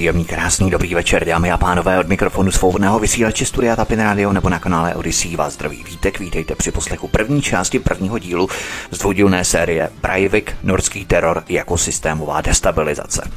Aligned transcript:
Příjemný, 0.00 0.24
krásný, 0.24 0.70
dobrý 0.70 0.94
večer, 0.94 1.24
dámy 1.24 1.52
a 1.52 1.56
pánové, 1.56 1.98
od 1.98 2.08
mikrofonu 2.08 2.50
svobodného 2.50 2.98
vysílače 2.98 3.44
Studia 3.44 3.76
Tapin 3.76 4.00
Radio 4.00 4.32
nebo 4.32 4.48
na 4.48 4.58
kanále 4.58 4.94
Odyssey 4.94 5.36
vás 5.36 5.52
zdraví 5.52 5.84
vítek, 5.84 6.18
vítejte 6.18 6.54
při 6.54 6.70
poslechu 6.70 7.08
první 7.08 7.42
části 7.42 7.78
prvního 7.78 8.18
dílu 8.18 8.48
z 8.90 8.98
dvoudílné 8.98 9.44
série 9.44 9.90
Breivik, 10.02 10.56
norský 10.62 11.04
teror 11.04 11.44
jako 11.48 11.78
systémová 11.78 12.40
destabilizace. 12.40 13.30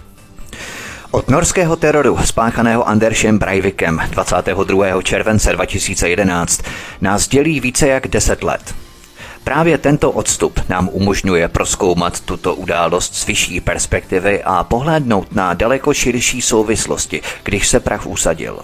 Od 1.11 1.29
norského 1.29 1.75
teroru 1.75 2.17
spáchaného 2.25 2.87
Andersem 2.87 3.37
Breivikem 3.37 4.01
22. 4.09 5.01
července 5.01 5.51
2011 5.51 6.61
nás 7.01 7.27
dělí 7.27 7.59
více 7.59 7.87
jak 7.87 8.07
10 8.07 8.43
let. 8.43 8.75
Právě 9.43 9.77
tento 9.77 10.11
odstup 10.11 10.59
nám 10.69 10.89
umožňuje 10.91 11.47
proskoumat 11.47 12.19
tuto 12.19 12.55
událost 12.55 13.15
z 13.15 13.25
vyšší 13.25 13.61
perspektivy 13.61 14.43
a 14.43 14.63
pohlédnout 14.63 15.35
na 15.35 15.53
daleko 15.53 15.93
širší 15.93 16.41
souvislosti, 16.41 17.21
když 17.43 17.67
se 17.67 17.79
prach 17.79 18.07
usadil. 18.07 18.59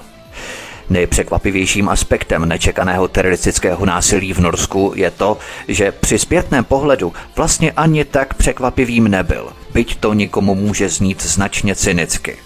Nejpřekvapivějším 0.89 1.89
aspektem 1.89 2.45
nečekaného 2.45 3.07
teroristického 3.07 3.85
násilí 3.85 4.33
v 4.33 4.39
Norsku 4.39 4.93
je 4.95 5.11
to, 5.11 5.37
že 5.67 5.91
při 5.91 6.19
zpětném 6.19 6.63
pohledu 6.63 7.13
vlastně 7.35 7.71
ani 7.71 8.05
tak 8.05 8.33
překvapivým 8.33 9.07
nebyl, 9.07 9.53
byť 9.73 9.95
to 9.99 10.13
nikomu 10.13 10.55
může 10.55 10.89
znít 10.89 11.23
značně 11.23 11.75
cynicky. 11.75 12.37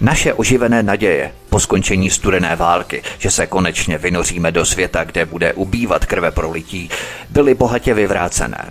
Naše 0.00 0.34
oživené 0.34 0.82
naděje 0.82 1.32
po 1.50 1.60
skončení 1.60 2.10
studené 2.10 2.56
války, 2.56 3.02
že 3.18 3.30
se 3.30 3.46
konečně 3.46 3.98
vynoříme 3.98 4.52
do 4.52 4.64
světa, 4.64 5.04
kde 5.04 5.26
bude 5.26 5.52
ubývat 5.52 6.06
krve 6.06 6.30
prolití, 6.30 6.90
byly 7.30 7.54
bohatě 7.54 7.94
vyvrácené. 7.94 8.70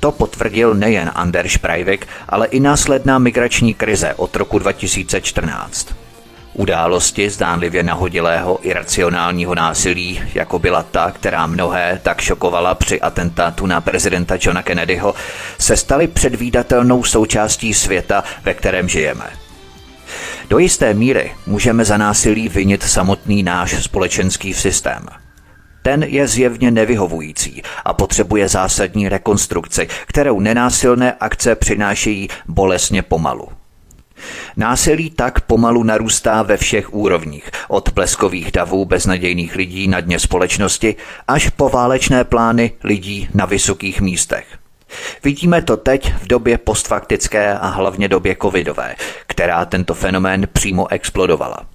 To 0.00 0.12
potvrdil 0.12 0.74
nejen 0.74 1.10
Anders 1.14 1.56
Breivik, 1.56 2.06
ale 2.28 2.46
i 2.46 2.60
následná 2.60 3.18
migrační 3.18 3.74
krize 3.74 4.14
od 4.14 4.36
roku 4.36 4.58
2014. 4.58 5.94
Události 6.54 7.30
zdánlivě 7.30 7.82
nahodilého 7.82 8.58
iracionálního 8.62 9.54
násilí, 9.54 10.22
jako 10.34 10.58
byla 10.58 10.82
ta, 10.82 11.10
která 11.10 11.46
mnohé 11.46 12.00
tak 12.02 12.20
šokovala 12.20 12.74
při 12.74 13.00
atentátu 13.00 13.66
na 13.66 13.80
prezidenta 13.80 14.34
Johna 14.40 14.62
Kennedyho, 14.62 15.14
se 15.58 15.76
staly 15.76 16.06
předvídatelnou 16.06 17.04
součástí 17.04 17.74
světa, 17.74 18.24
ve 18.44 18.54
kterém 18.54 18.88
žijeme– 18.88 19.30
do 20.48 20.58
jisté 20.58 20.94
míry 20.94 21.32
můžeme 21.46 21.84
za 21.84 21.96
násilí 21.96 22.48
vinit 22.48 22.82
samotný 22.82 23.42
náš 23.42 23.84
společenský 23.84 24.54
systém. 24.54 25.06
Ten 25.82 26.02
je 26.02 26.28
zjevně 26.28 26.70
nevyhovující 26.70 27.62
a 27.84 27.92
potřebuje 27.92 28.48
zásadní 28.48 29.08
rekonstrukci, 29.08 29.88
kterou 30.06 30.40
nenásilné 30.40 31.12
akce 31.12 31.54
přinášejí 31.54 32.28
bolesně 32.48 33.02
pomalu. 33.02 33.48
Násilí 34.56 35.10
tak 35.10 35.40
pomalu 35.40 35.82
narůstá 35.82 36.42
ve 36.42 36.56
všech 36.56 36.94
úrovních, 36.94 37.50
od 37.68 37.92
pleskových 37.92 38.52
davů 38.52 38.84
beznadějných 38.84 39.56
lidí 39.56 39.88
na 39.88 40.00
dně 40.00 40.18
společnosti 40.18 40.96
až 41.28 41.48
po 41.48 41.68
válečné 41.68 42.24
plány 42.24 42.72
lidí 42.84 43.28
na 43.34 43.44
vysokých 43.44 44.00
místech– 44.00 44.46
Vidíme 45.24 45.62
to 45.62 45.76
teď 45.76 46.14
v 46.14 46.26
době 46.26 46.58
postfaktické 46.58 47.58
a 47.58 47.68
hlavně 47.68 48.08
době 48.08 48.36
covidové, 48.42 48.94
která 49.26 49.64
tento 49.64 49.94
fenomén 49.94 50.48
přímo 50.52 50.92
explodovala. 50.92 51.66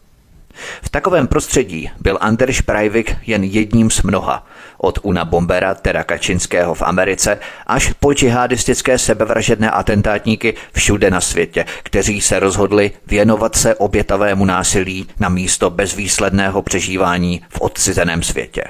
V 0.81 0.89
takovém 0.89 1.27
prostředí 1.27 1.91
byl 1.99 2.17
Anders 2.21 2.61
Breivik 2.61 3.15
jen 3.27 3.43
jedním 3.43 3.91
z 3.91 4.01
mnoha, 4.01 4.47
od 4.77 4.99
Una 5.03 5.25
Bombera, 5.25 5.75
teda 5.75 6.03
Kačinského 6.03 6.73
v 6.75 6.81
Americe, 6.81 7.39
až 7.67 7.93
po 7.99 8.13
džihadistické 8.13 8.97
sebevražedné 8.97 9.71
atentátníky 9.71 10.53
všude 10.73 11.11
na 11.11 11.21
světě, 11.21 11.65
kteří 11.83 12.21
se 12.21 12.39
rozhodli 12.39 12.91
věnovat 13.07 13.55
se 13.55 13.75
obětavému 13.75 14.45
násilí 14.45 15.07
na 15.19 15.29
místo 15.29 15.69
bezvýsledného 15.69 16.61
přežívání 16.61 17.41
v 17.49 17.61
odcizeném 17.61 18.23
světě. 18.23 18.63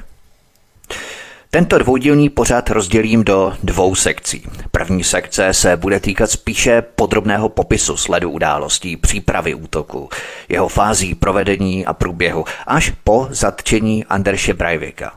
Tento 1.52 1.78
dvoudílný 1.78 2.30
pořad 2.30 2.70
rozdělím 2.70 3.24
do 3.24 3.54
dvou 3.64 3.96
sekcí. 3.96 4.44
První 4.72 5.04
sekce 5.04 5.54
se 5.54 5.78
bude 5.78 6.00
týkat 6.00 6.32
spíše 6.32 6.82
podrobného 6.82 7.50
popisu 7.50 7.98
sledu 7.98 8.30
událostí, 8.30 8.98
přípravy 8.98 9.56
útoku, 9.56 10.10
jeho 10.50 10.68
fází 10.68 11.16
provedení 11.16 11.86
a 11.86 11.94
průběhu, 11.94 12.46
až 12.68 12.94
po 13.04 13.28
zatčení 13.32 14.06
Anderše 14.06 14.54
Breivika. 14.54 15.14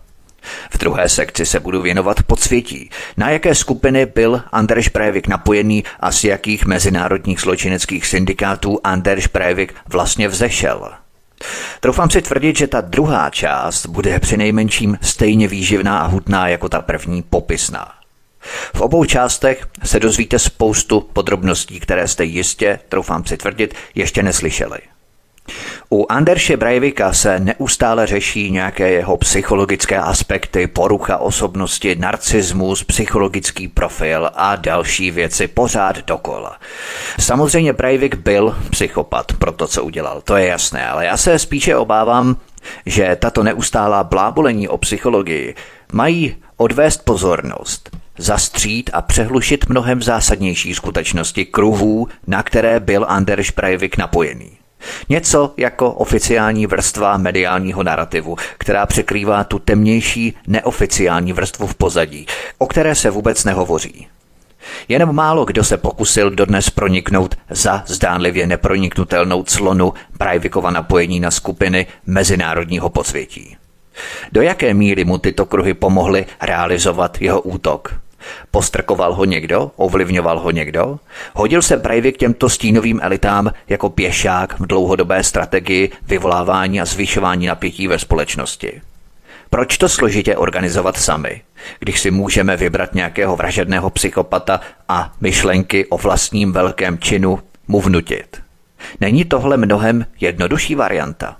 V 0.71 0.79
druhé 0.79 1.09
sekci 1.09 1.47
se 1.47 1.61
budu 1.61 1.83
věnovat 1.83 2.23
podsvětí, 2.23 2.91
na 3.17 3.31
jaké 3.31 3.55
skupiny 3.55 4.07
byl 4.07 4.43
Anders 4.53 4.89
Breivik 4.89 5.29
napojený 5.29 5.85
a 6.01 6.13
z 6.13 6.25
jakých 6.25 6.67
mezinárodních 6.67 7.41
zločineckých 7.41 8.07
syndikátů 8.07 8.79
Anders 8.85 9.27
Breivik 9.27 9.75
vlastně 9.89 10.29
vzešel– 10.29 10.93
Troufám 11.81 12.11
si 12.11 12.23
tvrdit, 12.23 12.59
že 12.59 12.67
ta 12.67 12.81
druhá 12.81 13.31
část 13.31 13.87
bude 13.87 14.21
přinejmenším 14.21 14.99
stejně 15.03 15.49
výživná 15.49 15.99
a 15.99 16.07
hutná 16.07 16.49
jako 16.49 16.69
ta 16.69 16.81
první 16.81 17.23
popisná. 17.23 17.93
V 18.75 18.81
obou 18.81 19.05
částech 19.05 19.67
se 19.85 20.01
dozvíte 20.01 20.39
spoustu 20.39 21.01
podrobností, 21.01 21.81
které 21.81 22.09
jste 22.09 22.25
jistě, 22.25 22.79
troufám 22.89 23.25
si 23.25 23.37
tvrdit, 23.37 23.75
ještě 23.95 24.23
neslyšeli. 24.23 24.79
U 25.91 26.07
Anderše 26.13 26.57
Breivika 26.57 27.13
se 27.13 27.41
neustále 27.41 28.07
řeší 28.07 28.51
nějaké 28.51 28.91
jeho 28.91 29.17
psychologické 29.17 29.99
aspekty, 29.99 30.67
porucha 30.67 31.19
osobnosti, 31.19 31.95
narcismus, 31.95 32.85
psychologický 32.85 33.69
profil 33.69 34.31
a 34.35 34.57
další 34.57 35.11
věci 35.11 35.49
pořád 35.49 35.99
dokola. 35.99 36.59
Samozřejmě 37.21 37.73
Breivik 37.73 38.15
byl 38.15 38.57
psychopat 38.71 39.33
pro 39.33 39.53
to, 39.53 39.67
co 39.67 39.85
udělal, 39.85 40.21
to 40.21 40.37
je 40.37 40.47
jasné, 40.47 40.89
ale 40.89 41.07
já 41.07 41.17
se 41.17 41.39
spíše 41.39 41.77
obávám, 41.77 42.37
že 42.87 43.17
tato 43.21 43.43
neustálá 43.43 44.05
blábolení 44.05 44.69
o 44.69 44.79
psychologii 44.79 45.55
mají 45.93 46.37
odvést 46.57 47.05
pozornost, 47.05 47.91
zastřít 48.19 48.91
a 48.93 49.03
přehlušit 49.03 49.69
mnohem 49.69 50.03
zásadnější 50.03 50.75
skutečnosti 50.75 51.45
kruhů, 51.45 52.09
na 52.27 52.43
které 52.43 52.81
byl 52.81 53.07
Anders 53.09 53.51
Breivik 53.51 53.97
napojený. 53.97 54.62
Něco 55.09 55.55
jako 55.57 55.93
oficiální 55.93 56.67
vrstva 56.67 57.17
mediálního 57.17 57.83
narrativu, 57.83 58.37
která 58.59 58.87
překrývá 58.87 59.45
tu 59.45 59.59
temnější 59.59 60.37
neoficiální 60.47 61.33
vrstvu 61.33 61.67
v 61.67 61.75
pozadí, 61.75 62.27
o 62.59 62.67
které 62.67 62.95
se 62.95 63.11
vůbec 63.11 63.45
nehovoří. 63.45 64.07
Jenom 64.89 65.15
málo 65.15 65.45
kdo 65.45 65.65
se 65.65 65.77
pokusil 65.77 66.31
dodnes 66.31 66.71
proniknout 66.71 67.35
za 67.51 67.83
zdánlivě 67.87 68.47
neproniknutelnou 68.47 69.45
clonu 69.45 69.95
Breivikova 70.19 70.71
napojení 70.71 71.21
na 71.21 71.31
skupiny 71.31 71.87
mezinárodního 72.07 72.91
podsvětí. 72.91 73.57
Do 74.33 74.43
jaké 74.43 74.75
míry 74.75 75.05
mu 75.05 75.19
tyto 75.19 75.47
kruhy 75.47 75.75
pomohly 75.75 76.27
realizovat 76.41 77.21
jeho 77.21 77.41
útok? 77.41 78.02
Postrkoval 78.51 79.15
ho 79.15 79.25
někdo? 79.25 79.71
Ovlivňoval 79.77 80.39
ho 80.39 80.51
někdo? 80.51 80.99
Hodil 81.35 81.63
se 81.63 81.77
Breivik 81.77 82.17
těmto 82.17 82.49
stínovým 82.49 83.01
elitám 83.03 83.53
jako 83.69 83.91
pěšák 83.91 84.61
v 84.61 84.67
dlouhodobé 84.67 85.25
strategii 85.25 85.91
vyvolávání 86.09 86.81
a 86.81 86.85
zvyšování 86.85 87.47
napětí 87.47 87.89
ve 87.89 87.99
společnosti? 87.99 88.81
Proč 89.51 89.79
to 89.79 89.89
složitě 89.89 90.37
organizovat 90.37 90.97
sami, 90.97 91.43
když 91.79 92.01
si 92.01 92.11
můžeme 92.11 92.57
vybrat 92.57 92.95
nějakého 92.95 93.37
vražedného 93.37 93.91
psychopata 93.91 94.61
a 94.89 95.13
myšlenky 95.21 95.87
o 95.87 95.99
vlastním 95.99 96.53
velkém 96.53 96.99
činu 96.99 97.39
mu 97.69 97.81
vnutit? 97.81 98.43
Není 99.01 99.25
tohle 99.25 99.57
mnohem 99.57 100.07
jednodušší 100.21 100.75
varianta? 100.75 101.37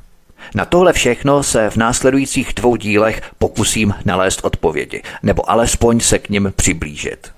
Na 0.55 0.65
tohle 0.65 0.93
všechno 0.93 1.43
se 1.43 1.71
v 1.71 1.77
následujících 1.77 2.55
dvou 2.55 2.77
dílech 2.77 3.23
pokusím 3.39 3.95
nalézt 4.05 4.41
odpovědi, 4.43 5.03
nebo 5.23 5.51
alespoň 5.51 6.01
se 6.01 6.19
k 6.19 6.29
nim 6.29 6.53
přiblížit. 6.57 7.33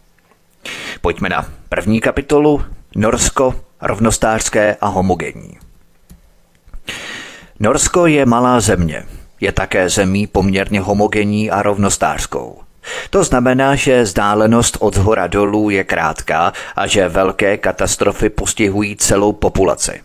Pojďme 1.01 1.29
na 1.29 1.47
první 1.69 2.01
kapitolu 2.01 2.65
Norsko, 2.97 3.55
rovnostářské 3.83 4.77
a 4.81 4.87
homogenní. 4.87 5.59
Norsko 7.61 8.07
je 8.07 8.27
malá 8.27 8.61
země. 8.61 9.03
Je 9.41 9.53
také 9.53 9.89
zemí 9.89 10.27
poměrně 10.27 10.81
homogenní 10.81 11.51
a 11.51 11.63
rovnostářskou. 11.63 12.61
To 13.11 13.25
znamená, 13.25 13.75
že 13.75 14.03
vzdálenost 14.03 14.77
od 14.81 14.97
hora 14.97 15.27
dolů 15.27 15.71
je 15.71 15.85
krátká 15.85 16.53
a 16.77 16.87
že 16.87 17.09
velké 17.09 17.57
katastrofy 17.57 18.31
postihují 18.31 18.97
celou 18.97 19.33
populaci. 19.33 20.03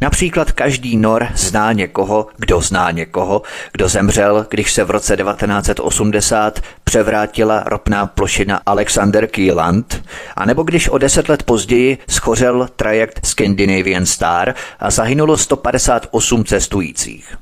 Například 0.00 0.52
každý 0.52 0.96
Nor 0.96 1.28
zná 1.34 1.72
někoho, 1.72 2.26
kdo 2.36 2.60
zná 2.60 2.90
někoho, 2.90 3.42
kdo 3.72 3.88
zemřel, 3.88 4.46
když 4.50 4.72
se 4.72 4.84
v 4.84 4.90
roce 4.90 5.16
1980 5.16 6.60
převrátila 6.84 7.62
ropná 7.66 8.06
plošina 8.06 8.60
Alexander 8.66 9.26
Kieland, 9.26 10.02
anebo 10.36 10.62
když 10.62 10.88
o 10.88 10.98
deset 10.98 11.28
let 11.28 11.42
později 11.42 11.98
schořel 12.08 12.68
trajekt 12.76 13.26
Scandinavian 13.26 14.06
Star 14.06 14.54
a 14.78 14.90
zahynulo 14.90 15.36
158 15.36 16.44
cestujících. 16.44 17.36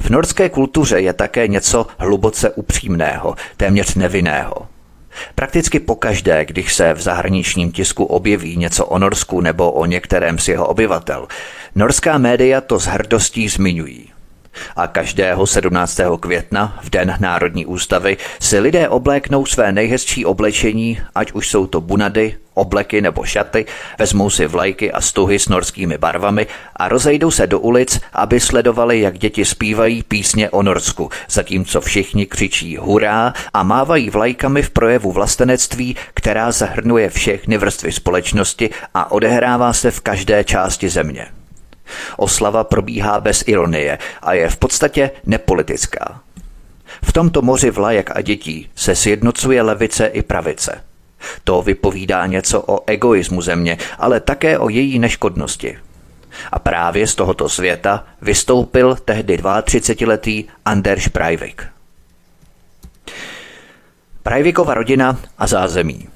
V 0.00 0.10
norské 0.10 0.48
kultuře 0.48 1.00
je 1.00 1.12
také 1.12 1.48
něco 1.48 1.86
hluboce 1.98 2.50
upřímného, 2.50 3.34
téměř 3.56 3.94
nevinného– 3.94 4.68
Prakticky 5.34 5.80
pokaždé, 5.80 6.44
když 6.44 6.74
se 6.74 6.94
v 6.94 7.00
zahraničním 7.00 7.72
tisku 7.72 8.04
objeví 8.04 8.56
něco 8.56 8.86
o 8.86 8.98
Norsku 8.98 9.40
nebo 9.40 9.72
o 9.72 9.86
některém 9.86 10.38
z 10.38 10.48
jeho 10.48 10.66
obyvatel, 10.66 11.28
norská 11.74 12.18
média 12.18 12.60
to 12.60 12.80
s 12.80 12.86
hrdostí 12.86 13.48
zmiňují. 13.48 14.13
A 14.76 14.86
každého 14.86 15.46
17. 15.46 16.00
května, 16.20 16.78
v 16.82 16.90
den 16.90 17.16
Národní 17.20 17.66
ústavy, 17.66 18.16
si 18.40 18.58
lidé 18.58 18.88
obléknou 18.88 19.46
své 19.46 19.72
nejhezčí 19.72 20.24
oblečení, 20.24 21.00
ať 21.14 21.32
už 21.32 21.48
jsou 21.48 21.66
to 21.66 21.80
bunady, 21.80 22.36
obleky 22.54 23.02
nebo 23.02 23.24
šaty, 23.24 23.66
vezmou 23.98 24.30
si 24.30 24.46
vlajky 24.46 24.92
a 24.92 25.00
stuhy 25.00 25.38
s 25.38 25.48
norskými 25.48 25.98
barvami 25.98 26.46
a 26.76 26.88
rozejdou 26.88 27.30
se 27.30 27.46
do 27.46 27.60
ulic, 27.60 28.00
aby 28.12 28.40
sledovali, 28.40 29.00
jak 29.00 29.18
děti 29.18 29.44
zpívají 29.44 30.02
písně 30.02 30.50
o 30.50 30.62
Norsku, 30.62 31.10
zatímco 31.28 31.80
všichni 31.80 32.26
křičí 32.26 32.76
hurá 32.76 33.32
a 33.52 33.62
mávají 33.62 34.10
vlajkami 34.10 34.62
v 34.62 34.70
projevu 34.70 35.12
vlastenectví, 35.12 35.96
která 36.14 36.52
zahrnuje 36.52 37.10
všechny 37.10 37.58
vrstvy 37.58 37.92
společnosti 37.92 38.70
a 38.94 39.10
odehrává 39.10 39.72
se 39.72 39.90
v 39.90 40.00
každé 40.00 40.44
části 40.44 40.88
země. 40.88 41.26
Oslava 42.16 42.64
probíhá 42.64 43.20
bez 43.20 43.44
ironie 43.46 43.98
a 44.22 44.32
je 44.32 44.50
v 44.50 44.56
podstatě 44.56 45.10
nepolitická. 45.26 46.20
V 47.04 47.12
tomto 47.12 47.42
moři 47.42 47.70
vlajek 47.70 48.10
a 48.14 48.20
dětí 48.20 48.70
se 48.74 48.96
sjednocuje 48.96 49.62
levice 49.62 50.06
i 50.06 50.22
pravice. 50.22 50.84
To 51.44 51.62
vypovídá 51.62 52.26
něco 52.26 52.62
o 52.66 52.80
egoismu 52.86 53.42
země, 53.42 53.78
ale 53.98 54.20
také 54.20 54.58
o 54.58 54.68
její 54.68 54.98
neškodnosti. 54.98 55.78
A 56.52 56.58
právě 56.58 57.06
z 57.06 57.14
tohoto 57.14 57.48
světa 57.48 58.04
vystoupil 58.22 58.96
tehdy 59.04 59.36
32-letý 59.36 60.44
Anders 60.64 61.08
Breivik. 61.08 61.66
Breivikova 64.24 64.74
rodina 64.74 65.18
a 65.38 65.46
zázemí 65.46 66.08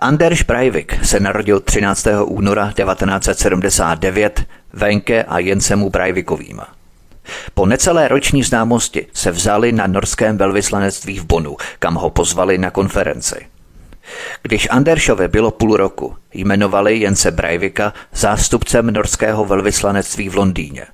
Anders 0.00 0.42
Breivik 0.42 1.04
se 1.04 1.20
narodil 1.20 1.60
13. 1.60 2.06
února 2.24 2.72
1979 2.72 4.46
Venke 4.72 5.22
a 5.22 5.38
Jensemu 5.38 5.90
Breivikovým. 5.90 6.60
Po 7.54 7.66
necelé 7.66 8.08
roční 8.08 8.42
známosti 8.42 9.06
se 9.12 9.30
vzali 9.30 9.72
na 9.72 9.86
norském 9.86 10.38
velvyslanectví 10.38 11.18
v 11.18 11.24
Bonu, 11.24 11.56
kam 11.78 11.94
ho 11.94 12.10
pozvali 12.10 12.58
na 12.58 12.70
konferenci. 12.70 13.46
Když 14.42 14.68
Anderšovi 14.70 15.28
bylo 15.28 15.50
půl 15.50 15.76
roku, 15.76 16.16
jmenovali 16.34 16.98
Jense 16.98 17.30
Breivika 17.30 17.92
zástupcem 18.12 18.90
norského 18.90 19.44
velvyslanectví 19.44 20.28
v 20.28 20.36
Londýně. 20.36 20.86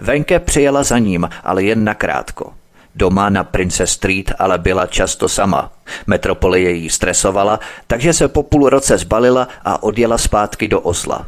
Venke 0.00 0.38
přijela 0.38 0.82
za 0.82 0.98
ním, 0.98 1.28
ale 1.44 1.62
jen 1.62 1.84
nakrátko. 1.84 2.52
Doma 2.94 3.28
na 3.28 3.44
Princess 3.44 3.92
Street 3.92 4.32
ale 4.38 4.58
byla 4.58 4.86
často 4.86 5.28
sama. 5.28 5.72
Metropole 6.06 6.60
její 6.60 6.90
stresovala, 6.90 7.60
takže 7.86 8.12
se 8.12 8.28
po 8.28 8.42
půl 8.42 8.68
roce 8.68 8.98
zbalila 8.98 9.48
a 9.64 9.82
odjela 9.82 10.18
zpátky 10.18 10.68
do 10.68 10.80
Osla. 10.80 11.26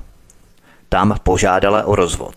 Tam 0.88 1.16
požádala 1.22 1.84
o 1.84 1.96
rozvod. 1.96 2.34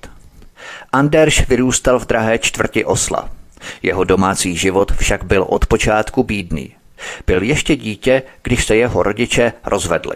Anders 0.91 1.47
vyrůstal 1.47 1.99
v 1.99 2.05
drahé 2.05 2.39
čtvrti 2.39 2.85
Osla. 2.85 3.29
Jeho 3.83 4.03
domácí 4.03 4.57
život 4.57 4.91
však 4.91 5.23
byl 5.23 5.45
od 5.49 5.65
počátku 5.65 6.23
bídný. 6.23 6.75
Byl 7.27 7.43
ještě 7.43 7.75
dítě, 7.75 8.23
když 8.43 8.65
se 8.65 8.75
jeho 8.75 9.03
rodiče 9.03 9.53
rozvedli. 9.65 10.15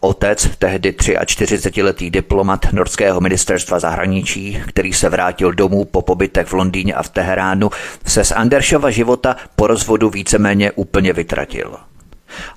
Otec, 0.00 0.48
tehdy 0.58 0.90
43-letý 0.90 2.10
diplomat 2.10 2.72
norského 2.72 3.20
ministerstva 3.20 3.78
zahraničí, 3.78 4.62
který 4.66 4.92
se 4.92 5.08
vrátil 5.08 5.52
domů 5.52 5.84
po 5.84 6.02
pobytech 6.02 6.46
v 6.46 6.52
Londýně 6.52 6.94
a 6.94 7.02
v 7.02 7.08
Teheránu, 7.08 7.70
se 8.06 8.24
z 8.24 8.32
Anderšova 8.32 8.90
života 8.90 9.36
po 9.56 9.66
rozvodu 9.66 10.10
víceméně 10.10 10.72
úplně 10.72 11.12
vytratil. 11.12 11.76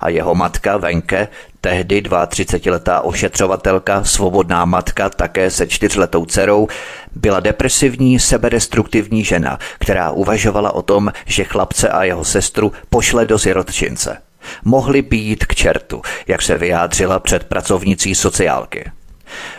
A 0.00 0.08
jeho 0.08 0.34
matka 0.34 0.76
Venke, 0.76 1.28
tehdy 1.60 2.02
32-letá 2.02 3.00
ošetřovatelka, 3.00 4.04
svobodná 4.04 4.64
matka 4.64 5.10
také 5.10 5.50
se 5.50 5.66
čtyřletou 5.66 6.26
dcerou, 6.26 6.68
byla 7.14 7.40
depresivní, 7.40 8.18
sebedestruktivní 8.18 9.24
žena, 9.24 9.58
která 9.78 10.10
uvažovala 10.10 10.74
o 10.74 10.82
tom, 10.82 11.12
že 11.26 11.44
chlapce 11.44 11.88
a 11.88 12.04
jeho 12.04 12.24
sestru 12.24 12.72
pošle 12.90 13.26
do 13.26 13.38
sirotčince 13.38 14.18
mohli 14.64 15.02
být 15.02 15.44
k 15.44 15.54
čertu, 15.54 16.02
jak 16.26 16.42
se 16.42 16.58
vyjádřila 16.58 17.18
před 17.18 17.44
pracovnicí 17.44 18.14
sociálky. 18.14 18.90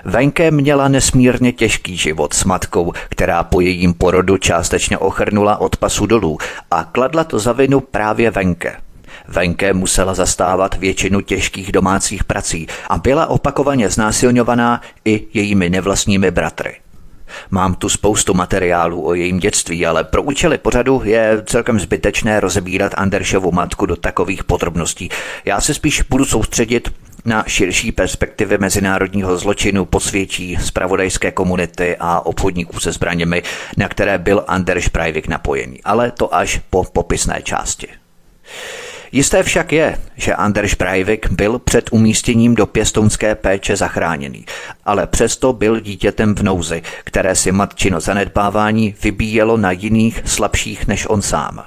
Venke 0.06 0.52
měla 0.52 0.88
nesmírně 0.88 1.52
těžký 1.52 1.98
život 1.98 2.34
s 2.34 2.44
matkou, 2.44 2.94
která 3.10 3.44
po 3.44 3.62
jejím 3.62 3.94
porodu 3.94 4.38
částečně 4.38 4.98
ochrnula 4.98 5.58
od 5.58 5.78
pasu 5.78 6.06
dolů 6.06 6.38
a 6.72 6.84
kladla 6.84 7.24
to 7.24 7.40
za 7.40 7.52
vinu 7.52 7.80
právě 7.80 8.32
Venke. 8.32 8.76
Venke 9.28 9.74
musela 9.74 10.14
zastávat 10.14 10.76
většinu 10.76 11.22
těžkých 11.22 11.72
domácích 11.72 12.24
prací 12.24 12.68
a 12.90 12.98
byla 12.98 13.28
opakovaně 13.28 13.90
znásilňovaná 13.90 14.82
i 15.06 15.28
jejími 15.34 15.70
nevlastními 15.70 16.32
bratry. 16.32 16.83
Mám 17.52 17.76
tu 17.76 17.90
spoustu 17.90 18.34
materiálů 18.34 19.08
o 19.08 19.14
jejím 19.14 19.40
dětství, 19.40 19.86
ale 19.86 20.04
pro 20.04 20.24
účely 20.24 20.58
pořadu 20.58 21.02
je 21.06 21.44
celkem 21.46 21.80
zbytečné 21.80 22.40
rozebírat 22.40 22.94
Anderšovu 22.98 23.52
matku 23.52 23.86
do 23.86 23.96
takových 23.96 24.44
podrobností. 24.44 25.10
Já 25.46 25.62
se 25.62 25.74
spíš 25.74 26.02
budu 26.02 26.26
soustředit 26.26 26.94
na 27.26 27.44
širší 27.48 27.92
perspektivy 27.92 28.58
mezinárodního 28.58 29.38
zločinu 29.38 29.86
posvědčí 29.86 30.58
zpravodajské 30.62 31.32
komunity 31.32 31.96
a 32.00 32.26
obchodníků 32.26 32.80
se 32.80 32.92
zbraněmi, 32.92 33.44
na 33.78 33.90
které 33.90 34.18
byl 34.18 34.44
Anders 34.48 34.90
Breivik 34.90 35.28
napojený, 35.28 35.84
ale 35.84 36.12
to 36.12 36.36
až 36.36 36.62
po 36.70 36.84
popisné 36.84 37.42
části. 37.44 37.88
Jisté 39.14 39.44
však 39.44 39.74
je, 39.74 40.00
že 40.16 40.36
Anders 40.36 40.76
Breivik 40.76 41.32
byl 41.32 41.60
před 41.60 41.90
umístěním 41.92 42.56
do 42.56 42.66
pěstounské 42.66 43.36
péče 43.36 43.76
zachráněný, 43.76 44.46
ale 44.86 45.08
přesto 45.08 45.54
byl 45.54 45.80
dítětem 45.80 46.36
v 46.36 46.44
nouzi, 46.44 46.82
které 47.04 47.36
si 47.36 47.52
matčino 47.52 48.00
zanedbávání 48.00 48.96
vybíjelo 49.04 49.58
na 49.58 49.72
jiných 49.72 50.22
slabších 50.26 50.88
než 50.88 51.06
on 51.10 51.22
sám. 51.22 51.64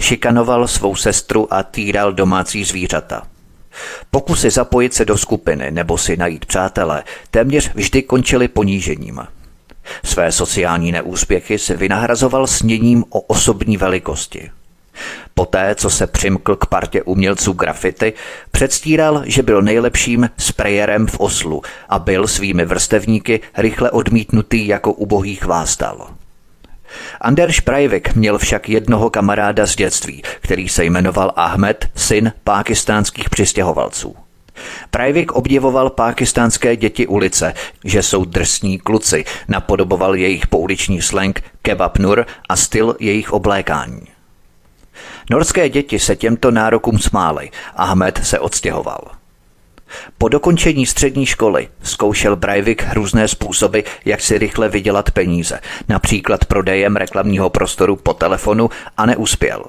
Šikanoval 0.00 0.68
svou 0.68 0.96
sestru 0.96 1.54
a 1.54 1.62
týral 1.62 2.12
domácí 2.12 2.64
zvířata. 2.64 3.22
Pokusy 4.10 4.50
zapojit 4.50 4.94
se 4.94 5.04
do 5.04 5.18
skupiny 5.18 5.70
nebo 5.70 5.98
si 5.98 6.16
najít 6.16 6.44
přátele 6.44 7.02
téměř 7.30 7.74
vždy 7.74 8.02
končily 8.02 8.48
ponížením. 8.48 9.20
Své 10.04 10.32
sociální 10.32 10.92
neúspěchy 10.92 11.58
se 11.58 11.76
vynahrazoval 11.76 12.46
sněním 12.46 13.04
o 13.10 13.20
osobní 13.20 13.76
velikosti– 13.76 14.50
Poté, 15.34 15.74
co 15.74 15.90
se 15.90 16.06
přimkl 16.06 16.56
k 16.56 16.66
partě 16.66 17.02
umělců 17.02 17.52
grafity, 17.52 18.12
předstíral, 18.50 19.22
že 19.26 19.42
byl 19.42 19.62
nejlepším 19.62 20.30
sprayerem 20.38 21.06
v 21.06 21.20
Oslu 21.20 21.62
a 21.88 21.98
byl 21.98 22.26
svými 22.26 22.64
vrstevníky 22.64 23.40
rychle 23.56 23.90
odmítnutý 23.90 24.66
jako 24.66 24.92
ubohý 24.92 25.36
chvástal. 25.36 26.10
Anders 27.20 27.60
Breivik 27.60 28.14
měl 28.14 28.38
však 28.38 28.68
jednoho 28.68 29.10
kamaráda 29.10 29.66
z 29.66 29.76
dětství, 29.76 30.22
který 30.40 30.68
se 30.68 30.84
jmenoval 30.84 31.32
Ahmed, 31.36 31.88
syn 31.94 32.32
pákistánských 32.44 33.30
přistěhovalců. 33.30 34.16
Breivik 34.92 35.32
obdivoval 35.32 35.90
pákistánské 35.90 36.76
děti 36.76 37.06
ulice, 37.06 37.54
že 37.84 38.02
jsou 38.02 38.24
drsní 38.24 38.78
kluci, 38.78 39.24
napodoboval 39.48 40.14
jejich 40.14 40.46
pouliční 40.46 41.02
slang 41.02 41.42
kebab 41.62 41.98
nur 41.98 42.26
a 42.48 42.56
styl 42.56 42.96
jejich 43.00 43.32
oblékání. 43.32 44.02
Norské 45.30 45.68
děti 45.68 45.98
se 45.98 46.16
těmto 46.16 46.50
nárokům 46.50 46.98
smály. 46.98 47.50
Ahmed 47.76 48.20
se 48.22 48.38
odstěhoval. 48.38 49.00
Po 50.18 50.28
dokončení 50.28 50.86
střední 50.86 51.26
školy 51.26 51.68
zkoušel 51.82 52.36
Breivik 52.36 52.84
různé 52.92 53.28
způsoby, 53.28 53.80
jak 54.04 54.20
si 54.20 54.38
rychle 54.38 54.68
vydělat 54.68 55.10
peníze, 55.10 55.60
například 55.88 56.44
prodejem 56.44 56.96
reklamního 56.96 57.50
prostoru 57.50 57.96
po 57.96 58.14
telefonu 58.14 58.70
a 58.96 59.06
neuspěl. 59.06 59.64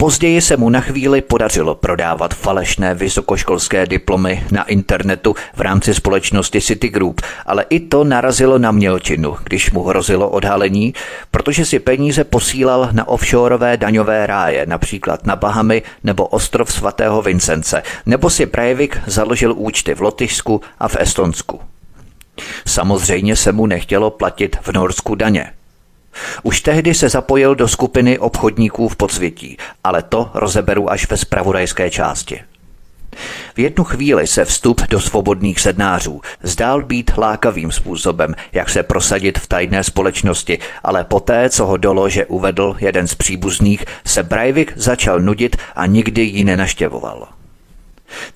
Později 0.00 0.40
se 0.40 0.56
mu 0.56 0.70
na 0.70 0.80
chvíli 0.80 1.20
podařilo 1.20 1.74
prodávat 1.74 2.34
falešné 2.34 2.94
vysokoškolské 2.94 3.86
diplomy 3.86 4.46
na 4.50 4.64
internetu 4.64 5.34
v 5.54 5.60
rámci 5.60 5.94
společnosti 5.94 6.60
Citigroup, 6.60 7.20
ale 7.46 7.64
i 7.70 7.80
to 7.80 8.04
narazilo 8.04 8.58
na 8.58 8.70
mělčinu, 8.70 9.36
když 9.44 9.70
mu 9.70 9.82
hrozilo 9.82 10.30
odhalení, 10.30 10.94
protože 11.30 11.64
si 11.64 11.78
peníze 11.78 12.24
posílal 12.24 12.88
na 12.92 13.08
offshoreové 13.08 13.76
daňové 13.76 14.26
ráje, 14.26 14.66
například 14.66 15.26
na 15.26 15.36
Bahamy 15.36 15.82
nebo 16.04 16.26
ostrov 16.26 16.72
svatého 16.72 17.22
Vincence, 17.22 17.82
nebo 18.06 18.30
si 18.30 18.46
Breivik 18.46 18.98
založil 19.06 19.54
účty 19.56 19.94
v 19.94 20.00
Lotyšsku 20.00 20.60
a 20.78 20.88
v 20.88 20.96
Estonsku. 21.00 21.60
Samozřejmě 22.66 23.36
se 23.36 23.52
mu 23.52 23.66
nechtělo 23.66 24.10
platit 24.10 24.56
v 24.62 24.72
Norsku 24.72 25.14
daně. 25.14 25.57
Už 26.42 26.60
tehdy 26.60 26.94
se 26.94 27.08
zapojil 27.08 27.54
do 27.54 27.68
skupiny 27.68 28.18
obchodníků 28.18 28.88
v 28.88 28.96
podsvětí, 28.96 29.56
ale 29.84 30.02
to 30.02 30.30
rozeberu 30.34 30.90
až 30.90 31.10
ve 31.10 31.16
spravodajské 31.16 31.90
části. 31.90 32.40
V 33.54 33.58
jednu 33.58 33.84
chvíli 33.84 34.26
se 34.26 34.44
vstup 34.44 34.82
do 34.90 35.00
svobodných 35.00 35.60
sednářů 35.60 36.20
zdál 36.42 36.82
být 36.82 37.10
lákavým 37.18 37.72
způsobem, 37.72 38.34
jak 38.52 38.70
se 38.70 38.82
prosadit 38.82 39.38
v 39.38 39.46
tajné 39.46 39.84
společnosti, 39.84 40.58
ale 40.84 41.04
poté, 41.04 41.50
co 41.50 41.66
ho 41.66 41.76
do 41.76 41.92
lože 41.92 42.26
uvedl 42.26 42.76
jeden 42.78 43.06
z 43.06 43.14
příbuzných, 43.14 43.84
se 44.06 44.22
Breivik 44.22 44.72
začal 44.76 45.20
nudit 45.20 45.56
a 45.74 45.86
nikdy 45.86 46.22
ji 46.22 46.44
nenaštěvoval. 46.44 47.37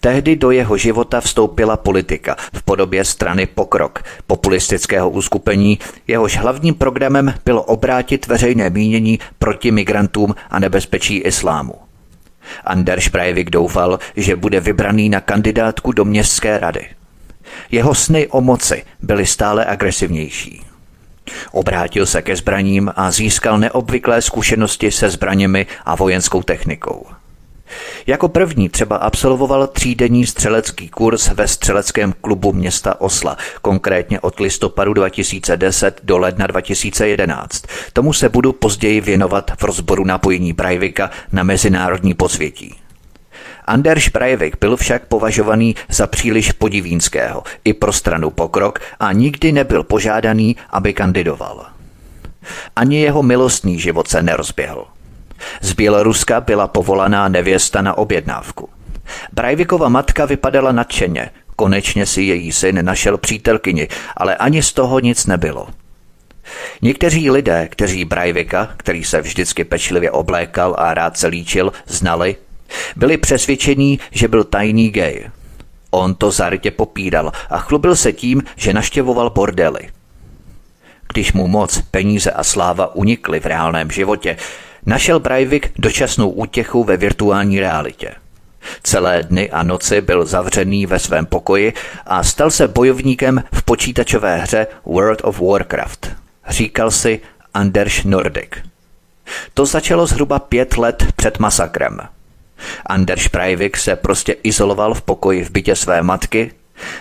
Tehdy 0.01 0.37
do 0.37 0.51
jeho 0.51 0.77
života 0.77 1.21
vstoupila 1.21 1.77
politika 1.77 2.37
v 2.53 2.63
podobě 2.63 3.05
strany 3.05 3.47
Pokrok, 3.47 4.03
populistického 4.27 5.11
uskupení, 5.11 5.79
jehož 6.07 6.37
hlavním 6.37 6.75
programem 6.75 7.35
bylo 7.45 7.63
obrátit 7.63 8.27
veřejné 8.27 8.71
mínění 8.71 9.19
proti 9.39 9.71
migrantům 9.71 10.35
a 10.51 10.59
nebezpečí 10.59 11.19
islámu. 11.19 11.75
Anders 12.65 13.09
Breivik 13.09 13.51
doufal, 13.51 13.99
že 14.17 14.37
bude 14.37 14.61
vybraný 14.61 15.09
na 15.09 15.21
kandidátku 15.21 15.93
do 15.93 16.05
městské 16.05 16.59
rady. 16.59 16.87
Jeho 17.71 17.95
sny 17.95 18.27
o 18.29 18.41
moci 18.41 18.85
byly 19.01 19.27
stále 19.27 19.65
agresivnější. 19.65 20.63
Obrátil 21.53 22.07
se 22.07 22.23
ke 22.23 22.37
zbraním 22.37 22.93
a 22.97 23.11
získal 23.11 23.59
neobvyklé 23.59 24.23
zkušenosti 24.23 24.91
se 24.91 25.11
zbraněmi 25.11 25.67
a 25.85 25.95
vojenskou 25.95 26.43
technikou– 26.43 27.07
jako 28.07 28.29
první 28.29 28.69
třeba 28.69 28.97
absolvoval 28.97 29.67
třídenní 29.67 30.27
střelecký 30.27 30.89
kurz 30.89 31.29
ve 31.29 31.49
střeleckém 31.49 32.15
klubu 32.21 32.53
města 32.53 33.01
Osla, 33.01 33.37
konkrétně 33.63 34.21
od 34.21 34.41
listopadu 34.41 34.93
2010 34.93 36.01
do 36.05 36.19
ledna 36.19 36.47
2011. 36.47 37.65
Tomu 37.93 38.13
se 38.13 38.29
budu 38.29 38.53
později 38.53 39.01
věnovat 39.01 39.51
v 39.59 39.65
rozboru 39.65 40.05
napojení 40.05 40.53
Breivika 40.53 41.11
na 41.33 41.43
mezinárodní 41.43 42.15
posvětí. 42.15 42.75
Anders 43.65 44.09
Breivik 44.09 44.57
byl 44.61 44.77
však 44.77 45.07
považovaný 45.07 45.77
za 45.89 46.07
příliš 46.07 46.53
podivínského 46.53 47.43
i 47.65 47.73
pro 47.73 47.93
stranu 47.93 48.31
pokrok 48.31 48.79
a 49.01 49.13
nikdy 49.13 49.53
nebyl 49.53 49.83
požádaný, 49.83 50.57
aby 50.71 50.95
kandidoval. 50.95 51.67
Ani 52.77 53.01
jeho 53.01 53.23
milostný 53.23 53.81
život 53.81 54.09
se 54.09 54.23
nerozběhl. 54.23 54.85
Z 55.61 55.73
Běloruska 55.73 56.41
byla 56.41 56.69
povolaná 56.69 57.29
nevěsta 57.29 57.83
na 57.83 57.99
objednávku. 57.99 58.69
Brajvikova 59.33 59.89
matka 59.89 60.25
vypadala 60.25 60.73
nadšeně. 60.73 61.31
Konečně 61.57 62.07
si 62.07 62.23
její 62.23 62.53
syn 62.53 62.85
našel 62.85 63.19
přítelkyni, 63.19 63.89
ale 64.17 64.37
ani 64.37 64.63
z 64.63 64.73
toho 64.73 64.99
nic 65.01 65.27
nebylo. 65.27 65.69
Někteří 66.83 67.31
lidé, 67.31 67.69
kteří 67.71 68.05
Brajvika, 68.05 68.69
který 68.77 69.05
se 69.05 69.21
vždycky 69.21 69.65
pečlivě 69.65 70.11
oblékal 70.11 70.75
a 70.79 70.95
rád 70.95 71.19
se 71.19 71.27
líčil, 71.27 71.73
znali, 71.87 72.37
byli 72.97 73.17
přesvědčení, 73.17 74.01
že 74.11 74.29
byl 74.29 74.45
tajný 74.45 74.91
gay. 74.91 75.25
On 75.91 76.15
to 76.15 76.31
zarytě 76.31 76.71
popíral 76.71 77.33
a 77.51 77.59
chlubil 77.59 77.97
se 77.97 78.13
tím, 78.13 78.43
že 78.57 78.73
naštěvoval 78.73 79.31
bordely. 79.31 79.89
Když 81.13 81.33
mu 81.33 81.49
moc, 81.49 81.81
peníze 81.91 82.31
a 82.31 82.45
sláva 82.45 82.95
unikly 82.95 83.41
v 83.41 83.47
reálném 83.47 83.91
životě, 83.91 84.37
našel 84.87 85.21
Breivik 85.21 85.73
dočasnou 85.79 86.31
útěchu 86.31 86.85
ve 86.85 86.97
virtuální 86.97 87.61
realitě. 87.61 88.15
Celé 88.83 89.23
dny 89.23 89.51
a 89.51 89.63
noci 89.63 90.01
byl 90.01 90.27
zavřený 90.27 90.87
ve 90.87 90.99
svém 90.99 91.27
pokoji 91.27 91.73
a 92.07 92.23
stal 92.23 92.51
se 92.51 92.69
bojovníkem 92.69 93.45
v 93.53 93.63
počítačové 93.63 94.37
hře 94.37 94.67
World 94.85 95.21
of 95.25 95.41
Warcraft. 95.41 96.11
Říkal 96.49 96.91
si 96.91 97.21
Anders 97.55 98.05
Nordic. 98.05 98.51
To 99.55 99.67
začalo 99.67 100.07
zhruba 100.07 100.39
pět 100.39 100.79
let 100.79 101.07
před 101.17 101.39
masakrem. 101.39 101.99
Anders 102.87 103.29
Breivik 103.29 103.77
se 103.77 103.97
prostě 103.97 104.33
izoloval 104.43 104.95
v 104.95 105.03
pokoji 105.03 105.45
v 105.45 105.51
bytě 105.51 105.77
své 105.77 106.03
matky 106.03 106.53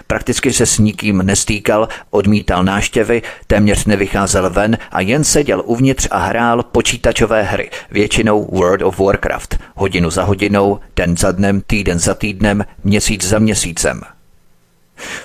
Prakticky 0.08 0.54
se 0.54 0.66
s 0.66 0.78
nikým 0.78 1.18
nestýkal, 1.18 1.88
odmítal 2.10 2.63
náštěvy, 2.63 3.22
téměř 3.48 3.86
nevycházel 3.86 4.50
ven 4.50 4.78
a 4.92 5.01
jen 5.01 5.24
seděl 5.24 5.63
uvnitř 5.66 6.08
a 6.12 6.18
hrál 6.18 6.63
počítačové 6.63 7.44
hry, 7.44 7.70
většinou 7.92 8.48
World 8.51 8.82
of 8.82 9.00
Warcraft, 9.00 9.60
hodinu 9.75 10.10
za 10.10 10.24
hodinou, 10.24 10.80
den 10.96 11.18
za 11.18 11.32
dnem, 11.32 11.62
týden 11.68 12.00
za 12.00 12.13
týdnem, 12.13 12.66
měsíc 12.84 13.28
za 13.28 13.40
měsícem. 13.40 14.01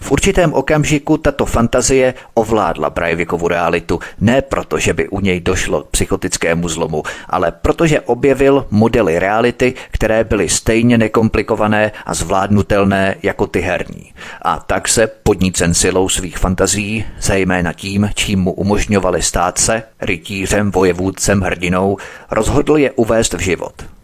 V 0.00 0.12
určitém 0.12 0.52
okamžiku 0.52 1.16
tato 1.16 1.46
fantazie 1.46 2.14
ovládla 2.34 2.90
Breivikovu 2.90 3.48
realitu, 3.48 4.00
ne 4.20 4.42
proto, 4.42 4.78
že 4.78 4.94
by 4.94 5.08
u 5.08 5.20
něj 5.20 5.40
došlo 5.40 5.82
k 5.82 5.88
psychotickému 5.88 6.68
zlomu, 6.68 7.02
ale 7.28 7.52
protože 7.52 8.00
objevil 8.00 8.66
modely 8.70 9.18
reality, 9.18 9.74
které 9.90 10.24
byly 10.24 10.48
stejně 10.48 10.98
nekomplikované 10.98 11.92
a 12.06 12.14
zvládnutelné 12.14 13.16
jako 13.22 13.46
ty 13.46 13.60
herní. 13.60 14.12
A 14.42 14.58
tak 14.58 14.88
se 14.88 15.06
podnícen 15.06 15.74
silou 15.74 16.08
svých 16.08 16.38
fantazí, 16.38 17.04
zejména 17.20 17.72
tím, 17.72 18.10
čím 18.14 18.40
mu 18.40 18.52
umožňovali 18.52 19.22
stát 19.22 19.58
se, 19.58 19.82
rytířem, 20.00 20.70
vojevůdcem, 20.70 21.40
hrdinou, 21.40 21.96
rozhodl 22.30 22.76
je 22.76 22.90
uvést 22.90 23.32
v 23.32 23.40
život– 23.40 23.74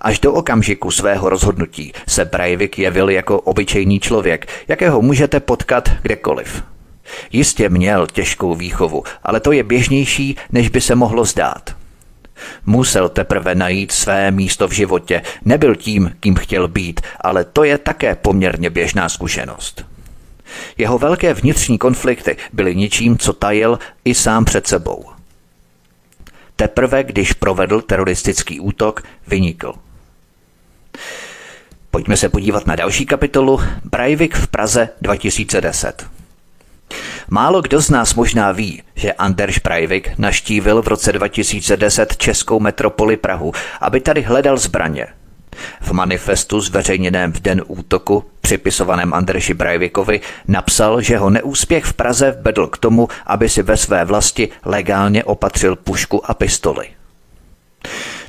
Až 0.00 0.18
do 0.18 0.32
okamžiku 0.32 0.90
svého 0.90 1.28
rozhodnutí 1.28 1.92
se 2.08 2.24
Breivik 2.24 2.78
jevil 2.78 3.10
jako 3.10 3.40
obyčejný 3.40 4.00
člověk, 4.00 4.46
jakého 4.68 5.02
můžete 5.02 5.40
potkat 5.40 5.88
kdekoliv. 6.02 6.62
Jistě 7.32 7.68
měl 7.68 8.06
těžkou 8.06 8.54
výchovu, 8.54 9.02
ale 9.22 9.40
to 9.40 9.52
je 9.52 9.62
běžnější, 9.62 10.36
než 10.52 10.68
by 10.68 10.80
se 10.80 10.94
mohlo 10.94 11.24
zdát. 11.24 11.76
Musel 12.66 13.08
teprve 13.08 13.54
najít 13.54 13.92
své 13.92 14.30
místo 14.30 14.68
v 14.68 14.72
životě, 14.72 15.22
nebyl 15.44 15.76
tím, 15.76 16.12
kým 16.20 16.34
chtěl 16.34 16.68
být, 16.68 17.00
ale 17.20 17.44
to 17.44 17.64
je 17.64 17.78
také 17.78 18.14
poměrně 18.14 18.70
běžná 18.70 19.08
zkušenost. 19.08 19.84
Jeho 20.78 20.98
velké 20.98 21.34
vnitřní 21.34 21.78
konflikty 21.78 22.36
byly 22.52 22.76
ničím, 22.76 23.18
co 23.18 23.32
tajil 23.32 23.78
i 24.04 24.14
sám 24.14 24.44
před 24.44 24.66
sebou– 24.66 25.04
Teprve 26.56 27.04
když 27.04 27.32
provedl 27.32 27.80
teroristický 27.80 28.60
útok, 28.60 29.02
vynikl. 29.26 29.74
Pojďme 31.90 32.16
se 32.16 32.28
podívat 32.28 32.66
na 32.66 32.76
další 32.76 33.06
kapitolu 33.06 33.60
Breivik 33.84 34.36
v 34.36 34.46
Praze 34.46 34.88
2010. 35.02 36.06
Málo 37.28 37.62
kdo 37.62 37.80
z 37.80 37.90
nás 37.90 38.14
možná 38.14 38.52
ví, 38.52 38.82
že 38.94 39.12
Anders 39.12 39.58
Breivik 39.58 40.18
naštívil 40.18 40.82
v 40.82 40.88
roce 40.88 41.12
2010 41.12 42.16
českou 42.16 42.60
metropoli 42.60 43.16
Prahu, 43.16 43.52
aby 43.80 44.00
tady 44.00 44.22
hledal 44.22 44.56
zbraně– 44.56 45.06
v 45.80 45.92
manifestu 45.92 46.60
zveřejněném 46.60 47.32
v 47.32 47.40
den 47.40 47.62
útoku, 47.66 48.24
připisovaném 48.40 49.14
Andreši 49.14 49.54
Brajvikovi, 49.54 50.20
napsal, 50.48 51.00
že 51.00 51.18
ho 51.18 51.30
neúspěch 51.30 51.84
v 51.84 51.92
Praze 51.92 52.38
vedl 52.40 52.66
k 52.66 52.78
tomu, 52.78 53.08
aby 53.26 53.48
si 53.48 53.62
ve 53.62 53.76
své 53.76 54.04
vlasti 54.04 54.48
legálně 54.64 55.24
opatřil 55.24 55.76
pušku 55.76 56.30
a 56.30 56.34
pistoli. 56.34 56.86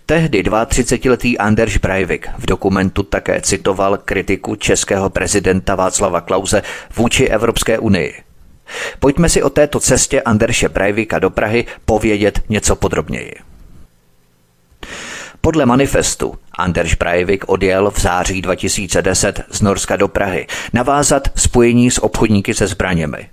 Tehdy 0.05 0.43
32-letý 0.43 1.37
Anders 1.37 1.77
Breivik 1.77 2.29
v 2.37 2.45
dokumentu 2.45 3.03
také 3.03 3.41
citoval 3.41 3.97
kritiku 3.97 4.55
českého 4.55 5.09
prezidenta 5.09 5.75
Václava 5.75 6.21
Klauze 6.21 6.61
vůči 6.95 7.25
Evropské 7.25 7.79
unii. 7.79 8.13
Pojďme 8.99 9.29
si 9.29 9.43
o 9.43 9.49
této 9.49 9.79
cestě 9.79 10.21
Anderše 10.21 10.69
Breivika 10.69 11.19
do 11.19 11.29
Prahy 11.29 11.65
povědět 11.85 12.41
něco 12.49 12.75
podrobněji. 12.75 13.46
Podle 15.47 15.65
manifestu 15.65 16.35
Anders 16.57 16.93
Breivik 16.93 17.43
odjel 17.47 17.91
v 17.91 17.99
září 17.99 18.41
2010 18.41 19.41
z 19.51 19.61
Norska 19.61 19.95
do 19.95 20.07
Prahy 20.07 20.47
navázat 20.73 21.27
spojení 21.35 21.91
s 21.91 22.03
obchodníky 22.03 22.53
se 22.53 22.67
zbraněmi. 22.67 23.29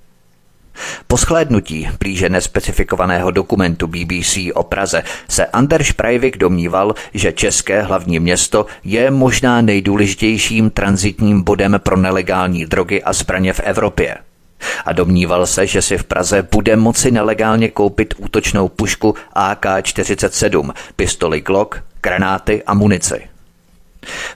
Po 1.07 1.17
shlédnutí 1.17 1.89
blíže 2.01 2.29
nespecifikovaného 2.29 3.31
dokumentu 3.31 3.87
BBC 3.87 4.39
o 4.55 4.63
Praze 4.63 5.03
se 5.29 5.47
Anders 5.47 5.93
Breivik 5.93 6.39
domníval, 6.39 6.95
že 7.15 7.33
české 7.33 7.83
hlavní 7.83 8.19
město 8.21 8.67
je 8.85 9.11
možná 9.11 9.61
nejdůležitějším 9.61 10.71
transitním 10.71 11.43
bodem 11.43 11.81
pro 11.83 11.97
nelegální 11.97 12.67
drogy 12.67 13.03
a 13.03 13.13
zbraně 13.13 13.53
v 13.53 13.61
Evropě. 13.61 14.17
A 14.85 14.93
domníval 14.93 15.47
se, 15.47 15.67
že 15.67 15.83
si 15.83 15.99
v 15.99 16.05
Praze 16.05 16.49
bude 16.53 16.77
moci 16.77 17.11
nelegálně 17.11 17.69
koupit 17.69 18.15
útočnou 18.19 18.69
pušku 18.69 19.15
AK-47, 19.37 20.73
pistoli 20.97 21.41
Glock, 21.41 21.83
granáty 22.05 22.63
a 22.67 22.75
munici. 22.75 23.29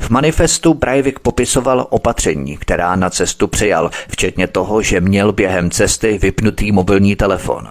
V 0.01 0.11
manifestu 0.11 0.75
Breivik 0.75 1.19
popisoval 1.19 1.87
opatření, 1.91 2.57
která 2.57 2.97
na 2.97 3.11
cestu 3.11 3.49
přijal, 3.49 3.91
včetně 4.09 4.47
toho, 4.47 4.83
že 4.83 5.01
měl 5.01 5.33
během 5.33 5.71
cesty 5.71 6.19
vypnutý 6.19 6.73
mobilní 6.73 7.17
telefon. 7.17 7.69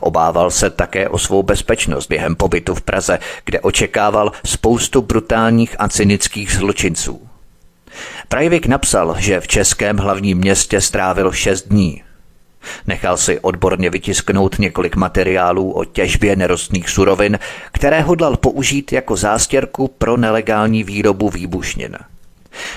Obával 0.00 0.50
se 0.50 0.70
také 0.70 1.08
o 1.08 1.18
svou 1.18 1.42
bezpečnost 1.42 2.06
během 2.06 2.36
pobytu 2.36 2.74
v 2.74 2.80
Praze, 2.80 3.18
kde 3.44 3.60
očekával 3.60 4.32
spoustu 4.44 5.02
brutálních 5.02 5.76
a 5.78 5.88
cynických 5.88 6.52
zločinců. 6.52 7.28
Breivik 8.30 8.66
napsal, 8.66 9.16
že 9.18 9.40
v 9.40 9.48
českém 9.48 9.96
hlavním 9.96 10.38
městě 10.38 10.80
strávil 10.80 11.32
šest 11.32 11.68
dní. 11.68 12.02
Nechal 12.86 13.16
si 13.16 13.40
odborně 13.40 13.90
vytisknout 13.90 14.58
několik 14.58 14.96
materiálů 14.96 15.72
o 15.72 15.84
těžbě 15.84 16.36
nerostných 16.36 16.88
surovin, 16.88 17.38
které 17.72 18.00
hodlal 18.00 18.36
použít 18.36 18.92
jako 18.92 19.16
zástěrku 19.16 19.88
pro 19.88 20.16
nelegální 20.16 20.84
výrobu 20.84 21.30
výbušnin. 21.30 21.96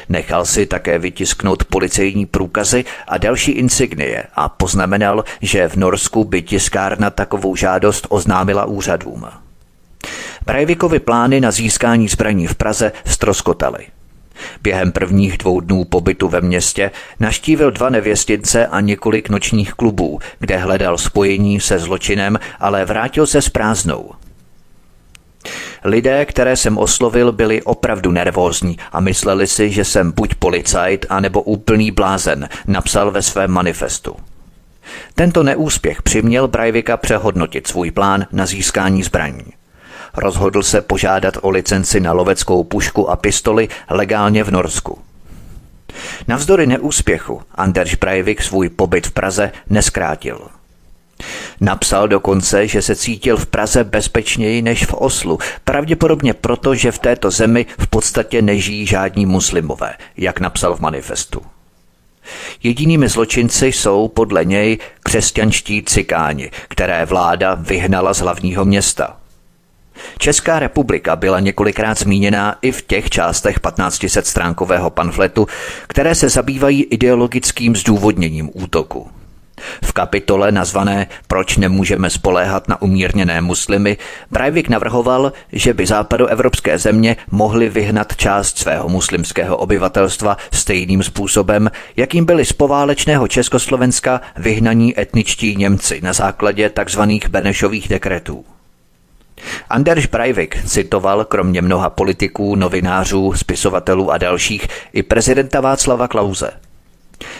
Nechal 0.09 0.45
si 0.45 0.65
také 0.65 0.99
vytisknout 0.99 1.63
policejní 1.63 2.25
průkazy 2.25 2.85
a 3.07 3.17
další 3.17 3.51
insignie 3.51 4.23
a 4.35 4.49
poznamenal, 4.49 5.23
že 5.41 5.69
v 5.69 5.75
Norsku 5.75 6.23
by 6.23 6.41
tiskárna 6.41 7.09
takovou 7.09 7.55
žádost 7.55 8.07
oznámila 8.09 8.65
úřadům. 8.65 9.25
Breivikovi 10.45 10.99
plány 10.99 11.41
na 11.41 11.51
získání 11.51 12.07
zbraní 12.07 12.47
v 12.47 12.55
Praze 12.55 12.91
stroskotaly. 13.05 13.85
Během 14.61 14.91
prvních 14.91 15.37
dvou 15.37 15.59
dnů 15.59 15.85
pobytu 15.85 16.27
ve 16.27 16.41
městě 16.41 16.91
naštívil 17.19 17.71
dva 17.71 17.89
nevěstince 17.89 18.67
a 18.67 18.79
několik 18.79 19.29
nočních 19.29 19.73
klubů, 19.73 20.19
kde 20.39 20.57
hledal 20.57 20.97
spojení 20.97 21.59
se 21.59 21.79
zločinem, 21.79 22.39
ale 22.59 22.85
vrátil 22.85 23.27
se 23.27 23.41
s 23.41 23.49
prázdnou. 23.49 24.11
Lidé, 25.83 26.25
které 26.25 26.55
jsem 26.55 26.77
oslovil, 26.77 27.31
byli 27.31 27.61
opravdu 27.61 28.11
nervózní 28.11 28.77
a 28.91 28.99
mysleli 28.99 29.47
si, 29.47 29.71
že 29.71 29.85
jsem 29.85 30.11
buď 30.11 30.35
policajt, 30.35 31.05
anebo 31.09 31.41
úplný 31.41 31.91
blázen, 31.91 32.49
napsal 32.67 33.11
ve 33.11 33.21
svém 33.21 33.51
manifestu. 33.51 34.15
Tento 35.15 35.43
neúspěch 35.43 36.01
přiměl 36.01 36.47
Breivika 36.47 36.97
přehodnotit 36.97 37.67
svůj 37.67 37.91
plán 37.91 38.25
na 38.31 38.45
získání 38.45 39.03
zbraní. 39.03 39.62
Rozhodl 40.17 40.63
se 40.63 40.81
požádat 40.81 41.37
o 41.41 41.49
licenci 41.49 41.99
na 41.99 42.13
loveckou 42.13 42.63
pušku 42.63 43.09
a 43.09 43.15
pistoli 43.15 43.69
legálně 43.89 44.43
v 44.43 44.51
Norsku. 44.51 44.99
Navzdory 46.27 46.67
neúspěchu 46.67 47.41
Anders 47.55 47.95
Breivik 47.95 48.41
svůj 48.41 48.69
pobyt 48.69 49.07
v 49.07 49.11
Praze 49.11 49.51
neskrátil. 49.69 50.47
Napsal 51.61 52.07
dokonce, 52.07 52.67
že 52.67 52.81
se 52.81 52.95
cítil 52.95 53.37
v 53.37 53.45
Praze 53.45 53.83
bezpečněji 53.83 54.61
než 54.61 54.85
v 54.85 54.93
Oslu, 54.93 55.39
pravděpodobně 55.63 56.33
proto, 56.33 56.75
že 56.75 56.91
v 56.91 56.99
této 56.99 57.31
zemi 57.31 57.65
v 57.79 57.87
podstatě 57.87 58.41
nežijí 58.41 58.85
žádní 58.85 59.25
muslimové, 59.25 59.93
jak 60.17 60.39
napsal 60.39 60.75
v 60.75 60.79
manifestu. 60.79 61.41
Jedinými 62.63 63.09
zločinci 63.09 63.67
jsou 63.67 64.07
podle 64.07 64.45
něj 64.45 64.77
křesťanští 65.03 65.83
cikáni, 65.83 66.51
které 66.67 67.05
vláda 67.05 67.55
vyhnala 67.55 68.13
z 68.13 68.19
hlavního 68.19 68.65
města. 68.65 69.17
Česká 70.17 70.59
republika 70.59 71.15
byla 71.15 71.39
několikrát 71.39 71.99
zmíněná 71.99 72.55
i 72.61 72.71
v 72.71 72.81
těch 72.81 73.09
částech 73.09 73.59
1500 73.59 74.27
stránkového 74.27 74.89
pamfletu, 74.89 75.47
které 75.87 76.15
se 76.15 76.29
zabývají 76.29 76.83
ideologickým 76.83 77.75
zdůvodněním 77.75 78.49
útoku. 78.53 79.09
V 79.83 79.93
kapitole 79.93 80.51
nazvané 80.51 81.07
Proč 81.27 81.57
nemůžeme 81.57 82.09
spoléhat 82.09 82.67
na 82.67 82.81
umírněné 82.81 83.41
muslimy 83.41 83.97
Breivik 84.31 84.69
navrhoval, 84.69 85.33
že 85.51 85.73
by 85.73 85.85
západoevropské 85.85 86.77
země 86.77 87.17
mohly 87.31 87.69
vyhnat 87.69 88.15
část 88.15 88.57
svého 88.57 88.89
muslimského 88.89 89.57
obyvatelstva 89.57 90.37
stejným 90.53 91.03
způsobem, 91.03 91.71
jakým 91.97 92.25
byli 92.25 92.45
z 92.45 92.53
poválečného 92.53 93.27
Československa 93.27 94.21
vyhnaní 94.37 94.99
etničtí 94.99 95.55
Němci 95.55 96.01
na 96.03 96.13
základě 96.13 96.69
tzv. 96.69 97.01
Benešových 97.29 97.87
dekretů. 97.87 98.45
Anders 99.69 100.05
Breivik 100.05 100.65
citoval 100.65 101.25
kromě 101.25 101.61
mnoha 101.61 101.89
politiků, 101.89 102.55
novinářů, 102.55 103.33
spisovatelů 103.33 104.11
a 104.11 104.17
dalších 104.17 104.67
i 104.93 105.03
prezidenta 105.03 105.61
Václava 105.61 106.07
Klauze– 106.07 106.51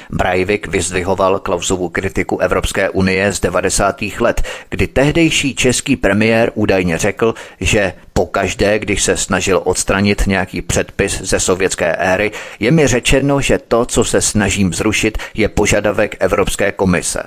Breivik 0.10 0.68
vyzdvihoval 0.68 1.40
Klausovu 1.40 1.90
kritiku 1.90 2.38
Evropské 2.38 2.90
unie 2.90 3.34
z 3.34 3.40
90. 3.40 4.02
let, 4.20 4.42
kdy 4.70 4.88
tehdejší 4.88 5.56
český 5.56 5.96
premiér 5.96 6.52
údajně 6.56 6.98
řekl, 6.98 7.34
že 7.60 7.94
pokaždé, 8.14 8.80
když 8.80 9.04
se 9.04 9.18
snažil 9.18 9.62
odstranit 9.64 10.28
nějaký 10.28 10.62
předpis 10.62 11.22
ze 11.22 11.40
sovětské 11.40 11.96
éry, 11.96 12.32
je 12.60 12.72
mi 12.72 12.88
řečeno, 12.88 13.42
že 13.42 13.58
to, 13.58 13.86
co 13.86 14.04
se 14.04 14.22
snažím 14.22 14.74
zrušit, 14.74 15.18
je 15.34 15.50
požadavek 15.50 16.16
Evropské 16.20 16.72
komise. 16.72 17.24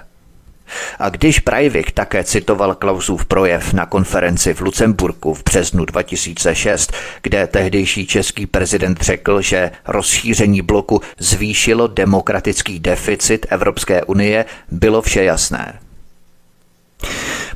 A 0.98 1.08
když 1.08 1.40
Breivik 1.40 1.90
také 1.90 2.24
citoval 2.24 2.74
Klausův 2.74 3.24
projev 3.24 3.72
na 3.72 3.86
konferenci 3.86 4.54
v 4.54 4.60
Lucemburku 4.60 5.34
v 5.34 5.44
březnu 5.44 5.84
2006, 5.84 6.92
kde 7.22 7.46
tehdejší 7.46 8.06
český 8.06 8.46
prezident 8.46 9.00
řekl, 9.00 9.40
že 9.40 9.70
rozšíření 9.86 10.62
bloku 10.62 11.00
zvýšilo 11.18 11.86
demokratický 11.86 12.80
deficit 12.80 13.46
Evropské 13.50 14.04
unie, 14.04 14.44
bylo 14.70 15.02
vše 15.02 15.24
jasné. 15.24 15.85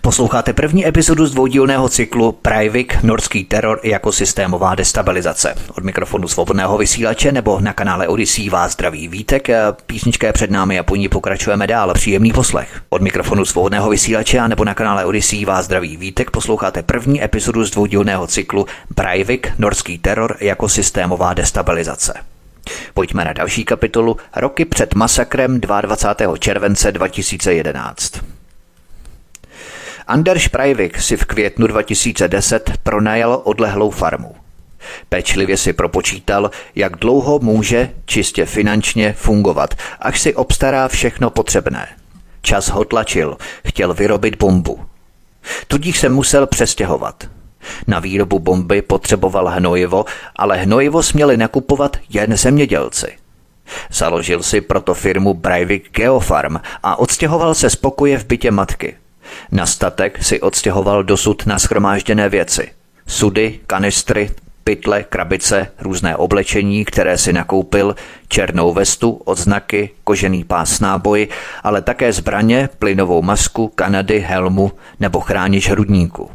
Posloucháte 0.03 0.53
první 0.53 0.87
epizodu 0.87 1.27
z 1.27 1.33
dvoudílného 1.33 1.89
cyklu 1.89 2.33
Privik 2.33 3.03
Norský 3.03 3.45
teror 3.45 3.81
jako 3.83 4.13
systémová 4.13 4.75
destabilizace. 4.75 5.55
Od 5.77 5.85
mikrofonu 5.85 6.29
svobodného 6.29 6.79
vysílače 6.79 7.33
nebo 7.33 7.61
na 7.61 7.73
kanále 7.73 8.09
Odyssey 8.09 8.51
vás 8.51 8.73
zdraví 8.73 9.09
Vítek. 9.09 9.49
Písnička 9.87 10.27
je 10.27 10.33
před 10.33 10.51
námi 10.51 10.79
a 10.79 10.83
po 10.83 10.97
ní 10.97 11.09
pokračujeme 11.09 11.67
dál. 11.67 11.95
Příjemný 11.95 12.33
poslech. 12.33 12.81
Od 12.89 13.03
mikrofonu 13.03 13.45
svobodného 13.45 13.91
vysílače 13.91 14.49
nebo 14.49 14.65
na 14.65 14.75
kanále 14.75 15.05
Odyssey 15.05 15.45
vás 15.45 15.65
zdraví 15.65 15.97
Vítek. 15.97 16.31
Posloucháte 16.31 16.83
první 16.83 17.25
epizodu 17.25 17.65
z 17.65 17.71
dvoudílného 17.71 18.27
cyklu 18.27 18.67
Privik 18.95 19.53
Norský 19.59 19.99
teror 19.99 20.37
jako 20.41 20.69
systémová 20.69 21.35
destabilizace. 21.35 22.15
Pojďme 22.95 23.25
na 23.25 23.33
další 23.33 23.65
kapitolu 23.65 24.17
Roky 24.37 24.65
před 24.65 24.95
masakrem 24.95 25.61
22. 25.61 26.37
července 26.37 26.93
2011. 26.93 28.40
Anders 30.11 30.49
Breivik 30.49 31.01
si 31.01 31.17
v 31.17 31.25
květnu 31.25 31.67
2010 31.67 32.71
pronajal 32.83 33.41
odlehlou 33.45 33.91
farmu. 33.91 34.35
Pečlivě 35.09 35.57
si 35.57 35.73
propočítal, 35.73 36.51
jak 36.75 36.97
dlouho 36.97 37.39
může 37.39 37.91
čistě 38.07 38.47
finančně 38.47 39.13
fungovat, 39.13 39.75
až 40.01 40.21
si 40.21 40.35
obstará 40.35 40.89
všechno 40.89 41.31
potřebné. 41.31 41.89
Čas 42.43 42.69
ho 42.69 42.85
tlačil, 42.85 43.37
chtěl 43.67 43.95
vyrobit 43.95 44.39
bombu. 44.39 44.81
Tudíž 45.69 45.99
se 46.01 46.09
musel 46.09 46.47
přestěhovat. 46.47 47.29
Na 47.87 47.99
výrobu 47.99 48.39
bomby 48.39 48.83
potřeboval 48.83 49.47
hnojivo, 49.47 50.05
ale 50.37 50.57
hnojivo 50.57 51.03
směli 51.03 51.37
nakupovat 51.37 51.97
jen 52.09 52.37
zemědělci. 52.37 53.17
Založil 53.93 54.43
si 54.43 54.61
proto 54.61 54.95
firmu 54.95 55.35
Breivik 55.35 55.91
Geofarm 55.91 56.57
a 56.83 56.99
odstěhoval 56.99 57.55
se 57.55 57.71
z 57.71 57.77
pokoje 57.77 58.19
v 58.19 58.27
bytě 58.27 58.51
matky– 58.51 58.97
na 59.53 59.67
statek 59.67 60.25
si 60.25 60.41
odstěhoval 60.41 61.03
dosud 61.03 61.47
na 61.47 61.59
schromážděné 61.59 62.29
věci. 62.29 62.71
Sudy, 63.07 63.61
kanistry, 63.67 64.31
pytle, 64.65 65.03
krabice, 65.03 65.67
různé 65.81 66.17
oblečení, 66.17 66.85
které 66.85 67.19
si 67.19 67.33
nakoupil, 67.33 67.95
černou 68.29 68.73
vestu, 68.73 69.11
odznaky, 69.11 69.91
kožený 70.05 70.45
pás 70.45 70.81
náboj, 70.81 71.29
ale 71.63 71.83
také 71.83 72.13
zbraně, 72.13 72.69
plynovou 72.79 73.23
masku, 73.23 73.69
kanady, 73.69 74.21
helmu 74.21 74.73
nebo 75.01 75.21
chránič 75.21 75.69
hrudníku. 75.69 76.31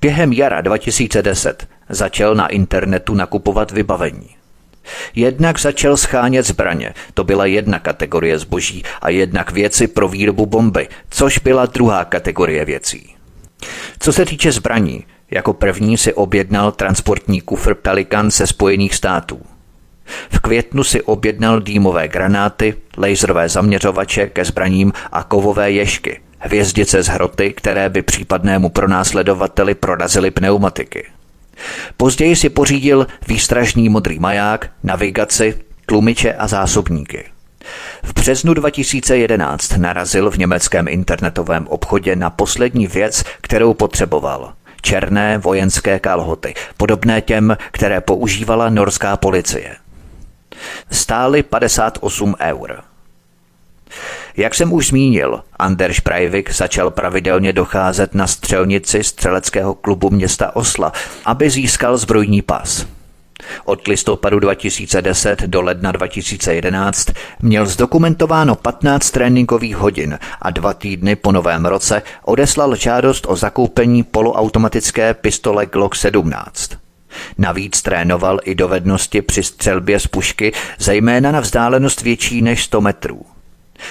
Během 0.00 0.32
jara 0.32 0.60
2010 0.60 1.68
začal 1.88 2.34
na 2.34 2.46
internetu 2.46 3.14
nakupovat 3.14 3.70
vybavení. 3.70 4.37
Jednak 5.14 5.60
začal 5.60 5.96
schánět 5.96 6.46
zbraně, 6.46 6.94
to 7.14 7.24
byla 7.24 7.46
jedna 7.46 7.78
kategorie 7.78 8.38
zboží, 8.38 8.82
a 9.02 9.10
jednak 9.10 9.50
věci 9.50 9.86
pro 9.86 10.08
výrobu 10.08 10.46
bomby, 10.46 10.88
což 11.10 11.38
byla 11.38 11.66
druhá 11.66 12.04
kategorie 12.04 12.64
věcí. 12.64 13.14
Co 13.98 14.12
se 14.12 14.24
týče 14.24 14.52
zbraní, 14.52 15.04
jako 15.30 15.52
první 15.52 15.98
si 15.98 16.14
objednal 16.14 16.72
transportní 16.72 17.40
kufr 17.40 17.74
Pelikan 17.74 18.30
ze 18.30 18.46
Spojených 18.46 18.94
států. 18.94 19.40
V 20.30 20.40
květnu 20.40 20.84
si 20.84 21.02
objednal 21.02 21.60
dýmové 21.60 22.08
granáty, 22.08 22.74
laserové 22.98 23.48
zaměřovače 23.48 24.26
ke 24.26 24.44
zbraním 24.44 24.92
a 25.12 25.22
kovové 25.22 25.70
ješky, 25.70 26.20
hvězdice 26.38 27.02
z 27.02 27.08
hroty, 27.08 27.52
které 27.52 27.88
by 27.88 28.02
případnému 28.02 28.68
pronásledovateli 28.68 29.74
prorazily 29.74 30.30
pneumatiky. 30.30 31.17
Později 31.96 32.36
si 32.36 32.48
pořídil 32.48 33.06
výstražný 33.28 33.88
modrý 33.88 34.18
maják, 34.18 34.70
navigaci, 34.82 35.60
tlumiče 35.86 36.34
a 36.34 36.46
zásobníky. 36.46 37.24
V 38.02 38.12
březnu 38.12 38.54
2011 38.54 39.76
narazil 39.76 40.30
v 40.30 40.38
německém 40.38 40.88
internetovém 40.88 41.66
obchodě 41.68 42.16
na 42.16 42.30
poslední 42.30 42.86
věc, 42.86 43.24
kterou 43.40 43.74
potřeboval. 43.74 44.52
černé 44.82 45.38
vojenské 45.38 45.98
kalhoty, 45.98 46.54
podobné 46.76 47.20
těm, 47.20 47.56
které 47.70 48.00
používala 48.00 48.68
norská 48.68 49.16
policie. 49.16 49.76
Stály 50.90 51.42
58 51.42 52.34
eur. 52.40 52.82
Jak 54.38 54.54
jsem 54.54 54.72
už 54.72 54.86
zmínil, 54.86 55.40
Anders 55.56 56.00
Breivik 56.00 56.54
začal 56.54 56.90
pravidelně 56.90 57.52
docházet 57.52 58.14
na 58.14 58.26
střelnici 58.26 59.04
střeleckého 59.04 59.74
klubu 59.74 60.10
města 60.10 60.56
Osla, 60.56 60.92
aby 61.24 61.50
získal 61.50 61.96
zbrojní 61.96 62.42
pas. 62.42 62.86
Od 63.64 63.86
listopadu 63.86 64.38
2010 64.38 65.42
do 65.42 65.62
ledna 65.62 65.92
2011 65.92 67.08
měl 67.42 67.66
zdokumentováno 67.66 68.54
15 68.54 69.10
tréninkových 69.10 69.76
hodin 69.76 70.18
a 70.42 70.50
dva 70.50 70.74
týdny 70.74 71.16
po 71.16 71.32
novém 71.32 71.66
roce 71.66 72.02
odeslal 72.24 72.76
žádost 72.76 73.26
o 73.28 73.36
zakoupení 73.36 74.02
poloautomatické 74.02 75.14
pistole 75.14 75.66
Glock 75.66 75.94
17. 75.94 76.70
Navíc 77.38 77.82
trénoval 77.82 78.38
i 78.44 78.54
dovednosti 78.54 79.22
při 79.22 79.42
střelbě 79.42 80.00
z 80.00 80.06
pušky, 80.06 80.52
zejména 80.78 81.32
na 81.32 81.40
vzdálenost 81.40 82.02
větší 82.02 82.42
než 82.42 82.64
100 82.64 82.80
metrů. 82.80 83.37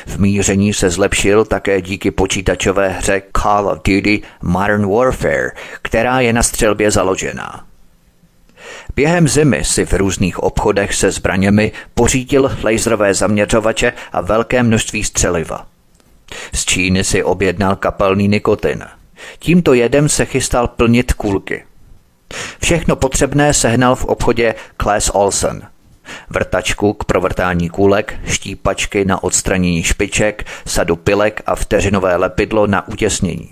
V 0.08 0.18
míření 0.18 0.74
se 0.74 0.90
zlepšil 0.90 1.46
také 1.46 1.82
díky 1.82 2.12
počítačové 2.12 2.90
hře 2.90 3.22
Call 3.42 3.68
of 3.68 3.78
Duty 3.78 4.22
Modern 4.42 4.96
Warfare, 4.96 5.52
která 5.82 6.20
je 6.20 6.34
na 6.34 6.44
střelbě 6.44 6.92
založená. 6.92 7.66
Během 8.96 9.28
zimy 9.28 9.64
si 9.64 9.86
v 9.86 9.94
různých 9.94 10.40
obchodech 10.40 10.96
se 10.96 11.12
zbraněmi 11.12 11.72
pořídil 11.94 12.52
laserové 12.64 13.14
zaměřovače 13.14 13.94
a 14.12 14.22
velké 14.22 14.64
množství 14.64 15.04
střeliva. 15.04 15.66
Z 16.54 16.66
Číny 16.66 17.04
si 17.04 17.24
objednal 17.24 17.76
kapalný 17.76 18.28
nikotin. 18.28 18.86
Tímto 19.40 19.74
jedem 19.74 20.10
se 20.10 20.26
chystal 20.26 20.68
plnit 20.68 21.14
kulky. 21.14 21.64
Všechno 22.62 22.96
potřebné 22.96 23.54
sehnal 23.54 23.96
v 23.96 24.06
obchodě 24.06 24.56
Class 24.78 25.10
Olsen– 25.14 25.62
vrtačku 26.30 26.94
k 26.94 27.04
provrtání 27.04 27.70
kůlek, 27.70 28.14
štípačky 28.26 29.06
na 29.06 29.24
odstranění 29.24 29.84
špiček, 29.84 30.46
sadu 30.66 30.96
pilek 30.96 31.42
a 31.46 31.56
vteřinové 31.56 32.16
lepidlo 32.16 32.68
na 32.68 32.88
utěsnění. 32.88 33.50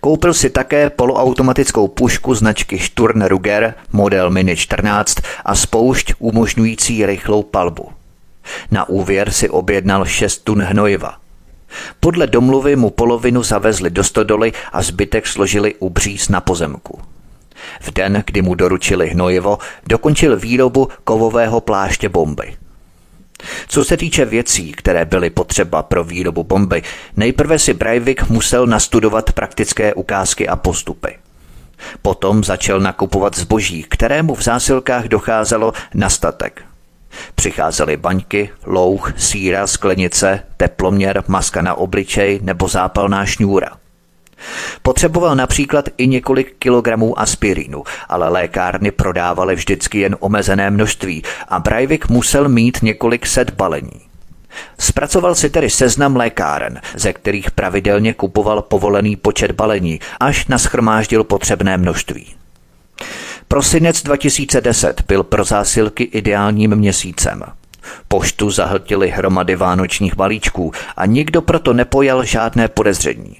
Koupil 0.00 0.34
si 0.34 0.50
také 0.50 0.90
poloautomatickou 0.90 1.88
pušku 1.88 2.34
značky 2.34 2.78
Sturm 2.78 3.22
Ruger 3.22 3.74
model 3.92 4.30
Mini 4.30 4.56
14 4.56 5.16
a 5.44 5.54
spoušť 5.54 6.14
umožňující 6.18 7.06
rychlou 7.06 7.42
palbu. 7.42 7.88
Na 8.70 8.88
úvěr 8.88 9.30
si 9.30 9.48
objednal 9.48 10.04
6 10.04 10.38
tun 10.38 10.62
hnojiva. 10.62 11.16
Podle 12.00 12.26
domluvy 12.26 12.76
mu 12.76 12.90
polovinu 12.90 13.42
zavezli 13.42 13.90
do 13.90 14.04
stodoly 14.04 14.52
a 14.72 14.82
zbytek 14.82 15.26
složili 15.26 15.74
u 15.74 15.90
bříz 15.90 16.28
na 16.28 16.40
pozemku. 16.40 17.11
V 17.80 17.92
den, 17.92 18.22
kdy 18.26 18.42
mu 18.42 18.54
doručili 18.54 19.08
hnojivo, 19.08 19.58
dokončil 19.86 20.36
výrobu 20.36 20.88
kovového 21.04 21.60
pláště 21.60 22.08
bomby. 22.08 22.56
Co 23.68 23.84
se 23.84 23.96
týče 23.96 24.24
věcí, 24.24 24.72
které 24.72 25.04
byly 25.04 25.30
potřeba 25.30 25.82
pro 25.82 26.04
výrobu 26.04 26.44
bomby, 26.44 26.82
nejprve 27.16 27.58
si 27.58 27.74
Breivik 27.74 28.28
musel 28.28 28.66
nastudovat 28.66 29.32
praktické 29.32 29.94
ukázky 29.94 30.48
a 30.48 30.56
postupy. 30.56 31.18
Potom 32.02 32.44
začal 32.44 32.80
nakupovat 32.80 33.36
zboží, 33.36 33.82
kterému 33.82 34.34
v 34.34 34.42
zásilkách 34.42 35.04
docházelo 35.04 35.72
na 35.94 36.10
statek. 36.10 36.62
Přicházely 37.34 37.96
baňky, 37.96 38.50
louch, 38.66 39.12
síra, 39.16 39.66
sklenice, 39.66 40.40
teploměr, 40.56 41.24
maska 41.28 41.62
na 41.62 41.74
obličej 41.74 42.40
nebo 42.42 42.68
zápalná 42.68 43.26
šňůra– 43.26 43.68
Potřeboval 44.82 45.36
například 45.36 45.88
i 45.96 46.06
několik 46.06 46.56
kilogramů 46.58 47.20
aspirínu, 47.20 47.82
ale 48.08 48.28
lékárny 48.28 48.90
prodávaly 48.90 49.54
vždycky 49.54 49.98
jen 49.98 50.16
omezené 50.20 50.70
množství 50.70 51.22
a 51.48 51.58
Breivik 51.58 52.08
musel 52.08 52.48
mít 52.48 52.78
několik 52.82 53.26
set 53.26 53.50
balení. 53.50 54.00
Zpracoval 54.78 55.34
si 55.34 55.50
tedy 55.50 55.70
seznam 55.70 56.16
lékáren, 56.16 56.80
ze 56.94 57.12
kterých 57.12 57.50
pravidelně 57.50 58.14
kupoval 58.14 58.62
povolený 58.62 59.16
počet 59.16 59.52
balení, 59.52 60.00
až 60.20 60.46
naschromáždil 60.46 61.24
potřebné 61.24 61.76
množství. 61.76 62.34
Prosinec 63.48 64.02
2010 64.02 65.02
byl 65.08 65.22
pro 65.22 65.44
zásilky 65.44 66.04
ideálním 66.04 66.76
měsícem. 66.76 67.42
Poštu 68.08 68.50
zahltili 68.50 69.10
hromady 69.10 69.56
vánočních 69.56 70.16
balíčků 70.16 70.72
a 70.96 71.06
nikdo 71.06 71.42
proto 71.42 71.72
nepojal 71.72 72.24
žádné 72.24 72.68
podezření. 72.68 73.36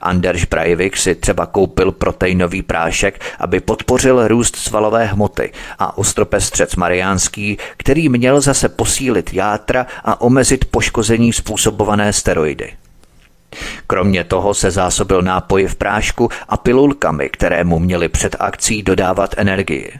Anders 0.00 0.44
Breivik 0.44 0.96
si 0.96 1.14
třeba 1.14 1.46
koupil 1.46 1.92
proteinový 1.92 2.62
prášek, 2.62 3.20
aby 3.38 3.60
podpořil 3.60 4.28
růst 4.28 4.56
svalové 4.56 5.04
hmoty 5.04 5.52
a 5.78 5.98
ostropestřec 5.98 6.76
mariánský, 6.76 7.58
který 7.76 8.08
měl 8.08 8.40
zase 8.40 8.68
posílit 8.68 9.34
játra 9.34 9.86
a 10.04 10.20
omezit 10.20 10.64
poškození 10.64 11.32
způsobované 11.32 12.12
steroidy. 12.12 12.72
Kromě 13.86 14.24
toho 14.24 14.54
se 14.54 14.70
zásobil 14.70 15.22
nápoji 15.22 15.66
v 15.66 15.74
prášku 15.74 16.28
a 16.48 16.56
pilulkami, 16.56 17.28
které 17.28 17.64
mu 17.64 17.78
měly 17.78 18.08
před 18.08 18.36
akcí 18.38 18.82
dodávat 18.82 19.34
energii. 19.36 19.92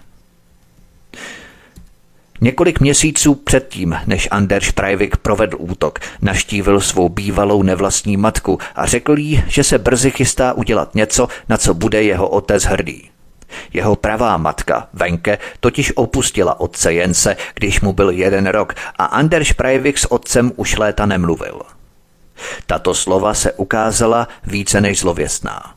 Několik 2.40 2.80
měsíců 2.80 3.34
předtím, 3.34 3.96
než 4.06 4.28
Anders 4.30 4.72
Breivik 4.72 5.16
provedl 5.16 5.56
útok, 5.60 5.98
naštívil 6.22 6.80
svou 6.80 7.08
bývalou 7.08 7.62
nevlastní 7.62 8.16
matku 8.16 8.58
a 8.74 8.86
řekl 8.86 9.18
jí, 9.18 9.44
že 9.46 9.64
se 9.64 9.78
brzy 9.78 10.10
chystá 10.10 10.52
udělat 10.52 10.94
něco, 10.94 11.28
na 11.48 11.56
co 11.56 11.74
bude 11.74 12.02
jeho 12.02 12.28
otec 12.28 12.64
hrdý. 12.64 13.10
Jeho 13.72 13.96
pravá 13.96 14.36
matka, 14.36 14.88
Venke, 14.92 15.38
totiž 15.60 15.92
opustila 15.96 16.60
otce 16.60 16.92
Jense, 16.92 17.36
když 17.54 17.80
mu 17.80 17.92
byl 17.92 18.10
jeden 18.10 18.46
rok 18.46 18.74
a 18.98 19.04
Anders 19.04 19.52
Breivik 19.52 19.98
s 19.98 20.12
otcem 20.12 20.52
už 20.56 20.76
léta 20.76 21.06
nemluvil. 21.06 21.62
Tato 22.66 22.94
slova 22.94 23.34
se 23.34 23.52
ukázala 23.52 24.28
více 24.44 24.80
než 24.80 25.00
zlověstná. 25.00 25.74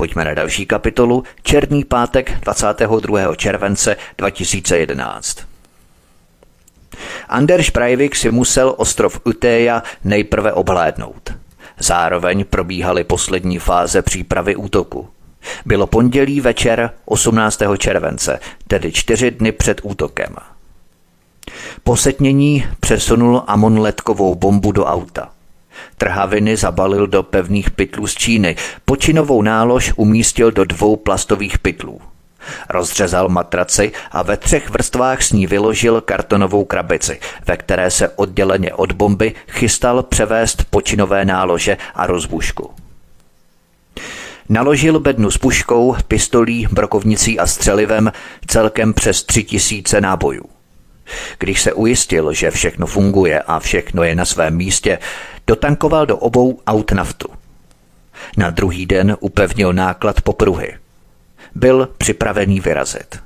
Pojďme 0.00 0.24
na 0.24 0.34
další 0.34 0.66
kapitolu, 0.66 1.24
Černý 1.42 1.84
pátek 1.84 2.40
22. 2.40 3.34
července 3.36 3.96
2011. 4.18 5.38
Anders 7.28 7.70
Breivik 7.70 8.16
si 8.16 8.30
musel 8.30 8.74
ostrov 8.76 9.20
Utéja 9.24 9.82
nejprve 10.04 10.52
obhlédnout. 10.52 11.34
Zároveň 11.78 12.44
probíhaly 12.44 13.04
poslední 13.04 13.58
fáze 13.58 14.02
přípravy 14.02 14.56
útoku. 14.56 15.08
Bylo 15.66 15.86
pondělí 15.86 16.40
večer 16.40 16.90
18. 17.04 17.60
července, 17.78 18.40
tedy 18.68 18.92
čtyři 18.92 19.30
dny 19.30 19.52
před 19.52 19.80
útokem. 19.82 20.36
Posetnění 21.82 22.66
přesunul 22.80 23.42
Amon 23.46 23.78
letkovou 23.78 24.34
bombu 24.34 24.72
do 24.72 24.84
auta. 24.84 25.30
Trhaviny 25.98 26.56
zabalil 26.56 27.06
do 27.06 27.22
pevných 27.22 27.70
pytlů 27.70 28.06
z 28.06 28.14
Číny, 28.14 28.56
počinovou 28.84 29.42
nálož 29.42 29.92
umístil 29.96 30.50
do 30.50 30.64
dvou 30.64 30.96
plastových 30.96 31.58
pytlů. 31.58 32.00
Rozřezal 32.68 33.28
matraci 33.28 33.92
a 34.12 34.22
ve 34.22 34.36
třech 34.36 34.70
vrstvách 34.70 35.22
s 35.22 35.32
ní 35.32 35.46
vyložil 35.46 36.00
kartonovou 36.00 36.64
krabici, 36.64 37.20
ve 37.46 37.56
které 37.56 37.90
se 37.90 38.08
odděleně 38.08 38.74
od 38.74 38.92
bomby 38.92 39.34
chystal 39.48 40.02
převést 40.02 40.64
počinové 40.70 41.24
nálože 41.24 41.76
a 41.94 42.06
rozbušku. 42.06 42.70
Naložil 44.48 45.00
bednu 45.00 45.30
s 45.30 45.38
puškou, 45.38 45.96
pistolí, 46.08 46.68
brokovnicí 46.70 47.38
a 47.38 47.46
střelivem 47.46 48.12
celkem 48.46 48.94
přes 48.94 49.22
tři 49.22 49.44
tisíce 49.44 50.00
nábojů. 50.00 50.44
Když 51.38 51.62
se 51.62 51.72
ujistil, 51.72 52.32
že 52.32 52.50
všechno 52.50 52.86
funguje 52.86 53.40
a 53.40 53.58
všechno 53.58 54.02
je 54.02 54.14
na 54.14 54.24
svém 54.24 54.56
místě, 54.56 54.98
dotankoval 55.50 56.06
do 56.06 56.16
obou 56.16 56.60
aut 56.66 56.92
naftu. 56.92 57.28
Na 58.36 58.50
druhý 58.50 58.86
den 58.86 59.16
upevnil 59.20 59.72
náklad 59.72 60.20
popruhy. 60.20 60.78
Byl 61.54 61.88
připravený 61.98 62.60
vyrazit. 62.60 63.18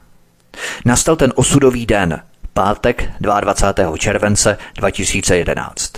Nastal 0.84 1.16
ten 1.16 1.32
osudový 1.36 1.86
den, 1.86 2.22
pátek 2.52 3.10
22. 3.20 3.96
července 3.96 4.58
2011. 4.74 5.92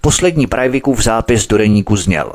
Poslední 0.00 0.46
Prajvikův 0.46 1.02
zápis 1.02 1.46
do 1.46 1.58
deníku 1.58 1.96
zněl. 1.96 2.32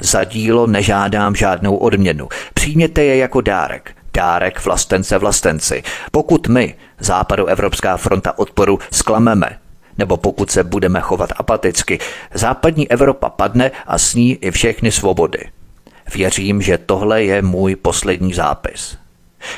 Za 0.00 0.24
dílo 0.24 0.66
nežádám 0.66 1.34
žádnou 1.34 1.76
odměnu. 1.76 2.28
Přijměte 2.54 3.04
je 3.04 3.16
jako 3.16 3.40
dárek. 3.40 3.96
Dárek 4.14 4.64
vlastence 4.64 5.18
vlastenci. 5.18 5.82
Pokud 6.10 6.48
my, 6.48 6.74
Západoevropská 6.98 7.96
fronta 7.96 8.38
odporu, 8.38 8.78
sklameme, 8.92 9.58
nebo 9.98 10.16
pokud 10.16 10.50
se 10.50 10.64
budeme 10.64 11.00
chovat 11.00 11.30
apaticky, 11.36 11.98
západní 12.34 12.90
Evropa 12.90 13.28
padne 13.28 13.70
a 13.86 13.98
s 13.98 14.14
ní 14.14 14.34
i 14.34 14.50
všechny 14.50 14.92
svobody. 14.92 15.38
Věřím, 16.14 16.62
že 16.62 16.78
tohle 16.78 17.24
je 17.24 17.42
můj 17.42 17.76
poslední 17.76 18.34
zápis. 18.34 18.98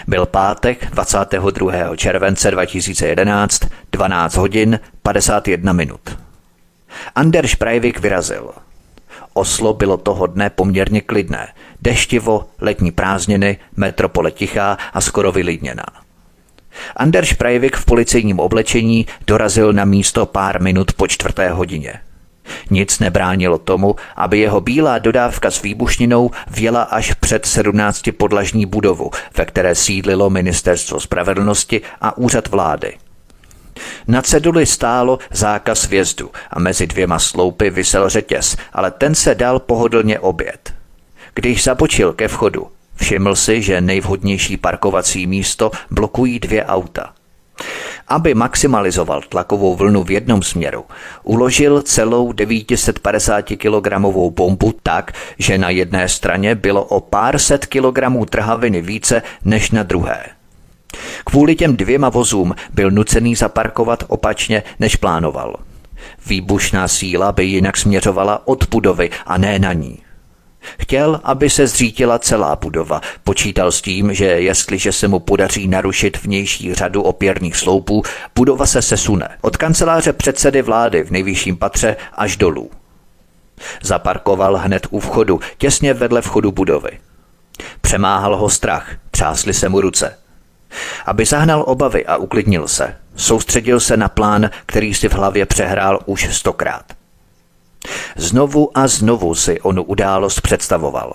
Byl 0.07 0.27
pátek 0.27 0.91
22. 0.91 1.97
července 1.97 2.51
2011, 2.51 3.61
12 3.93 4.37
hodin 4.37 4.81
51 5.03 5.73
minut. 5.73 6.19
Anders 7.15 7.55
Breivik 7.55 8.01
vyrazil. 8.01 8.51
Oslo 9.33 9.75
bylo 9.75 9.97
toho 9.97 10.27
dne 10.27 10.51
poměrně 10.51 11.01
klidné. 11.01 11.49
Deštivo, 11.83 12.49
letní 12.61 12.93
prázdniny, 12.93 13.59
metropole 13.77 14.31
tichá 14.31 14.79
a 14.93 15.01
skoro 15.01 15.33
vylidněná. 15.33 16.04
Anders 16.97 17.33
Breivik 17.33 17.77
v 17.77 17.85
policejním 17.85 18.41
oblečení 18.41 19.07
dorazil 19.27 19.73
na 19.73 19.85
místo 19.85 20.27
pár 20.27 20.63
minut 20.63 20.93
po 20.93 21.07
čtvrté 21.07 21.51
hodině. 21.51 22.01
Nic 22.71 22.99
nebránilo 22.99 23.59
tomu, 23.59 23.97
aby 24.17 24.39
jeho 24.39 24.61
bílá 24.61 24.99
dodávka 24.99 25.51
s 25.51 25.63
výbušninou 25.63 26.31
vjela 26.51 26.83
až 26.83 27.15
před 27.15 27.47
17 27.47 28.03
podlažní 28.17 28.67
budovu, 28.67 29.11
ve 29.37 29.45
které 29.45 29.75
sídlilo 29.75 30.31
Ministerstvo 30.31 31.01
spravedlnosti 31.01 31.81
a 32.01 32.17
úřad 32.17 32.49
vlády. 32.49 32.97
Na 34.09 34.23
ceduli 34.23 34.67
stálo 34.67 35.19
zákaz 35.31 35.89
vjezdu 35.89 36.31
a 36.51 36.61
mezi 36.61 36.87
dvěma 36.87 37.19
sloupy 37.19 37.71
vysel 37.71 38.09
řetěz, 38.09 38.57
ale 38.73 38.91
ten 38.91 39.15
se 39.15 39.35
dal 39.35 39.59
pohodlně 39.59 40.19
obět. 40.19 40.75
Když 41.35 41.65
zabočil 41.65 42.13
ke 42.13 42.29
vchodu, 42.29 42.67
všiml 42.97 43.35
si, 43.35 43.63
že 43.63 43.81
nejvhodnější 43.81 44.57
parkovací 44.57 45.27
místo 45.27 45.71
blokují 45.91 46.41
dvě 46.41 46.65
auta– 46.65 47.13
aby 48.09 48.35
maximalizoval 48.35 49.23
tlakovou 49.29 49.77
vlnu 49.77 50.05
v 50.05 50.11
jednom 50.11 50.43
směru, 50.43 50.85
uložil 51.23 51.83
celou 51.83 52.33
950 52.33 53.43
kg 53.43 53.99
bombu 54.31 54.75
tak, 54.83 55.13
že 55.39 55.59
na 55.59 55.71
jedné 55.71 56.09
straně 56.09 56.55
bylo 56.55 56.85
o 56.85 57.01
pár 57.01 57.39
set 57.39 57.67
kilogramů 57.67 58.27
trhaviny 58.27 58.83
více 58.83 59.23
než 59.45 59.71
na 59.71 59.83
druhé. 59.83 60.25
Kvůli 61.25 61.57
těm 61.57 61.77
dvěma 61.77 62.09
vozům 62.09 62.55
byl 62.75 62.91
nucený 62.91 63.35
zaparkovat 63.35 64.05
opačně, 64.09 64.63
než 64.81 64.97
plánoval. 64.97 65.57
Výbušná 66.27 66.89
síla 66.89 67.33
by 67.33 67.45
jinak 67.45 67.77
směřovala 67.77 68.49
od 68.49 68.69
budovy 68.69 69.11
a 69.27 69.39
ne 69.39 69.59
na 69.59 69.73
ní. 69.73 70.04
Chtěl, 70.81 71.21
aby 71.25 71.51
se 71.51 71.67
zřítila 71.67 72.19
celá 72.19 72.57
budova. 72.57 73.01
Počítal 73.25 73.73
s 73.73 73.83
tím, 73.83 74.15
že 74.15 74.25
jestliže 74.25 74.93
se 74.93 75.09
mu 75.09 75.19
podaří 75.19 75.69
narušit 75.69 76.23
vnější 76.23 76.75
řadu 76.75 77.03
opěrných 77.03 77.57
sloupů, 77.57 78.03
budova 78.35 78.67
se 78.67 78.83
sesune. 78.83 79.29
Od 79.41 79.57
kanceláře 79.57 80.13
předsedy 80.13 80.63
vlády 80.63 81.03
v 81.03 81.11
nejvyšším 81.11 81.57
patře 81.57 81.97
až 82.13 82.37
dolů. 82.37 82.71
Zaparkoval 83.83 84.57
hned 84.57 84.87
u 84.91 85.01
vchodu, 85.01 85.41
těsně 85.59 85.95
vedle 85.95 86.23
vchodu 86.23 86.53
budovy. 86.53 86.91
Přemáhal 87.81 88.37
ho 88.37 88.51
strach, 88.51 88.91
třásly 89.11 89.55
se 89.55 89.69
mu 89.69 89.81
ruce. 89.81 90.19
Aby 91.07 91.25
zahnal 91.25 91.65
obavy 91.67 92.07
a 92.07 92.17
uklidnil 92.17 92.69
se, 92.69 92.97
soustředil 93.17 93.81
se 93.81 93.97
na 93.97 94.09
plán, 94.09 94.51
který 94.67 94.95
si 94.95 95.09
v 95.09 95.15
hlavě 95.15 95.47
přehrál 95.47 96.01
už 96.07 96.37
stokrát– 96.37 96.85
Znovu 98.17 98.79
a 98.79 98.89
znovu 98.89 99.35
si 99.35 99.61
onu 99.61 99.83
událost 99.83 100.41
představoval. 100.41 101.13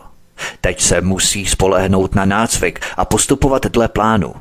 Teď 0.61 0.81
se 0.81 1.01
musí 1.01 1.45
spolehnout 1.45 2.15
na 2.15 2.25
nácvik 2.25 2.79
a 2.97 3.05
postupovat 3.05 3.65
dle 3.65 3.87
plánu. 3.87 4.33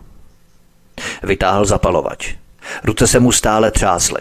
Vytáhl 1.22 1.64
zapalovač. 1.64 2.34
Ruce 2.84 3.06
se 3.06 3.20
mu 3.20 3.32
stále 3.32 3.70
třásly. 3.70 4.20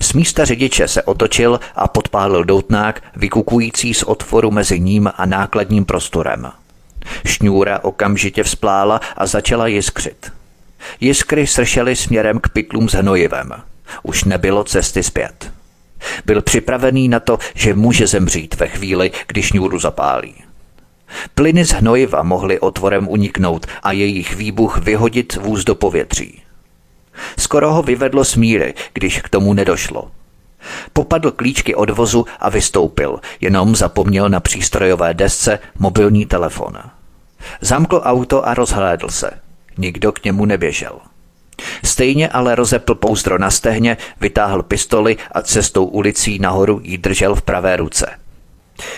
Z 0.00 0.12
místa 0.12 0.44
řidiče 0.44 0.88
se 0.88 1.02
otočil 1.02 1.60
a 1.74 1.88
podpálil 1.88 2.44
doutnák, 2.44 3.02
vykukující 3.16 3.94
z 3.94 4.02
otvoru 4.02 4.50
mezi 4.50 4.80
ním 4.80 5.10
a 5.16 5.26
nákladním 5.26 5.84
prostorem. 5.84 6.52
Šňůra 7.26 7.78
okamžitě 7.82 8.42
vzplála 8.42 9.00
a 9.16 9.26
začala 9.26 9.66
jiskřit. 9.66 10.32
Jiskry 11.00 11.46
sršely 11.46 11.96
směrem 11.96 12.40
k 12.40 12.48
pytlům 12.48 12.88
s 12.88 12.92
hnojivem. 12.92 13.52
Už 14.02 14.24
nebylo 14.24 14.64
cesty 14.64 15.02
zpět. 15.02 15.57
Byl 16.24 16.42
připravený 16.42 17.08
na 17.08 17.20
to, 17.20 17.38
že 17.54 17.74
může 17.74 18.06
zemřít 18.06 18.54
ve 18.54 18.68
chvíli, 18.68 19.10
když 19.26 19.46
šňůru 19.46 19.78
zapálí. 19.78 20.34
Plyny 21.34 21.64
z 21.64 21.70
hnojiva 21.70 22.22
mohly 22.22 22.60
otvorem 22.60 23.08
uniknout 23.08 23.66
a 23.82 23.92
jejich 23.92 24.36
výbuch 24.36 24.78
vyhodit 24.78 25.36
vůz 25.36 25.64
do 25.64 25.74
povětří. 25.74 26.42
Skoro 27.38 27.72
ho 27.72 27.82
vyvedlo 27.82 28.24
z 28.24 28.36
míry, 28.36 28.74
když 28.92 29.20
k 29.20 29.28
tomu 29.28 29.54
nedošlo. 29.54 30.10
Popadl 30.92 31.30
klíčky 31.30 31.74
od 31.74 31.90
vozu 31.90 32.24
a 32.40 32.50
vystoupil, 32.50 33.20
jenom 33.40 33.76
zapomněl 33.76 34.28
na 34.28 34.40
přístrojové 34.40 35.14
desce 35.14 35.58
mobilní 35.78 36.26
telefon. 36.26 36.72
Zamkl 37.60 38.00
auto 38.04 38.48
a 38.48 38.54
rozhlédl 38.54 39.08
se. 39.08 39.30
Nikdo 39.78 40.12
k 40.12 40.24
němu 40.24 40.44
neběžel. 40.44 40.98
Stejně 41.84 42.28
ale 42.28 42.54
rozepl 42.54 42.94
pouzdro 42.94 43.38
na 43.38 43.50
stehně, 43.50 43.96
vytáhl 44.20 44.62
pistoli 44.62 45.16
a 45.32 45.42
cestou 45.42 45.84
ulicí 45.84 46.38
nahoru 46.38 46.80
ji 46.82 46.98
držel 46.98 47.34
v 47.34 47.42
pravé 47.42 47.76
ruce. 47.76 48.06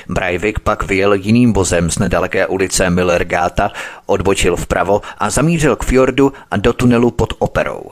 Breivik 0.08 0.58
pak 0.58 0.82
vyjel 0.82 1.12
jiným 1.12 1.52
vozem 1.52 1.90
z 1.90 1.98
nedaleké 1.98 2.46
ulice 2.46 2.90
Millergata, 2.90 3.72
odbočil 4.06 4.56
vpravo 4.56 5.02
a 5.18 5.30
zamířil 5.30 5.76
k 5.76 5.84
fjordu 5.84 6.32
a 6.50 6.56
do 6.56 6.72
tunelu 6.72 7.10
pod 7.10 7.34
operou. 7.38 7.82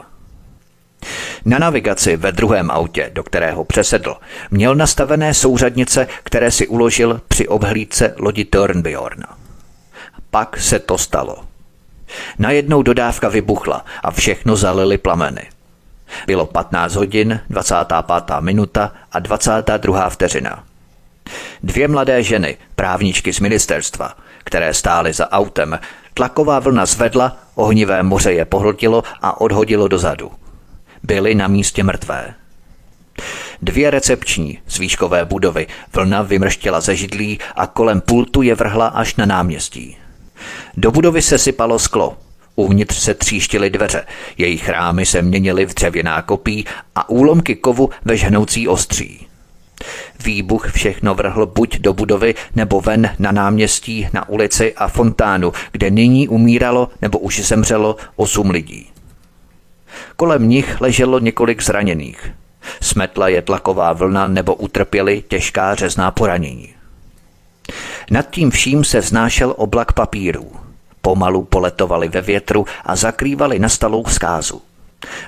Na 1.45 1.59
navigaci 1.59 2.17
ve 2.17 2.33
druhém 2.33 2.71
autě, 2.71 3.11
do 3.15 3.23
kterého 3.23 3.65
přesedl, 3.65 4.17
měl 4.51 4.75
nastavené 4.75 5.35
souřadnice, 5.35 6.07
které 6.23 6.51
si 6.51 6.67
uložil 6.67 7.21
při 7.29 7.49
obhlídce 7.49 8.15
lodi 8.19 8.45
Törnbjorn. 8.45 9.23
Pak 10.31 10.61
se 10.61 10.79
to 10.79 10.99
stalo. 10.99 11.48
Najednou 12.39 12.83
dodávka 12.83 13.29
vybuchla 13.29 13.85
a 14.03 14.11
všechno 14.11 14.57
zalili 14.57 14.99
plameny. 14.99 15.43
Bylo 16.27 16.47
15 16.47 16.95
hodin, 16.95 17.41
25. 17.51 18.41
minuta 18.41 18.93
a 19.13 19.19
22. 19.19 20.09
vteřina. 20.11 20.65
Dvě 21.63 21.89
mladé 21.89 22.23
ženy, 22.23 22.57
právničky 22.75 23.33
z 23.33 23.41
ministerstva, 23.41 24.15
které 24.45 24.75
stály 24.75 25.13
za 25.13 25.31
autem, 25.33 25.79
tlaková 26.15 26.59
vlna 26.59 26.87
zvedla, 26.87 27.37
ohnivé 27.55 28.03
moře 28.03 28.33
je 28.33 28.45
pohltilo 28.45 29.03
a 29.23 29.41
odhodilo 29.41 29.89
dozadu. 29.89 30.33
Byly 31.03 31.35
na 31.35 31.49
místě 31.49 31.83
mrtvé. 31.83 32.35
Dvě 33.63 33.91
recepční 33.91 34.59
z 34.67 34.79
výškové 34.79 35.25
budovy 35.25 35.67
vlna 35.93 36.23
vymrštěla 36.23 36.81
ze 36.81 36.97
židlí 36.97 37.39
a 37.55 37.67
kolem 37.67 38.01
pultu 38.01 38.43
je 38.43 38.55
vrhla 38.55 38.87
až 38.87 39.17
na 39.17 39.27
náměstí. 39.27 39.97
Do 40.81 40.91
budovy 40.91 41.23
se 41.23 41.39
sypalo 41.39 41.79
sklo. 41.79 42.17
Uvnitř 42.57 42.97
se 42.99 43.15
tříštily 43.15 43.71
dveře, 43.71 44.07
jejich 44.37 44.69
rámy 44.69 45.07
se 45.07 45.23
měnily 45.23 45.67
v 45.67 45.75
dřevěná 45.75 46.23
kopí 46.23 46.65
a 46.95 47.09
úlomky 47.09 47.57
kovu 47.57 47.91
ve 48.05 48.17
žhnoucí 48.17 48.69
ostří. 48.69 49.27
Výbuch 50.25 50.71
všechno 50.73 51.15
vrhl 51.15 51.47
buď 51.47 51.79
do 51.79 51.93
budovy 51.93 52.35
nebo 52.55 52.81
ven 52.81 53.11
na 53.19 53.33
náměstí, 53.33 54.09
na 54.13 54.29
ulici 54.29 54.75
a 54.75 54.89
fontánu, 54.89 55.53
kde 55.73 55.91
nyní 55.91 56.29
umíralo 56.29 56.89
nebo 57.03 57.19
už 57.19 57.41
zemřelo 57.41 57.97
osm 58.17 58.51
lidí. 58.51 58.91
Kolem 60.17 60.49
nich 60.49 60.81
leželo 60.81 61.19
několik 61.19 61.63
zraněných. 61.63 62.33
Smetla 62.81 63.29
je 63.29 63.43
tlaková 63.43 63.93
vlna 63.93 64.29
nebo 64.29 64.55
utrpěli 64.55 65.25
těžká 65.29 65.75
řezná 65.75 66.11
poranění. 66.11 66.75
Nad 68.11 68.31
tím 68.31 68.51
vším 68.51 68.85
se 68.85 69.01
vznášel 69.01 69.55
oblak 69.57 69.93
papírů. 69.93 70.68
Pomalu 71.03 71.45
poletovali 71.45 72.09
ve 72.09 72.21
větru 72.21 72.67
a 72.85 72.97
zakrývali 72.97 73.59
nastalou 73.59 74.05
zkázu. 74.05 74.63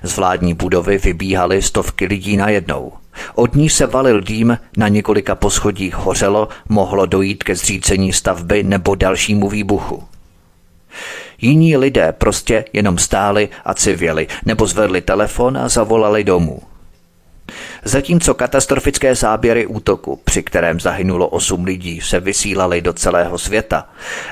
Z 0.02 0.16
vládní 0.16 0.54
budovy 0.54 0.98
vybíhaly 0.98 1.62
stovky 1.62 2.06
lidí 2.06 2.36
najednou. 2.36 2.92
Od 3.34 3.54
ní 3.54 3.70
se 3.70 3.86
valil 3.86 4.20
dým, 4.20 4.58
na 4.76 4.88
několika 4.88 5.34
poschodích 5.34 5.94
hořelo, 5.94 6.48
mohlo 6.68 7.06
dojít 7.06 7.44
ke 7.44 7.54
zřícení 7.54 8.12
stavby 8.12 8.62
nebo 8.62 8.94
dalšímu 8.94 9.48
výbuchu. 9.48 10.04
Jiní 11.40 11.76
lidé 11.76 12.12
prostě 12.12 12.64
jenom 12.72 12.98
stáli 12.98 13.48
a 13.64 13.74
civěli, 13.74 14.26
nebo 14.44 14.66
zvedli 14.66 15.00
telefon 15.00 15.58
a 15.58 15.68
zavolali 15.68 16.24
domů. 16.24 16.69
Zatímco 17.84 18.34
katastrofické 18.34 19.14
záběry 19.14 19.66
útoku, 19.66 20.20
při 20.24 20.42
kterém 20.42 20.80
zahynulo 20.80 21.28
osm 21.28 21.64
lidí, 21.64 22.00
se 22.00 22.20
vysílaly 22.20 22.80
do 22.80 22.92
celého 22.92 23.38
světa, 23.38 23.88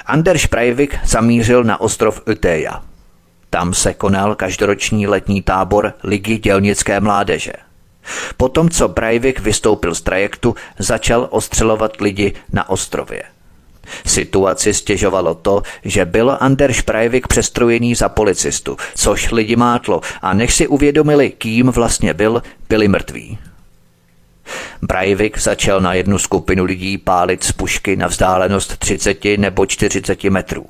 Anders 0.07 0.47
Breivik 0.47 0.99
zamířil 1.07 1.65
na 1.65 1.81
ostrov 1.81 2.21
Uteja. 2.31 2.83
Tam 3.51 3.75
se 3.75 3.95
konal 3.95 4.35
každoroční 4.35 5.07
letní 5.07 5.43
tábor 5.43 5.95
Ligy 6.05 6.39
dělnické 6.39 7.01
mládeže. 7.01 7.53
Potom, 8.37 8.69
co 8.69 8.89
Breivik 8.89 9.41
vystoupil 9.41 9.95
z 9.95 10.01
trajektu, 10.01 10.55
začal 10.79 11.29
ostřelovat 11.31 12.01
lidi 12.01 12.35
na 12.53 12.69
ostrově. 12.69 13.23
Situaci 14.07 14.74
stěžovalo 14.74 15.35
to, 15.35 15.62
že 15.85 16.05
byl 16.05 16.37
Anders 16.40 16.83
Breivik 16.83 17.27
přestrojený 17.27 17.94
za 17.94 18.09
policistu, 18.09 18.77
což 18.94 19.31
lidi 19.31 19.57
mátlo 19.57 20.01
a 20.22 20.35
než 20.35 20.55
si 20.55 20.66
uvědomili, 20.66 21.31
kým 21.31 21.66
vlastně 21.66 22.14
byl, 22.14 22.42
byli 22.68 22.88
mrtví. 22.88 23.38
Breivik 24.83 25.38
začal 25.38 25.81
na 25.81 25.94
jednu 25.94 26.18
skupinu 26.18 26.64
lidí 26.64 26.98
pálit 26.98 27.44
z 27.44 27.53
pušky 27.53 27.96
na 27.96 28.07
vzdálenost 28.07 28.77
30 28.79 29.24
nebo 29.37 29.66
40 29.66 30.24
metrů. 30.24 30.66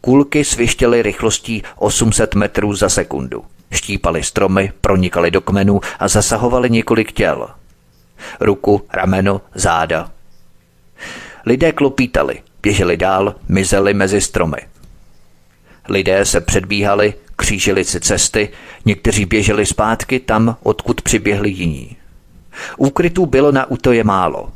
Kulky 0.00 0.44
svištěly 0.44 1.02
rychlostí 1.02 1.62
800 1.76 2.34
metrů 2.34 2.74
za 2.74 2.88
sekundu. 2.88 3.44
Štípali 3.72 4.22
stromy, 4.22 4.72
pronikali 4.80 5.30
do 5.30 5.40
kmenů 5.40 5.80
a 5.98 6.08
zasahovali 6.08 6.70
několik 6.70 7.12
těl. 7.12 7.48
Ruku, 8.40 8.82
rameno, 8.92 9.40
záda. 9.54 10.10
Lidé 11.46 11.72
klopítali, 11.72 12.42
běželi 12.62 12.96
dál, 12.96 13.34
mizeli 13.48 13.94
mezi 13.94 14.20
stromy. 14.20 14.58
Lidé 15.88 16.24
se 16.24 16.40
předbíhali, 16.40 17.14
křížili 17.36 17.84
si 17.84 18.00
cesty, 18.00 18.48
někteří 18.84 19.24
běželi 19.24 19.66
zpátky 19.66 20.20
tam, 20.20 20.56
odkud 20.62 21.02
přiběhli 21.02 21.50
jiní. 21.50 21.96
Úkrytů 22.76 23.26
bylo 23.26 23.52
na 23.52 23.70
útoje 23.70 24.04
málo. 24.04 24.52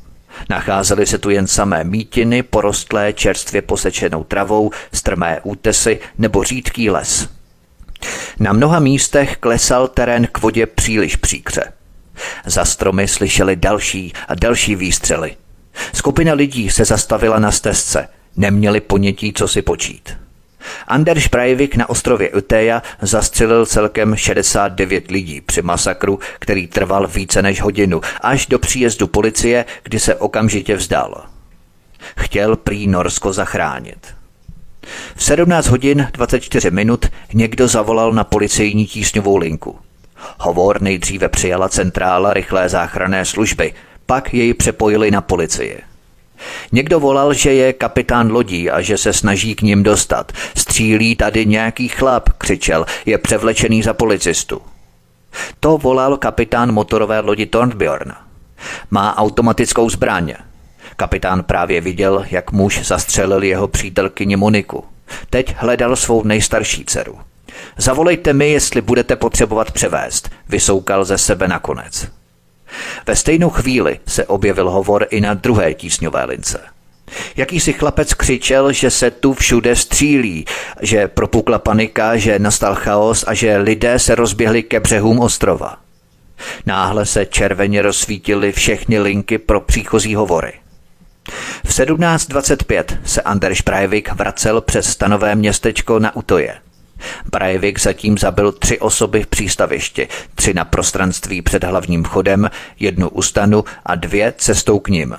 Nacházely 0.50 1.06
se 1.06 1.18
tu 1.18 1.30
jen 1.30 1.46
samé 1.46 1.84
mítiny, 1.84 2.42
porostlé 2.42 3.12
čerstvě 3.12 3.62
posečenou 3.62 4.24
travou, 4.24 4.70
strmé 4.92 5.40
útesy 5.42 6.00
nebo 6.18 6.44
řídký 6.44 6.90
les. 6.90 7.28
Na 8.40 8.52
mnoha 8.52 8.78
místech 8.78 9.36
klesal 9.36 9.88
terén 9.88 10.26
k 10.32 10.38
vodě 10.38 10.66
příliš 10.66 11.16
příkře. 11.16 11.72
Za 12.46 12.64
stromy 12.64 13.08
slyšeli 13.08 13.56
další 13.56 14.12
a 14.28 14.34
další 14.34 14.76
výstřely. 14.76 15.36
Skupina 15.94 16.34
lidí 16.34 16.70
se 16.70 16.84
zastavila 16.84 17.38
na 17.38 17.50
stezce, 17.50 18.08
neměli 18.36 18.80
ponětí, 18.80 19.32
co 19.32 19.48
si 19.48 19.62
počít. 19.62 20.16
Anders 20.88 21.28
Breivik 21.28 21.76
na 21.76 21.88
ostrově 21.88 22.30
Uteja 22.30 22.82
zastřelil 23.02 23.66
celkem 23.66 24.16
69 24.16 25.10
lidí 25.10 25.40
při 25.40 25.62
masakru, 25.62 26.18
který 26.38 26.66
trval 26.66 27.06
více 27.06 27.42
než 27.42 27.60
hodinu, 27.60 28.00
až 28.20 28.46
do 28.46 28.58
příjezdu 28.58 29.06
policie, 29.06 29.64
kdy 29.82 30.00
se 30.00 30.14
okamžitě 30.14 30.76
vzdal. 30.76 31.24
Chtěl 32.16 32.56
prý 32.56 32.86
Norsko 32.86 33.32
zachránit. 33.32 34.14
V 35.16 35.24
17 35.24 35.66
hodin 35.66 36.08
24 36.12 36.70
minut 36.70 37.06
někdo 37.34 37.68
zavolal 37.68 38.12
na 38.12 38.24
policejní 38.24 38.86
tísňovou 38.86 39.36
linku. 39.36 39.78
Hovor 40.38 40.82
nejdříve 40.82 41.28
přijala 41.28 41.68
centrála 41.68 42.32
rychlé 42.32 42.68
záchranné 42.68 43.24
služby, 43.24 43.74
pak 44.06 44.34
jej 44.34 44.54
přepojili 44.54 45.10
na 45.10 45.20
policii. 45.20 45.80
Někdo 46.72 47.00
volal, 47.00 47.34
že 47.34 47.52
je 47.52 47.72
kapitán 47.72 48.32
lodí 48.32 48.70
a 48.70 48.80
že 48.80 48.98
se 48.98 49.12
snaží 49.12 49.54
k 49.54 49.62
ním 49.62 49.82
dostat. 49.82 50.32
Střílí 50.56 51.16
tady 51.16 51.46
nějaký 51.46 51.88
chlap, 51.88 52.28
křičel, 52.38 52.86
je 53.06 53.18
převlečený 53.18 53.82
za 53.82 53.94
policistu. 53.94 54.62
To 55.60 55.78
volal 55.78 56.16
kapitán 56.16 56.72
motorové 56.72 57.20
lodi 57.20 57.46
Thornbjorn. 57.46 58.12
Má 58.90 59.18
automatickou 59.18 59.90
zbraň. 59.90 60.34
Kapitán 60.96 61.42
právě 61.42 61.80
viděl, 61.80 62.24
jak 62.30 62.52
muž 62.52 62.80
zastřelil 62.86 63.42
jeho 63.42 63.68
přítelkyni 63.68 64.36
Moniku. 64.36 64.84
Teď 65.30 65.54
hledal 65.58 65.96
svou 65.96 66.24
nejstarší 66.24 66.84
dceru. 66.84 67.18
Zavolejte 67.76 68.32
mi, 68.32 68.50
jestli 68.50 68.80
budete 68.80 69.16
potřebovat 69.16 69.70
převést, 69.70 70.30
vysoukal 70.48 71.04
ze 71.04 71.18
sebe 71.18 71.48
nakonec. 71.48 72.08
Ve 73.06 73.16
stejnou 73.16 73.50
chvíli 73.50 74.00
se 74.06 74.26
objevil 74.26 74.70
hovor 74.70 75.06
i 75.10 75.20
na 75.20 75.34
druhé 75.34 75.74
tísňové 75.74 76.24
lince. 76.24 76.60
Jakýsi 77.36 77.72
chlapec 77.72 78.14
křičel, 78.14 78.72
že 78.72 78.90
se 78.90 79.10
tu 79.10 79.34
všude 79.34 79.76
střílí, 79.76 80.44
že 80.82 81.08
propukla 81.08 81.58
panika, 81.58 82.16
že 82.16 82.38
nastal 82.38 82.74
chaos 82.74 83.24
a 83.26 83.34
že 83.34 83.56
lidé 83.56 83.98
se 83.98 84.14
rozběhli 84.14 84.62
ke 84.62 84.80
břehům 84.80 85.20
ostrova. 85.20 85.76
Náhle 86.66 87.06
se 87.06 87.26
červeně 87.26 87.82
rozsvítily 87.82 88.52
všechny 88.52 88.98
linky 88.98 89.38
pro 89.38 89.60
příchozí 89.60 90.14
hovory. 90.14 90.52
V 91.64 91.68
17.25 91.68 92.84
se 93.04 93.22
Anders 93.22 93.62
Breivik 93.62 94.12
vracel 94.12 94.60
přes 94.60 94.86
stanové 94.86 95.34
městečko 95.34 95.98
na 95.98 96.16
Utoje. 96.16 96.63
Breivik 97.32 97.80
zatím 97.80 98.18
zabil 98.18 98.52
tři 98.52 98.78
osoby 98.78 99.22
v 99.22 99.26
přístavišti, 99.26 100.08
tři 100.34 100.54
na 100.54 100.64
prostranství 100.64 101.42
před 101.42 101.64
hlavním 101.64 102.04
chodem, 102.04 102.50
jednu 102.80 103.08
u 103.08 103.22
stanu 103.22 103.64
a 103.86 103.94
dvě 103.94 104.34
cestou 104.36 104.78
k 104.78 104.88
ním. 104.88 105.16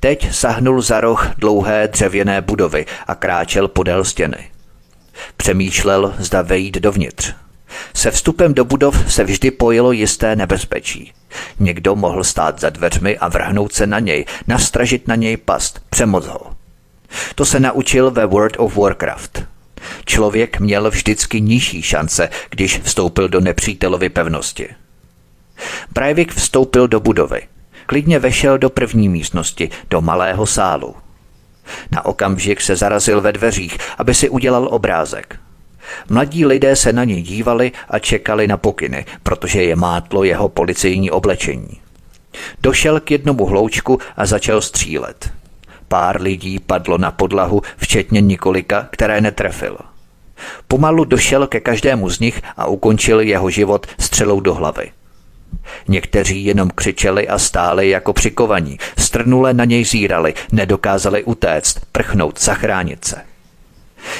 Teď 0.00 0.34
sahnul 0.34 0.82
za 0.82 1.00
roh 1.00 1.30
dlouhé 1.38 1.88
dřevěné 1.88 2.40
budovy 2.40 2.86
a 3.06 3.14
kráčel 3.14 3.68
podél 3.68 4.04
stěny. 4.04 4.50
Přemýšlel, 5.36 6.14
zda 6.18 6.42
vejít 6.42 6.74
dovnitř. 6.74 7.34
Se 7.94 8.10
vstupem 8.10 8.54
do 8.54 8.64
budov 8.64 9.12
se 9.12 9.24
vždy 9.24 9.50
pojilo 9.50 9.92
jisté 9.92 10.36
nebezpečí. 10.36 11.12
Někdo 11.58 11.96
mohl 11.96 12.24
stát 12.24 12.60
za 12.60 12.70
dveřmi 12.70 13.18
a 13.18 13.28
vrhnout 13.28 13.72
se 13.72 13.86
na 13.86 13.98
něj, 13.98 14.24
nastražit 14.46 15.08
na 15.08 15.14
něj 15.14 15.36
past, 15.36 15.82
přemoc 15.90 16.26
ho. 16.26 16.40
To 17.34 17.44
se 17.44 17.60
naučil 17.60 18.10
ve 18.10 18.26
World 18.26 18.52
of 18.58 18.76
Warcraft. 18.76 19.44
Člověk 20.04 20.60
měl 20.60 20.90
vždycky 20.90 21.40
nižší 21.40 21.82
šance, 21.82 22.28
když 22.50 22.80
vstoupil 22.80 23.28
do 23.28 23.40
nepřítelovy 23.40 24.08
pevnosti. 24.08 24.68
Breivik 25.92 26.34
vstoupil 26.34 26.88
do 26.88 27.00
budovy. 27.00 27.42
Klidně 27.86 28.18
vešel 28.18 28.58
do 28.58 28.70
první 28.70 29.08
místnosti, 29.08 29.70
do 29.90 30.00
malého 30.00 30.46
sálu. 30.46 30.94
Na 31.90 32.04
okamžik 32.04 32.60
se 32.60 32.76
zarazil 32.76 33.20
ve 33.20 33.32
dveřích, 33.32 33.78
aby 33.98 34.14
si 34.14 34.28
udělal 34.28 34.68
obrázek. 34.70 35.40
Mladí 36.08 36.46
lidé 36.46 36.76
se 36.76 36.92
na 36.92 37.04
něj 37.04 37.22
dívali 37.22 37.72
a 37.90 37.98
čekali 37.98 38.46
na 38.46 38.56
pokyny, 38.56 39.06
protože 39.22 39.62
je 39.62 39.76
mátlo 39.76 40.24
jeho 40.24 40.48
policejní 40.48 41.10
oblečení. 41.10 41.80
Došel 42.60 43.00
k 43.00 43.10
jednomu 43.10 43.46
hloučku 43.46 43.98
a 44.16 44.26
začal 44.26 44.60
střílet. 44.60 45.30
Pár 45.88 46.22
lidí 46.22 46.58
padlo 46.58 46.98
na 46.98 47.10
podlahu, 47.10 47.62
včetně 47.76 48.20
několika, 48.20 48.88
které 48.90 49.20
netrefil. 49.20 49.78
Pomalu 50.68 51.04
došel 51.04 51.46
ke 51.46 51.60
každému 51.60 52.10
z 52.10 52.20
nich 52.20 52.42
a 52.56 52.66
ukončil 52.66 53.20
jeho 53.20 53.50
život 53.50 53.86
střelou 54.00 54.40
do 54.40 54.54
hlavy. 54.54 54.90
Někteří 55.88 56.44
jenom 56.44 56.70
křičeli 56.70 57.28
a 57.28 57.38
stáli 57.38 57.88
jako 57.88 58.12
přikovaní, 58.12 58.78
strnule 58.98 59.54
na 59.54 59.64
něj 59.64 59.84
zírali, 59.84 60.34
nedokázali 60.52 61.24
utéct, 61.24 61.80
prchnout, 61.92 62.40
zachránit 62.40 63.04
se. 63.04 63.16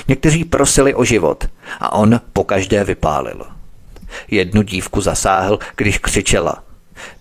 Někteří 0.09 0.45
prosili 0.45 0.95
o 0.95 1.05
život 1.05 1.45
a 1.81 1.93
on 1.93 2.21
po 2.33 2.45
každé 2.45 2.85
vypálil. 2.85 3.47
Jednu 4.31 4.63
dívku 4.63 5.01
zasáhl, 5.01 5.59
když 5.77 5.99
křičela. 5.99 6.68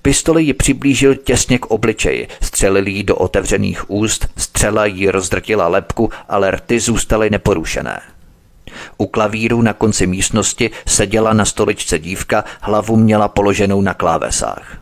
Pistoli 0.02 0.44
ji 0.44 0.54
přiblížil 0.54 1.16
těsně 1.16 1.60
k 1.60 1.66
obličeji, 1.66 2.28
střelil 2.42 2.88
jí 2.88 3.04
do 3.04 3.16
otevřených 3.16 3.90
úst, 3.90 4.28
střela 4.38 4.86
jí 4.86 5.10
rozdrtila 5.10 5.68
lepku, 5.68 6.10
ale 6.30 6.52
rty 6.52 6.80
zůstaly 6.80 7.30
neporušené. 7.30 8.02
U 8.98 9.08
klavíru 9.08 9.62
na 9.62 9.74
konci 9.74 10.08
místnosti 10.08 10.72
seděla 10.88 11.34
na 11.34 11.46
stoličce 11.46 12.00
dívka, 12.00 12.44
hlavu 12.62 12.96
měla 12.96 13.28
položenou 13.28 13.82
na 13.82 13.94
klávesách. 13.94 14.78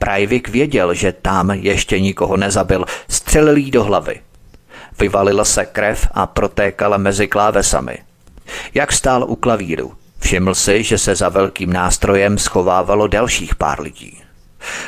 Breivik 0.00 0.48
věděl, 0.48 0.94
že 0.94 1.12
tam 1.12 1.50
ještě 1.50 2.00
nikoho 2.00 2.36
nezabil, 2.36 2.84
střelil 3.08 3.56
jí 3.56 3.70
do 3.70 3.84
hlavy. 3.84 4.20
Vyvalila 4.98 5.44
se 5.44 5.66
krev 5.66 6.08
a 6.14 6.26
protékala 6.26 6.96
mezi 6.96 7.28
klávesami. 7.28 7.98
Jak 8.74 8.92
stál 8.92 9.24
u 9.28 9.36
klavíru, 9.36 9.92
všiml 10.18 10.54
si, 10.54 10.82
že 10.82 10.98
se 10.98 11.14
za 11.14 11.28
velkým 11.28 11.72
nástrojem 11.72 12.38
schovávalo 12.38 13.06
dalších 13.06 13.54
pár 13.54 13.80
lidí. 13.80 14.22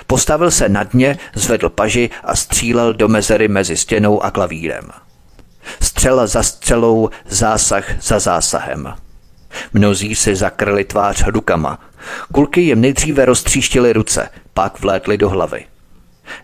Postavil 0.06 0.50
se 0.50 0.68
nad 0.68 0.94
ně, 0.94 1.18
zvedl 1.34 1.68
paži 1.68 2.10
a 2.24 2.36
střílel 2.36 2.94
do 2.94 3.08
mezery 3.08 3.48
mezi 3.48 3.76
stěnou 3.76 4.22
a 4.22 4.30
klavírem. 4.30 4.88
Střela 5.80 6.26
za 6.26 6.42
střelou, 6.42 7.10
zásah 7.28 8.02
za 8.02 8.18
zásahem. 8.18 8.94
Mnozí 9.72 10.14
si 10.14 10.36
zakrli 10.36 10.84
tvář 10.84 11.26
rukama. 11.26 11.78
Kulky 12.32 12.60
jim 12.60 12.80
nejdříve 12.80 13.24
roztříštily 13.24 13.92
ruce, 13.92 14.28
pak 14.54 14.80
vlétly 14.80 15.18
do 15.18 15.28
hlavy. 15.28 15.64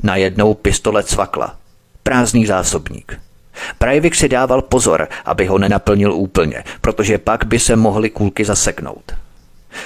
Najednou 0.03 0.55
pistole 0.55 1.03
cvakla. 1.03 1.57
Prázdný 2.03 2.47
zásobník. 2.47 3.21
Breivik 3.81 4.15
si 4.15 4.29
dával 4.29 4.63
pozor, 4.63 5.09
aby 5.25 5.47
ho 5.47 5.59
nenaplnil 5.59 6.13
úplně, 6.13 6.65
protože 6.81 7.19
pak 7.19 7.45
by 7.45 7.59
se 7.59 7.77
mohly 7.77 8.11
kulky 8.11 8.45
zaseknout. 8.45 9.13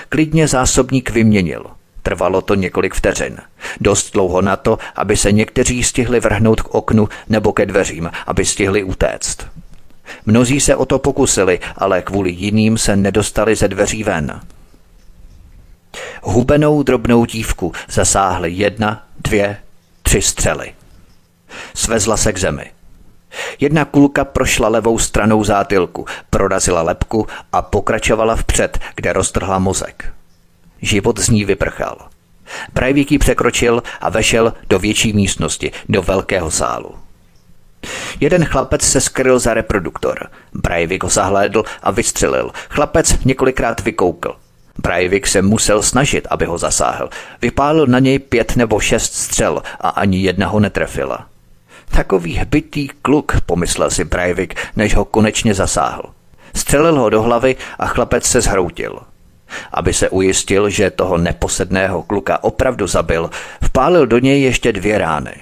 Klidně 0.08 0.48
zásobník 0.48 1.10
vyměnil. 1.10 1.66
Trvalo 2.06 2.40
to 2.40 2.54
několik 2.54 2.94
vteřin. 2.94 3.38
Dost 3.80 4.12
dlouho 4.12 4.42
na 4.42 4.56
to, 4.56 4.78
aby 4.96 5.16
se 5.16 5.32
někteří 5.32 5.82
stihli 5.82 6.20
vrhnout 6.20 6.60
k 6.60 6.74
oknu 6.74 7.08
nebo 7.28 7.52
ke 7.52 7.66
dveřím, 7.66 8.10
aby 8.26 8.44
stihli 8.44 8.82
utéct. 8.82 9.46
Mnozí 10.26 10.60
se 10.60 10.76
o 10.76 10.86
to 10.86 10.98
pokusili, 10.98 11.58
ale 11.76 12.02
kvůli 12.02 12.30
jiným 12.30 12.78
se 12.78 12.96
nedostali 12.96 13.56
ze 13.56 13.68
dveří 13.68 14.04
ven. 14.04 14.40
Hubenou 16.22 16.82
drobnou 16.82 17.24
dívku 17.24 17.72
zasáhly 17.88 18.50
jedna, 18.52 19.06
dvě, 19.18 19.56
tři 20.02 20.22
střely. 20.22 20.72
Svezla 21.74 22.16
se 22.16 22.32
k 22.32 22.38
zemi. 22.38 22.70
Jedna 23.60 23.84
kulka 23.84 24.24
prošla 24.24 24.68
levou 24.68 24.98
stranou 24.98 25.44
zátilku, 25.44 26.06
prorazila 26.30 26.82
lepku 26.82 27.26
a 27.52 27.62
pokračovala 27.62 28.36
vpřed, 28.36 28.78
kde 28.94 29.12
roztrhla 29.12 29.58
mozek. 29.58 30.15
Život 30.86 31.18
z 31.18 31.28
ní 31.28 31.44
vyprchal. 31.44 31.96
Breivik 32.72 33.12
ji 33.12 33.18
překročil 33.18 33.82
a 34.00 34.10
vešel 34.10 34.52
do 34.68 34.78
větší 34.78 35.12
místnosti, 35.12 35.72
do 35.88 36.02
velkého 36.02 36.50
sálu. 36.50 36.94
Jeden 38.20 38.44
chlapec 38.44 38.82
se 38.82 39.00
skryl 39.00 39.38
za 39.38 39.54
reproduktor. 39.54 40.30
Breivik 40.54 41.04
ho 41.04 41.10
zahlédl 41.10 41.64
a 41.82 41.90
vystřelil. 41.90 42.50
Chlapec 42.68 43.24
několikrát 43.24 43.80
vykoukl. 43.80 44.36
Breivik 44.78 45.26
se 45.26 45.42
musel 45.42 45.82
snažit, 45.82 46.26
aby 46.30 46.44
ho 46.44 46.58
zasáhl. 46.58 47.10
Vypálil 47.42 47.86
na 47.86 47.98
něj 47.98 48.18
pět 48.18 48.56
nebo 48.56 48.80
šest 48.80 49.14
střel 49.14 49.62
a 49.80 49.88
ani 49.88 50.18
jedna 50.18 50.46
ho 50.46 50.60
netrefila. 50.60 51.26
Takový 51.90 52.34
hbitý 52.34 52.88
kluk, 52.88 53.32
pomyslel 53.46 53.90
si 53.90 54.04
Breivik, 54.04 54.54
než 54.76 54.94
ho 54.94 55.04
konečně 55.04 55.54
zasáhl. 55.54 56.02
Střelil 56.54 56.98
ho 56.98 57.10
do 57.10 57.22
hlavy 57.22 57.56
a 57.78 57.86
chlapec 57.86 58.26
se 58.26 58.40
zhroutil. 58.40 59.00
Aby 59.72 59.92
se 59.92 60.08
ujistil, 60.08 60.70
že 60.70 60.90
toho 60.90 61.18
neposedného 61.18 62.02
kluka 62.02 62.44
opravdu 62.44 62.86
zabil, 62.86 63.30
vpálil 63.62 64.06
do 64.06 64.18
něj 64.18 64.42
ještě 64.42 64.72
dvě 64.72 64.98
rány. 64.98 65.34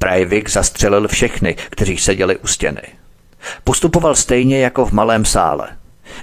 Breivik 0.00 0.50
zastřelil 0.50 1.08
všechny, 1.08 1.56
kteří 1.70 1.98
seděli 1.98 2.36
u 2.36 2.46
stěny. 2.46 2.82
Postupoval 3.64 4.14
stejně 4.14 4.60
jako 4.60 4.86
v 4.86 4.92
malém 4.92 5.24
sále. 5.24 5.68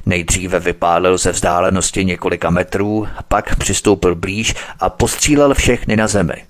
Nejdříve 0.05 0.59
vypálil 0.59 1.17
ze 1.17 1.31
vzdálenosti 1.31 2.05
několika 2.05 2.49
metrů, 2.49 3.07
pak 3.27 3.55
přistoupil 3.55 4.15
blíž 4.15 4.55
a 4.79 4.89
postřílel 4.89 5.53
všechny 5.53 5.95
na 5.95 6.07
zemi. 6.07 6.45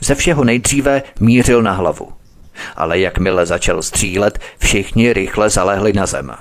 Ze 0.00 0.14
všeho 0.14 0.44
nejdříve 0.44 1.02
mířil 1.20 1.62
na 1.62 1.72
hlavu. 1.72 2.12
Ale 2.76 2.98
jakmile 2.98 3.46
začal 3.46 3.82
střílet, 3.82 4.38
všichni 4.58 5.12
rychle 5.12 5.50
zalehli 5.50 5.92
na 5.92 6.06
zem. 6.06 6.32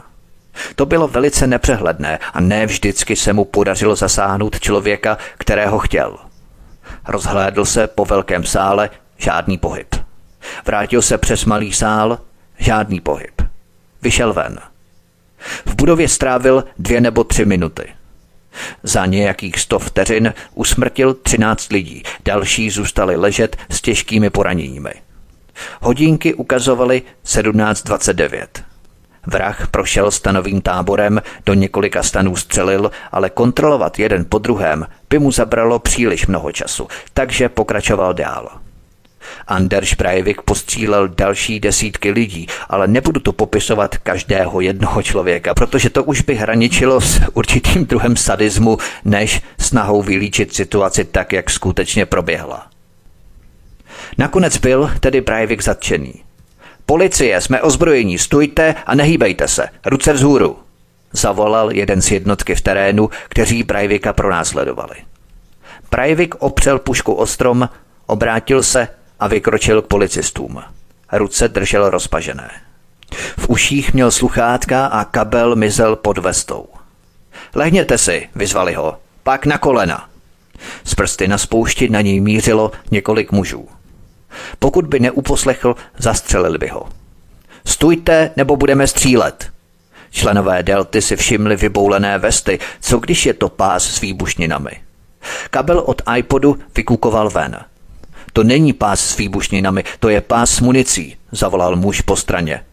To 0.75 0.85
bylo 0.85 1.07
velice 1.07 1.47
nepřehledné 1.47 2.19
a 2.33 2.39
ne 2.39 2.65
vždycky 2.65 3.15
se 3.15 3.33
mu 3.33 3.45
podařilo 3.45 3.95
zasáhnout 3.95 4.59
člověka, 4.59 5.17
kterého 5.37 5.79
chtěl. 5.79 6.17
Rozhlédl 7.07 7.65
se 7.65 7.87
po 7.87 8.05
velkém 8.05 8.43
sále, 8.43 8.89
žádný 9.17 9.57
pohyb. 9.57 9.95
Vrátil 10.65 11.01
se 11.01 11.17
přes 11.17 11.45
malý 11.45 11.73
sál, 11.73 12.19
žádný 12.57 12.99
pohyb. 12.99 13.41
Vyšel 14.01 14.33
ven. 14.33 14.59
V 15.65 15.75
budově 15.75 16.07
strávil 16.07 16.63
dvě 16.79 17.01
nebo 17.01 17.23
tři 17.23 17.45
minuty. 17.45 17.93
Za 18.83 19.05
nějakých 19.05 19.59
sto 19.59 19.79
vteřin 19.79 20.33
usmrtil 20.53 21.13
13 21.13 21.71
lidí, 21.71 22.03
další 22.25 22.69
zůstali 22.69 23.15
ležet 23.15 23.57
s 23.69 23.81
těžkými 23.81 24.29
poraněními. 24.29 24.91
Hodinky 25.81 26.33
ukazovaly 26.33 27.01
17.29. 27.25 28.47
Vrah 29.27 29.67
prošel 29.67 30.11
stanovým 30.11 30.61
táborem, 30.61 31.21
do 31.45 31.53
několika 31.53 32.03
stanů 32.03 32.35
střelil, 32.35 32.91
ale 33.11 33.29
kontrolovat 33.29 33.99
jeden 33.99 34.25
po 34.29 34.37
druhém 34.37 34.87
by 35.09 35.19
mu 35.19 35.31
zabralo 35.31 35.79
příliš 35.79 36.27
mnoho 36.27 36.51
času, 36.51 36.87
takže 37.13 37.49
pokračoval 37.49 38.13
dál. 38.13 38.49
Anders 39.47 39.93
Breivik 39.93 40.41
postřílel 40.41 41.07
další 41.07 41.59
desítky 41.59 42.11
lidí, 42.11 42.47
ale 42.69 42.87
nebudu 42.87 43.19
to 43.19 43.33
popisovat 43.33 43.97
každého 43.97 44.61
jednoho 44.61 45.03
člověka, 45.03 45.53
protože 45.53 45.89
to 45.89 46.03
už 46.03 46.21
by 46.21 46.35
hraničilo 46.35 47.01
s 47.01 47.21
určitým 47.33 47.85
druhem 47.85 48.17
sadismu, 48.17 48.77
než 49.05 49.41
snahou 49.59 50.01
vylíčit 50.01 50.55
situaci 50.55 51.05
tak, 51.05 51.33
jak 51.33 51.49
skutečně 51.49 52.05
proběhla. 52.05 52.67
Nakonec 54.17 54.57
byl 54.57 54.91
tedy 54.99 55.21
Breivik 55.21 55.63
zatčený. 55.63 56.28
Policie, 56.89 57.41
jsme 57.41 57.61
ozbrojení, 57.61 58.17
stůjte 58.17 58.75
a 58.85 58.95
nehýbejte 58.95 59.47
se, 59.47 59.69
ruce 59.85 60.13
vzhůru, 60.13 60.59
zavolal 61.11 61.71
jeden 61.71 62.01
z 62.01 62.11
jednotky 62.11 62.55
v 62.55 62.61
terénu, 62.61 63.09
kteří 63.29 63.63
Breivika 63.63 64.13
pronásledovali. 64.13 64.95
Breivik 65.91 66.35
opřel 66.35 66.79
pušku 66.79 67.13
o 67.13 67.25
strom, 67.25 67.69
obrátil 68.05 68.63
se 68.63 68.87
a 69.19 69.27
vykročil 69.27 69.81
k 69.81 69.87
policistům. 69.87 70.63
Ruce 71.11 71.47
držel 71.47 71.89
rozpažené. 71.89 72.51
V 73.37 73.49
uších 73.49 73.93
měl 73.93 74.11
sluchátka 74.11 74.85
a 74.85 75.05
kabel 75.05 75.55
mizel 75.55 75.95
pod 75.95 76.17
vestou. 76.17 76.67
Lehněte 77.55 77.97
si, 77.97 78.29
vyzvali 78.35 78.73
ho, 78.73 78.97
pak 79.23 79.45
na 79.45 79.57
kolena. 79.57 80.09
Z 80.83 80.95
prsty 80.95 81.27
na 81.27 81.37
spoušti 81.37 81.89
na 81.89 82.01
něj 82.01 82.19
mířilo 82.19 82.71
několik 82.91 83.31
mužů. 83.31 83.67
Pokud 84.59 84.87
by 84.87 84.99
neuposlechl, 84.99 85.75
zastřelili 85.97 86.57
by 86.57 86.67
ho. 86.67 86.89
Stůjte, 87.65 88.31
nebo 88.35 88.55
budeme 88.55 88.87
střílet. 88.87 89.49
Členové 90.11 90.63
delty 90.63 91.01
si 91.01 91.15
všimli 91.15 91.55
vyboulené 91.55 92.17
vesty, 92.17 92.59
co 92.79 92.99
když 92.99 93.25
je 93.25 93.33
to 93.33 93.49
pás 93.49 93.83
s 93.83 94.01
výbušninami. 94.01 94.71
Kabel 95.49 95.79
od 95.79 96.01
iPodu 96.17 96.59
vykukoval 96.75 97.29
ven. 97.29 97.59
To 98.33 98.43
není 98.43 98.73
pás 98.73 98.99
s 98.99 99.17
výbušninami, 99.17 99.83
to 99.99 100.09
je 100.09 100.21
pás 100.21 100.51
s 100.51 100.59
municí, 100.59 101.17
zavolal 101.31 101.75
muž 101.75 102.01
po 102.01 102.15
straně. 102.15 102.63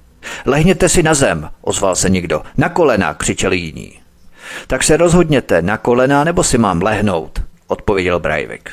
Lehněte 0.46 0.88
si 0.88 1.02
na 1.02 1.14
zem, 1.14 1.50
ozval 1.60 1.96
se 1.96 2.10
někdo. 2.10 2.42
Na 2.56 2.68
kolena, 2.68 3.14
křičeli 3.14 3.56
jiní. 3.56 3.92
Tak 4.66 4.82
se 4.82 4.96
rozhodněte, 4.96 5.62
na 5.62 5.76
kolena 5.76 6.24
nebo 6.24 6.44
si 6.44 6.58
mám 6.58 6.82
lehnout, 6.82 7.42
odpověděl 7.66 8.20
Breivik. 8.20 8.70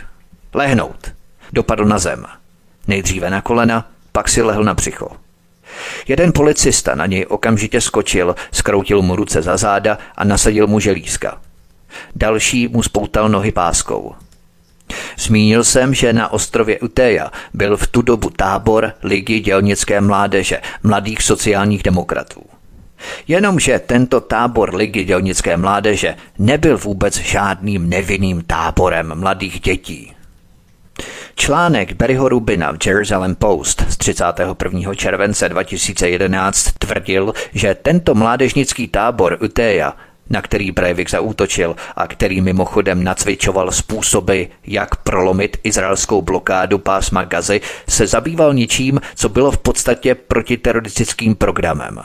Lehnout. 0.54 1.12
Dopadl 1.54 1.86
na 1.86 2.00
zem. 2.00 2.26
Nejdříve 2.88 3.30
na 3.30 3.42
kolena, 3.42 3.88
pak 4.12 4.30
si 4.30 4.42
lehl 4.42 4.64
na 4.64 4.74
břicho. 4.74 5.10
Jeden 6.08 6.32
policista 6.34 6.96
na 6.96 7.06
něj 7.06 7.26
okamžitě 7.30 7.82
skočil, 7.82 8.36
skroutil 8.52 9.02
mu 9.02 9.16
ruce 9.16 9.42
za 9.42 9.58
záda 9.58 9.98
a 10.16 10.24
nasadil 10.24 10.68
mu 10.68 10.80
želízka. 10.80 11.38
Další 12.16 12.68
mu 12.68 12.84
spoutal 12.84 13.30
nohy 13.30 13.52
páskou. 13.52 14.16
Zmínil 15.18 15.64
jsem, 15.64 15.94
že 15.94 16.14
na 16.14 16.34
ostrově 16.34 16.80
Uteja 16.80 17.32
byl 17.54 17.78
v 17.78 17.88
tu 17.88 18.02
dobu 18.02 18.30
tábor 18.30 18.94
Ligy 19.04 19.40
dělnické 19.40 20.02
mládeže, 20.02 20.62
mladých 20.84 21.22
sociálních 21.22 21.84
demokratů. 21.84 22.42
Jenomže 23.28 23.80
tento 23.80 24.22
tábor 24.22 24.76
Ligy 24.76 25.04
dělnické 25.04 25.58
mládeže 25.58 26.16
nebyl 26.40 26.78
vůbec 26.78 27.18
žádným 27.18 27.90
nevinným 27.90 28.44
táborem 28.44 29.12
mladých 29.16 29.60
dětí. 29.60 30.14
Článek 31.36 31.94
Barryho 31.94 32.30
Rubina 32.30 32.72
v 32.72 32.78
Jerusalem 32.88 33.36
Post 33.36 33.84
z 33.90 33.98
31. 33.98 34.96
července 34.96 35.50
2011 35.50 36.72
tvrdil, 36.80 37.34
že 37.54 37.76
tento 37.76 38.16
mládežnický 38.16 38.88
tábor 38.88 39.38
Uteja 39.44 39.94
na 40.30 40.42
který 40.42 40.72
Breivik 40.72 41.10
zaútočil 41.10 41.76
a 41.96 42.08
který 42.08 42.42
mimochodem 42.42 43.04
nacvičoval 43.04 43.72
způsoby, 43.72 44.44
jak 44.68 44.96
prolomit 44.96 45.58
izraelskou 45.64 46.22
blokádu 46.22 46.78
pásma 46.80 47.24
Gazy, 47.24 47.62
se 47.90 48.08
zabýval 48.08 48.54
ničím, 48.54 49.02
co 49.16 49.30
bylo 49.30 49.52
v 49.52 49.58
podstatě 49.58 50.16
protiteroristickým 50.16 51.36
programem. 51.36 52.00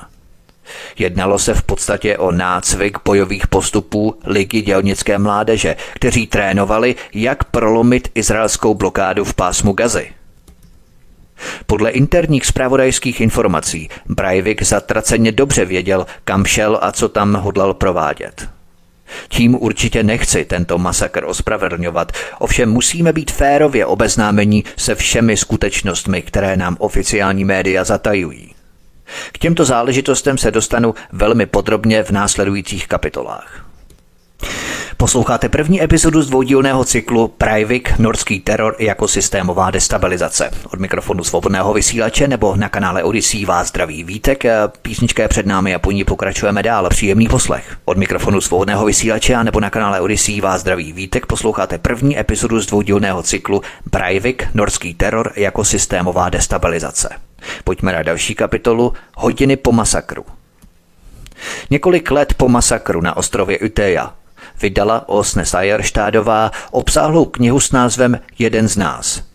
Jednalo 0.99 1.39
se 1.39 1.55
v 1.55 1.63
podstatě 1.63 2.19
o 2.19 2.33
nácvik 2.33 2.99
bojových 3.05 3.47
postupů 3.47 4.19
Ligy 4.27 4.63
dělnické 4.63 5.19
mládeže, 5.19 5.77
kteří 5.95 6.27
trénovali, 6.27 6.95
jak 7.15 7.45
prolomit 7.45 8.09
izraelskou 8.15 8.75
blokádu 8.75 9.25
v 9.25 9.35
pásmu 9.35 9.73
Gazy. 9.73 10.13
Podle 11.67 11.91
interních 11.91 12.47
zpravodajských 12.47 13.21
informací 13.21 13.89
Breivik 14.07 14.63
zatraceně 14.63 15.33
dobře 15.33 15.65
věděl, 15.65 16.07
kam 16.25 16.45
šel 16.45 16.79
a 16.83 16.93
co 16.93 17.09
tam 17.09 17.35
hodlal 17.35 17.75
provádět. 17.75 18.49
Tím 19.29 19.55
určitě 19.55 20.03
nechci 20.03 20.45
tento 20.45 20.79
masakr 20.79 21.25
ospravedlňovat, 21.25 22.13
ovšem 22.39 22.71
musíme 22.71 23.13
být 23.13 23.31
férově 23.31 23.87
obeznámení 23.87 24.65
se 24.77 24.95
všemi 24.95 25.37
skutečnostmi, 25.37 26.23
které 26.23 26.57
nám 26.57 26.77
oficiální 26.79 27.45
média 27.45 27.85
zatajují. 27.85 28.58
K 29.33 29.39
těmto 29.39 29.65
záležitostem 29.65 30.39
se 30.39 30.51
dostanu 30.51 30.95
velmi 31.13 31.47
podrobně 31.47 32.03
v 32.03 32.11
následujících 32.11 32.89
kapitolách. 32.89 33.65
Posloucháte 34.97 35.49
první 35.49 35.83
epizodu 35.83 36.23
z 36.23 36.29
dvoudílného 36.29 36.85
cyklu 36.85 37.29
Privik 37.29 37.99
Norský 37.99 38.41
teror 38.41 38.77
jako 38.79 39.09
systémová 39.09 39.71
destabilizace. 39.71 40.51
Od 40.73 40.81
mikrofonu 40.81 41.25
svobodného 41.25 41.75
vysílače 41.75 42.29
nebo 42.29 42.57
na 42.57 42.69
kanále 42.69 43.03
Odyssey 43.03 43.45
vás 43.45 43.69
zdraví 43.69 44.05
Vítek. 44.05 44.45
Písnička 44.83 45.23
je 45.23 45.29
před 45.29 45.47
námi 45.47 45.75
a 45.75 45.79
po 45.79 45.91
ní 45.91 46.05
pokračujeme 46.05 46.63
dál. 46.63 46.89
Příjemný 46.89 47.29
poslech. 47.29 47.77
Od 47.85 47.97
mikrofonu 47.97 48.41
svobodného 48.41 48.85
vysílače 48.85 49.35
a 49.35 49.43
nebo 49.43 49.61
na 49.61 49.71
kanále 49.71 50.01
Odyssey 50.01 50.41
vás 50.41 50.61
zdraví 50.61 50.93
Vítek. 50.93 51.27
Posloucháte 51.27 51.79
první 51.79 52.19
epizodu 52.19 52.61
z 52.61 52.67
dvoudílného 52.67 53.23
cyklu 53.23 53.63
Privik 53.91 54.47
Norský 54.55 54.95
teror 54.95 55.33
jako 55.37 55.65
systémová 55.65 56.29
destabilizace. 56.29 57.28
Pojďme 57.65 57.93
na 57.93 58.03
další 58.03 58.35
kapitolu 58.35 58.93
Hodiny 59.17 59.57
po 59.57 59.73
masakru. 59.73 60.25
Několik 61.71 62.11
let 62.11 62.35
po 62.35 62.49
masakru 62.49 63.01
na 63.01 63.17
ostrově 63.17 63.59
Uteja 63.59 64.15
vydala 64.63 65.09
Osne 65.09 65.47
Sajerštádová 65.47 66.51
obsáhlou 66.71 67.25
knihu 67.25 67.61
s 67.61 67.73
názvem 67.73 68.21
Jeden 68.39 68.69
z 68.69 68.77
nás. 68.77 69.28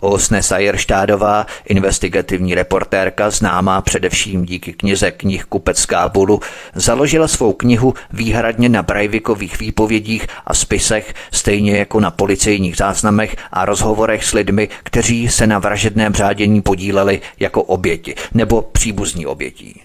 Osne 0.00 0.42
Sajerštádová, 0.42 1.46
investigativní 1.64 2.54
reportérka, 2.54 3.30
známá 3.30 3.80
především 3.80 4.44
díky 4.44 4.72
knize 4.72 5.10
knih 5.10 5.44
Kupec 5.44 5.86
Kábulu, 5.86 6.40
založila 6.74 7.28
svou 7.28 7.52
knihu 7.52 7.94
výhradně 8.12 8.68
na 8.68 8.82
Brajvikových 8.82 9.58
výpovědích 9.58 10.26
a 10.46 10.54
spisech, 10.54 11.14
stejně 11.32 11.78
jako 11.78 12.00
na 12.00 12.10
policejních 12.10 12.76
záznamech 12.76 13.36
a 13.52 13.64
rozhovorech 13.64 14.24
s 14.24 14.32
lidmi, 14.32 14.68
kteří 14.82 15.28
se 15.28 15.46
na 15.46 15.58
vražedném 15.58 16.14
řádění 16.14 16.62
podíleli 16.62 17.20
jako 17.40 17.62
oběti 17.62 18.14
nebo 18.34 18.62
příbuzní 18.62 19.26
obětí. 19.26 19.82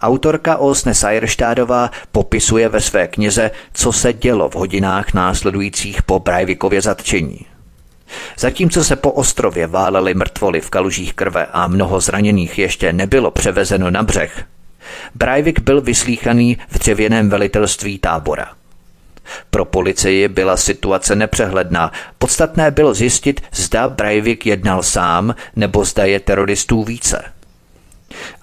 Autorka 0.00 0.56
Osne 0.56 0.94
Sajerštádová 0.94 1.90
popisuje 2.12 2.68
ve 2.68 2.80
své 2.80 3.06
knize, 3.06 3.50
co 3.72 3.92
se 3.92 4.12
dělo 4.12 4.48
v 4.48 4.54
hodinách 4.54 5.14
následujících 5.14 6.02
po 6.02 6.18
Breivikově 6.18 6.82
zatčení. 6.82 7.49
Zatímco 8.38 8.84
se 8.84 8.96
po 8.96 9.10
ostrově 9.10 9.66
válely 9.66 10.14
mrtvoly 10.14 10.60
v 10.60 10.70
kalužích 10.70 11.14
krve 11.14 11.46
a 11.52 11.66
mnoho 11.66 12.00
zraněných 12.00 12.58
ještě 12.58 12.92
nebylo 12.92 13.30
převezeno 13.30 13.90
na 13.90 14.02
břeh, 14.02 14.44
Breivik 15.14 15.60
byl 15.60 15.80
vyslíchaný 15.80 16.58
v 16.68 16.78
dřevěném 16.78 17.30
velitelství 17.30 17.98
tábora. 17.98 18.48
Pro 19.50 19.64
policii 19.64 20.28
byla 20.28 20.56
situace 20.56 21.16
nepřehledná. 21.16 21.92
Podstatné 22.18 22.70
bylo 22.70 22.94
zjistit, 22.94 23.40
zda 23.52 23.88
Breivik 23.88 24.46
jednal 24.46 24.82
sám 24.82 25.34
nebo 25.56 25.84
zda 25.84 26.04
je 26.04 26.20
teroristů 26.20 26.84
více– 26.84 27.24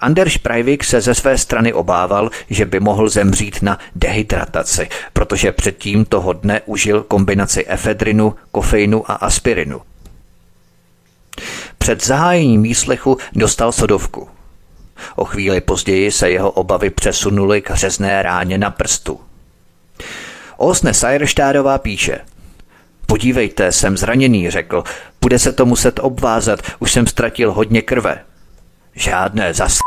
Anders 0.00 0.36
Breivik 0.36 0.84
se 0.84 1.00
ze 1.00 1.14
své 1.14 1.38
strany 1.38 1.72
obával, 1.72 2.30
že 2.50 2.64
by 2.64 2.80
mohl 2.80 3.08
zemřít 3.08 3.62
na 3.62 3.78
dehydrataci, 3.96 4.88
protože 5.12 5.52
předtím 5.52 6.04
toho 6.04 6.32
dne 6.32 6.60
užil 6.66 7.02
kombinaci 7.02 7.66
efedrinu, 7.66 8.34
kofeinu 8.50 9.10
a 9.10 9.14
aspirinu. 9.14 9.80
Před 11.78 12.04
zahájením 12.04 12.62
výslechu 12.62 13.18
dostal 13.32 13.72
sodovku. 13.72 14.28
O 15.16 15.24
chvíli 15.24 15.60
později 15.60 16.10
se 16.10 16.30
jeho 16.30 16.50
obavy 16.50 16.90
přesunuly 16.90 17.62
k 17.62 17.74
řezné 17.74 18.22
ráně 18.22 18.58
na 18.58 18.70
prstu. 18.70 19.20
Osne 20.56 20.94
Sajerštádová 20.94 21.78
píše 21.78 22.20
Podívejte, 23.06 23.72
jsem 23.72 23.96
zraněný, 23.96 24.50
řekl. 24.50 24.84
Bude 25.20 25.38
se 25.38 25.52
to 25.52 25.66
muset 25.66 26.00
obvázat, 26.02 26.60
už 26.78 26.92
jsem 26.92 27.06
ztratil 27.06 27.52
hodně 27.52 27.82
krve. 27.82 28.24
Žádné 28.98 29.54
zas 29.54 29.78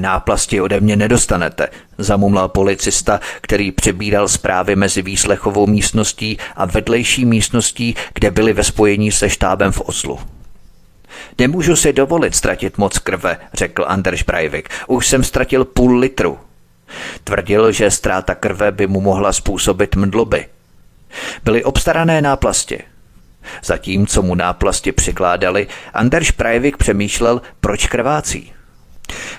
náplasti 0.00 0.60
ode 0.60 0.80
mě 0.80 0.96
nedostanete, 0.96 1.68
zamumlal 1.98 2.48
policista, 2.48 3.20
který 3.40 3.72
přebíral 3.72 4.28
zprávy 4.28 4.76
mezi 4.76 5.02
výslechovou 5.02 5.66
místností 5.66 6.38
a 6.56 6.64
vedlejší 6.64 7.24
místností, 7.24 7.96
kde 8.14 8.30
byli 8.30 8.52
ve 8.52 8.64
spojení 8.64 9.12
se 9.12 9.30
štábem 9.30 9.72
v 9.72 9.80
Oslu. 9.80 10.18
Nemůžu 11.38 11.76
si 11.76 11.92
dovolit 11.92 12.34
ztratit 12.34 12.78
moc 12.78 12.98
krve, 12.98 13.38
řekl 13.54 13.84
Anders 13.88 14.22
Breivik. 14.22 14.68
Už 14.86 15.06
jsem 15.06 15.24
ztratil 15.24 15.64
půl 15.64 15.98
litru. 15.98 16.38
Tvrdil, 17.24 17.72
že 17.72 17.90
ztráta 17.90 18.34
krve 18.34 18.72
by 18.72 18.86
mu 18.86 19.00
mohla 19.00 19.32
způsobit 19.32 19.96
mdloby. 19.96 20.46
Byly 21.44 21.64
obstarané 21.64 22.22
náplasti. 22.22 22.82
Zatímco 23.64 24.22
mu 24.22 24.34
náplasti 24.34 24.92
přikládali, 24.92 25.66
Anders 25.94 26.30
Breivik 26.30 26.76
přemýšlel, 26.76 27.42
proč 27.60 27.86
krvácí. 27.86 28.55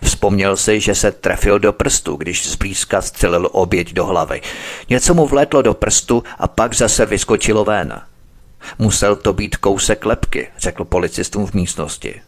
Vzpomněl 0.03 0.57
si, 0.57 0.80
že 0.80 0.95
se 0.95 1.11
trefil 1.11 1.59
do 1.59 1.74
prstu, 1.74 2.15
když 2.15 2.49
zblízka 2.49 3.01
střelil 3.01 3.49
oběť 3.51 3.93
do 3.93 4.05
hlavy. 4.05 4.41
Něco 4.89 5.13
mu 5.13 5.28
vlétlo 5.28 5.61
do 5.61 5.74
prstu 5.74 6.24
a 6.39 6.47
pak 6.47 6.76
zase 6.76 7.05
vyskočilo 7.05 7.65
ven. 7.65 8.01
Musel 8.80 9.15
to 9.15 9.34
být 9.34 9.57
kousek 9.57 10.05
lepky, 10.05 10.47
řekl 10.57 10.84
policistům 10.84 11.45
v 11.45 11.53
místnosti. 11.53 12.22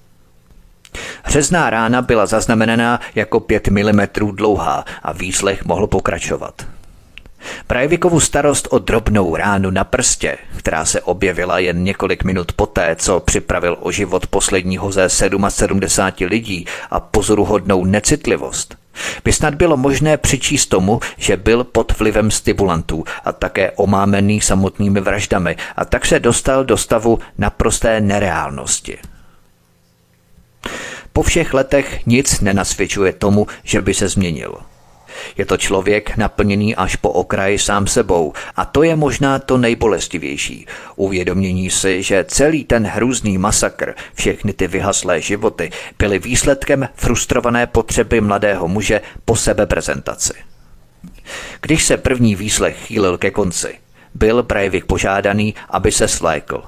Řezná 1.28 1.70
rána 1.70 2.02
byla 2.02 2.26
zaznamenaná 2.26 3.00
jako 3.16 3.40
5 3.40 3.68
mm 3.68 4.02
dlouhá 4.32 4.86
a 5.04 5.14
výslech 5.14 5.66
mohl 5.66 5.88
pokračovat. 5.88 6.79
Brajvikovu 7.68 8.20
starost 8.20 8.68
o 8.72 8.80
drobnou 8.80 9.36
ránu 9.36 9.70
na 9.70 9.84
prstě, 9.84 10.38
která 10.58 10.86
se 10.86 11.02
objevila 11.02 11.60
jen 11.60 11.84
několik 11.84 12.24
minut 12.24 12.52
poté, 12.52 12.96
co 12.96 13.20
připravil 13.20 13.78
o 13.80 13.92
život 13.92 14.28
posledního 14.28 14.92
ze 14.92 15.10
77 15.10 16.28
lidí 16.30 16.66
a 16.92 17.00
pozoruhodnou 17.00 17.86
necitlivost, 17.86 18.78
by 19.24 19.34
snad 19.34 19.56
bylo 19.56 19.78
možné 19.78 20.18
přičíst 20.18 20.70
tomu, 20.70 21.00
že 21.18 21.38
byl 21.38 21.64
pod 21.64 22.00
vlivem 22.00 22.32
stimulantů 22.32 23.04
a 23.26 23.32
také 23.32 23.72
omámený 23.72 24.42
samotnými 24.42 25.02
vraždami 25.02 25.56
a 25.76 25.86
tak 25.86 26.06
se 26.06 26.20
dostal 26.20 26.66
do 26.66 26.78
stavu 26.78 27.20
naprosté 27.38 28.02
nereálnosti. 28.02 28.98
Po 31.14 31.24
všech 31.24 31.54
letech 31.54 32.06
nic 32.06 32.42
nenasvědčuje 32.42 33.14
tomu, 33.14 33.48
že 33.64 33.82
by 33.82 33.94
se 33.94 34.08
změnil– 34.08 34.58
je 35.38 35.46
to 35.46 35.58
člověk 35.58 36.18
naplněný 36.18 36.76
až 36.76 36.96
po 36.96 37.10
okraj 37.10 37.58
sám 37.58 37.88
sebou 37.88 38.34
a 38.56 38.66
to 38.66 38.84
je 38.84 38.96
možná 38.96 39.40
to 39.40 39.58
nejbolestivější. 39.58 40.66
Uvědomění 40.96 41.70
si, 41.70 42.04
že 42.04 42.26
celý 42.28 42.64
ten 42.64 42.86
hrůzný 42.86 43.38
masakr, 43.38 43.94
všechny 44.14 44.54
ty 44.54 44.68
vyhaslé 44.68 45.22
životy, 45.22 45.70
byly 45.98 46.20
výsledkem 46.20 46.90
frustrované 46.96 47.68
potřeby 47.68 48.22
mladého 48.22 48.68
muže 48.68 49.02
po 49.26 49.36
sebeprezentaci. 49.36 50.34
Když 51.62 51.86
se 51.86 51.98
první 51.98 52.36
výslech 52.36 52.78
chýlil 52.86 53.18
ke 53.18 53.32
konci, 53.32 53.76
byl 54.14 54.44
Breivik 54.44 54.86
požádaný, 54.86 55.56
aby 55.70 55.92
se 55.92 56.08
svlékl. 56.08 56.64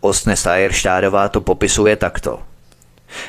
Osne 0.00 0.36
Sajerštádová 0.36 1.28
to 1.28 1.40
popisuje 1.40 1.96
takto– 1.96 2.42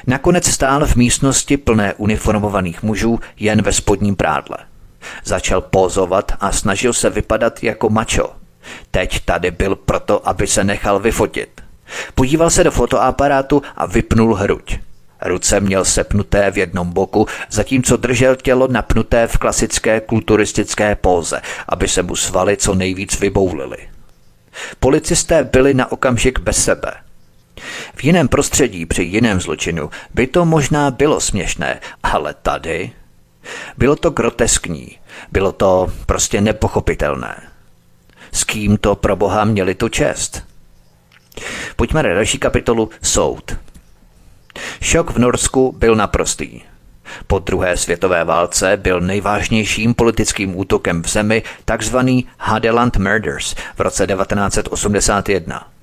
Nakonec 0.08 0.48
stál 0.48 0.86
v 0.86 0.96
místnosti 0.96 1.58
plné 1.58 1.94
uniformovaných 1.94 2.84
mužů 2.84 3.20
jen 3.40 3.62
ve 3.62 3.74
spodním 3.74 4.16
prádle. 4.16 4.58
Začal 5.24 5.62
pozovat 5.62 6.32
a 6.40 6.52
snažil 6.52 6.94
se 6.94 7.10
vypadat 7.10 7.64
jako 7.64 7.90
mačo. 7.90 8.32
Teď 8.92 9.20
tady 9.26 9.52
byl 9.52 9.76
proto, 9.76 10.28
aby 10.28 10.48
se 10.48 10.64
nechal 10.64 11.00
vyfotit. 11.00 11.62
Podíval 12.16 12.50
se 12.50 12.64
do 12.64 12.72
fotoaparátu 12.72 13.62
a 13.76 13.86
vypnul 13.86 14.36
hruď. 14.36 14.80
Ruce 15.22 15.60
měl 15.60 15.86
sepnuté 15.86 16.52
v 16.52 16.58
jednom 16.58 16.94
boku, 16.94 17.28
zatímco 17.50 17.98
držel 17.98 18.36
tělo 18.36 18.68
napnuté 18.68 19.28
v 19.28 19.38
klasické 19.38 20.02
kulturistické 20.02 20.96
póze, 20.96 21.42
aby 21.70 21.88
se 21.88 22.04
mu 22.04 22.16
svaly 22.16 22.58
co 22.58 22.76
nejvíc 22.76 23.20
vyboulily. 23.20 23.78
Policisté 24.80 25.44
byli 25.44 25.74
na 25.74 25.92
okamžik 25.92 26.40
bez 26.40 26.64
sebe– 26.64 26.92
v 27.95 28.03
jiném 28.03 28.28
prostředí, 28.28 28.86
při 28.86 29.03
jiném 29.03 29.41
zločinu, 29.41 29.89
by 30.14 30.28
to 30.28 30.45
možná 30.45 30.91
bylo 30.91 31.22
směšné, 31.22 31.80
ale 32.03 32.34
tady 32.34 32.91
bylo 33.78 33.95
to 33.95 34.10
groteskní, 34.10 34.97
bylo 35.32 35.51
to 35.51 35.91
prostě 36.06 36.41
nepochopitelné. 36.41 37.41
S 38.32 38.43
kým 38.43 38.78
to 38.78 38.95
pro 38.95 39.16
boha 39.16 39.45
měli 39.45 39.76
tu 39.76 39.89
čest? 39.89 40.43
Pojďme 41.76 42.03
na 42.03 42.14
další 42.14 42.38
kapitolu 42.38 42.89
Soud. 43.01 43.58
Šok 44.82 45.12
v 45.12 45.18
Norsku 45.18 45.72
byl 45.72 45.95
naprostý. 45.95 46.62
Po 47.28 47.39
druhé 47.39 47.78
světové 47.78 48.24
válce 48.24 48.78
byl 48.78 49.01
nejvážnějším 49.01 49.93
politickým 49.93 50.60
útokem 50.60 51.03
v 51.03 51.08
zemi 51.08 51.43
takzvaný 51.66 52.28
Hadeland 52.39 52.97
Murders 52.97 53.56
v 53.76 53.80
roce 53.80 54.08
1981. 54.08 55.75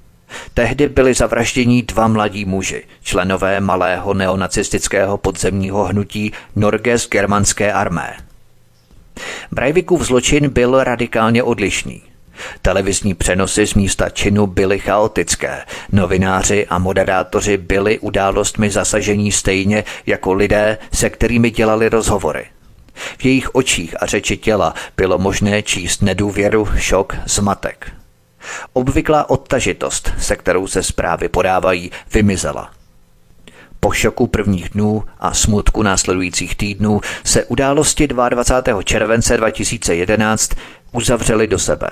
Tehdy 0.54 0.88
byli 0.88 1.14
zavražděni 1.14 1.82
dva 1.82 2.08
mladí 2.08 2.44
muži, 2.44 2.84
členové 3.02 3.60
malého 3.60 4.14
neonacistického 4.14 5.18
podzemního 5.18 5.84
hnutí 5.84 6.32
Norges 6.56 7.08
germanské 7.08 7.72
armé. 7.72 8.16
Breivikův 9.52 10.02
zločin 10.02 10.48
byl 10.48 10.84
radikálně 10.84 11.42
odlišný. 11.42 12.02
Televizní 12.62 13.14
přenosy 13.14 13.66
z 13.66 13.74
místa 13.74 14.08
činu 14.08 14.46
byly 14.46 14.78
chaotické. 14.78 15.64
Novináři 15.92 16.66
a 16.66 16.78
moderátoři 16.78 17.56
byli 17.56 17.98
událostmi 17.98 18.70
zasažení 18.70 19.32
stejně 19.32 19.84
jako 20.06 20.32
lidé, 20.32 20.78
se 20.92 21.10
kterými 21.10 21.50
dělali 21.50 21.88
rozhovory. 21.88 22.46
V 22.94 23.24
jejich 23.24 23.54
očích 23.54 24.02
a 24.02 24.06
řeči 24.06 24.36
těla 24.36 24.74
bylo 24.96 25.18
možné 25.18 25.62
číst 25.62 26.02
nedůvěru, 26.02 26.68
šok, 26.76 27.16
zmatek. 27.26 27.92
Obvyklá 28.72 29.30
odtažitost, 29.30 30.12
se 30.18 30.36
kterou 30.36 30.66
se 30.66 30.82
zprávy 30.82 31.28
podávají, 31.28 31.90
vymizela. 32.14 32.70
Po 33.80 33.92
šoku 33.92 34.26
prvních 34.26 34.68
dnů 34.68 35.04
a 35.20 35.34
smutku 35.34 35.82
následujících 35.82 36.56
týdnů 36.56 37.00
se 37.24 37.44
události 37.44 38.06
22. 38.06 38.82
července 38.82 39.36
2011 39.36 40.50
uzavřely 40.92 41.46
do 41.46 41.58
sebe. 41.58 41.88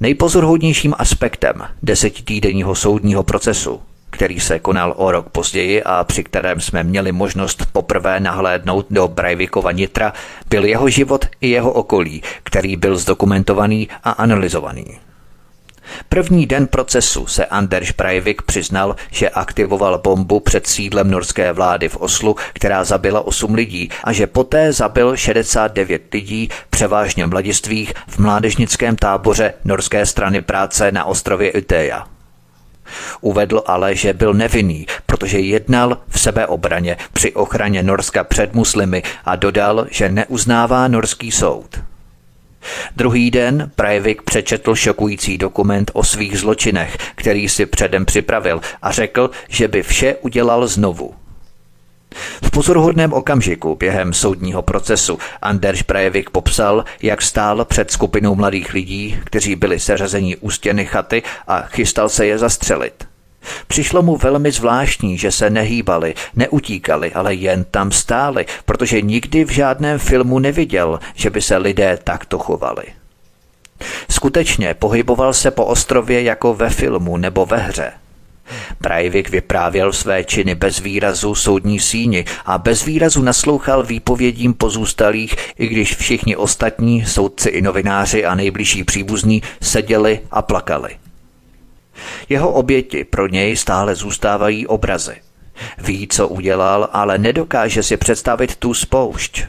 Nejpozorhodnějším 0.00 0.94
aspektem 0.98 1.54
desetitýdenního 1.82 2.74
soudního 2.74 3.22
procesu, 3.22 3.80
který 4.10 4.40
se 4.40 4.58
konal 4.58 4.94
o 4.96 5.10
rok 5.10 5.28
později 5.28 5.82
a 5.82 6.04
při 6.04 6.24
kterém 6.24 6.60
jsme 6.60 6.82
měli 6.82 7.12
možnost 7.12 7.66
poprvé 7.72 8.20
nahlédnout 8.20 8.86
do 8.90 9.08
Breivikova 9.08 9.72
nitra, 9.72 10.12
byl 10.48 10.64
jeho 10.64 10.88
život 10.88 11.26
i 11.40 11.48
jeho 11.48 11.72
okolí, 11.72 12.22
který 12.42 12.76
byl 12.76 12.96
zdokumentovaný 12.96 13.88
a 14.04 14.10
analyzovaný. 14.10 15.05
První 16.08 16.46
den 16.46 16.66
procesu 16.66 17.26
se 17.26 17.46
Anders 17.46 17.90
Breivik 17.90 18.42
přiznal, 18.42 18.96
že 19.10 19.28
aktivoval 19.28 19.98
bombu 19.98 20.40
před 20.40 20.66
sídlem 20.66 21.10
norské 21.10 21.52
vlády 21.52 21.88
v 21.88 21.96
Oslu, 21.96 22.36
která 22.52 22.84
zabila 22.84 23.26
8 23.26 23.54
lidí 23.54 23.90
a 24.04 24.12
že 24.12 24.26
poté 24.26 24.72
zabil 24.72 25.16
69 25.16 26.14
lidí, 26.14 26.48
převážně 26.70 27.26
mladistvých, 27.26 27.92
v 28.06 28.18
mládežnickém 28.18 28.96
táboře 28.96 29.54
norské 29.64 30.06
strany 30.06 30.42
práce 30.42 30.92
na 30.92 31.04
ostrově 31.04 31.52
Uteja. 31.52 32.06
Uvedl 33.20 33.62
ale, 33.66 33.94
že 33.94 34.12
byl 34.12 34.34
nevinný, 34.34 34.86
protože 35.06 35.38
jednal 35.38 35.98
v 36.08 36.20
sebeobraně 36.20 36.96
při 37.12 37.32
ochraně 37.32 37.82
Norska 37.82 38.24
před 38.24 38.54
muslimy 38.54 39.02
a 39.24 39.36
dodal, 39.36 39.86
že 39.90 40.08
neuznává 40.08 40.88
norský 40.88 41.32
soud. 41.32 41.80
Druhý 42.96 43.30
den 43.30 43.70
Breivik 43.76 44.22
přečetl 44.22 44.74
šokující 44.74 45.38
dokument 45.38 45.90
o 45.94 46.04
svých 46.04 46.38
zločinech, 46.38 46.96
který 47.14 47.48
si 47.48 47.66
předem 47.66 48.04
připravil 48.04 48.60
a 48.82 48.92
řekl, 48.92 49.30
že 49.48 49.68
by 49.68 49.82
vše 49.82 50.14
udělal 50.14 50.66
znovu. 50.66 51.14
V 52.44 52.50
pozoruhodném 52.50 53.12
okamžiku 53.12 53.74
během 53.74 54.12
soudního 54.12 54.62
procesu 54.62 55.18
Anders 55.42 55.82
Breivik 55.82 56.30
popsal, 56.30 56.84
jak 57.02 57.22
stál 57.22 57.64
před 57.64 57.90
skupinou 57.90 58.34
mladých 58.34 58.74
lidí, 58.74 59.18
kteří 59.24 59.56
byli 59.56 59.80
seřazení 59.80 60.36
u 60.36 60.50
stěny 60.50 60.86
chaty 60.86 61.22
a 61.46 61.62
chystal 61.62 62.08
se 62.08 62.26
je 62.26 62.38
zastřelit. 62.38 63.15
Přišlo 63.66 64.02
mu 64.02 64.16
velmi 64.16 64.52
zvláštní, 64.52 65.18
že 65.18 65.32
se 65.32 65.50
nehýbali, 65.50 66.14
neutíkali, 66.36 67.12
ale 67.12 67.34
jen 67.34 67.64
tam 67.70 67.92
stáli, 67.92 68.46
protože 68.64 69.00
nikdy 69.00 69.44
v 69.44 69.50
žádném 69.50 69.98
filmu 69.98 70.38
neviděl, 70.38 71.00
že 71.14 71.30
by 71.30 71.42
se 71.42 71.56
lidé 71.56 71.98
takto 72.04 72.38
chovali. 72.38 72.84
Skutečně 74.10 74.74
pohyboval 74.74 75.32
se 75.32 75.50
po 75.50 75.64
ostrově 75.64 76.22
jako 76.22 76.54
ve 76.54 76.70
filmu 76.70 77.16
nebo 77.16 77.46
ve 77.46 77.56
hře. 77.56 77.92
Breivik 78.80 79.28
vyprávěl 79.28 79.92
své 79.92 80.24
činy 80.24 80.54
bez 80.54 80.80
výrazu 80.80 81.34
soudní 81.34 81.80
síni 81.80 82.24
a 82.44 82.58
bez 82.58 82.84
výrazu 82.84 83.22
naslouchal 83.22 83.82
výpovědím 83.82 84.54
pozůstalých, 84.54 85.36
i 85.58 85.66
když 85.68 85.96
všichni 85.96 86.36
ostatní, 86.36 87.06
soudci 87.06 87.48
i 87.48 87.62
novináři 87.62 88.24
a 88.24 88.34
nejbližší 88.34 88.84
příbuzní, 88.84 89.42
seděli 89.60 90.20
a 90.30 90.42
plakali. 90.42 91.05
Jeho 92.28 92.52
oběti 92.52 93.04
pro 93.04 93.26
něj 93.26 93.56
stále 93.56 93.94
zůstávají 93.94 94.66
obrazy. 94.66 95.16
Ví, 95.78 96.08
co 96.08 96.28
udělal, 96.28 96.88
ale 96.92 97.18
nedokáže 97.18 97.82
si 97.82 97.96
představit 97.96 98.56
tu 98.56 98.74
spoušť. 98.74 99.44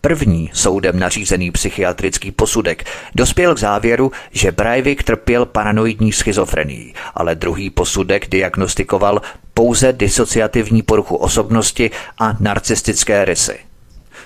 První 0.00 0.50
soudem 0.52 0.98
nařízený 0.98 1.50
psychiatrický 1.50 2.30
posudek 2.30 2.84
dospěl 3.14 3.54
k 3.54 3.58
závěru, 3.58 4.12
že 4.30 4.52
Breivik 4.52 5.02
trpěl 5.02 5.46
paranoidní 5.46 6.12
schizofrenií, 6.12 6.94
ale 7.14 7.34
druhý 7.34 7.70
posudek 7.70 8.28
diagnostikoval 8.28 9.22
pouze 9.54 9.92
disociativní 9.92 10.82
poruchu 10.82 11.16
osobnosti 11.16 11.90
a 12.18 12.36
narcistické 12.40 13.24
rysy. 13.24 13.58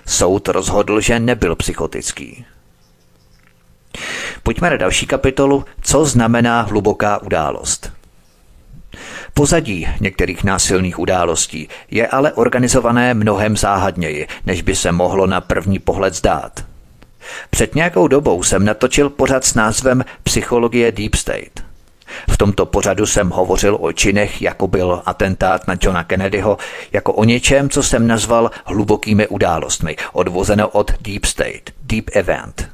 Soud 0.06 0.48
rozhodl, 0.48 1.00
že 1.00 1.20
nebyl 1.20 1.56
psychotický. 1.56 2.44
Pojďme 4.44 4.70
na 4.70 4.76
další 4.76 5.06
kapitolu, 5.06 5.64
co 5.82 6.04
znamená 6.04 6.60
hluboká 6.60 7.22
událost. 7.22 7.92
Pozadí 9.34 9.88
některých 10.00 10.44
násilných 10.44 10.98
událostí 10.98 11.68
je 11.90 12.06
ale 12.06 12.32
organizované 12.32 13.14
mnohem 13.14 13.56
záhadněji, 13.56 14.26
než 14.46 14.62
by 14.62 14.76
se 14.76 14.92
mohlo 14.92 15.26
na 15.26 15.40
první 15.40 15.78
pohled 15.78 16.14
zdát. 16.14 16.64
Před 17.50 17.74
nějakou 17.74 18.08
dobou 18.08 18.42
jsem 18.42 18.64
natočil 18.64 19.10
pořad 19.10 19.44
s 19.44 19.54
názvem 19.54 20.04
Psychologie 20.22 20.92
Deep 20.92 21.14
State. 21.14 21.64
V 22.30 22.36
tomto 22.36 22.66
pořadu 22.66 23.06
jsem 23.06 23.30
hovořil 23.30 23.78
o 23.80 23.92
činech, 23.92 24.42
jako 24.42 24.66
byl 24.68 25.02
atentát 25.06 25.68
na 25.68 25.76
Johna 25.80 26.04
Kennedyho, 26.04 26.58
jako 26.92 27.12
o 27.12 27.24
něčem, 27.24 27.70
co 27.70 27.82
jsem 27.82 28.06
nazval 28.06 28.50
hlubokými 28.64 29.28
událostmi, 29.28 29.96
odvozeno 30.12 30.68
od 30.68 30.92
Deep 31.00 31.24
State, 31.24 31.70
Deep 31.82 32.10
Event. 32.12 32.73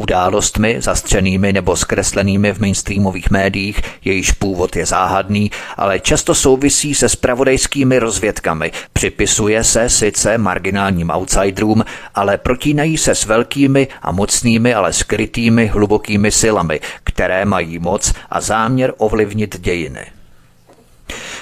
Událostmi 0.00 0.76
zastřenými 0.80 1.52
nebo 1.52 1.76
zkreslenými 1.76 2.52
v 2.52 2.60
mainstreamových 2.60 3.30
médiích, 3.30 3.80
jejíž 4.04 4.32
původ 4.32 4.76
je 4.76 4.86
záhadný, 4.86 5.50
ale 5.76 6.00
často 6.00 6.34
souvisí 6.34 6.94
se 6.94 7.08
spravodajskými 7.08 7.98
rozvědkami. 7.98 8.72
Připisuje 8.92 9.64
se 9.64 9.88
sice 9.88 10.38
marginálním 10.38 11.10
outsiderům, 11.10 11.84
ale 12.14 12.38
protínají 12.38 12.98
se 12.98 13.14
s 13.14 13.24
velkými 13.24 13.88
a 14.02 14.12
mocnými, 14.12 14.74
ale 14.74 14.92
skrytými 14.92 15.66
hlubokými 15.66 16.30
silami, 16.30 16.80
které 17.04 17.44
mají 17.44 17.78
moc 17.78 18.14
a 18.30 18.40
záměr 18.40 18.94
ovlivnit 18.98 19.60
dějiny. 19.60 20.17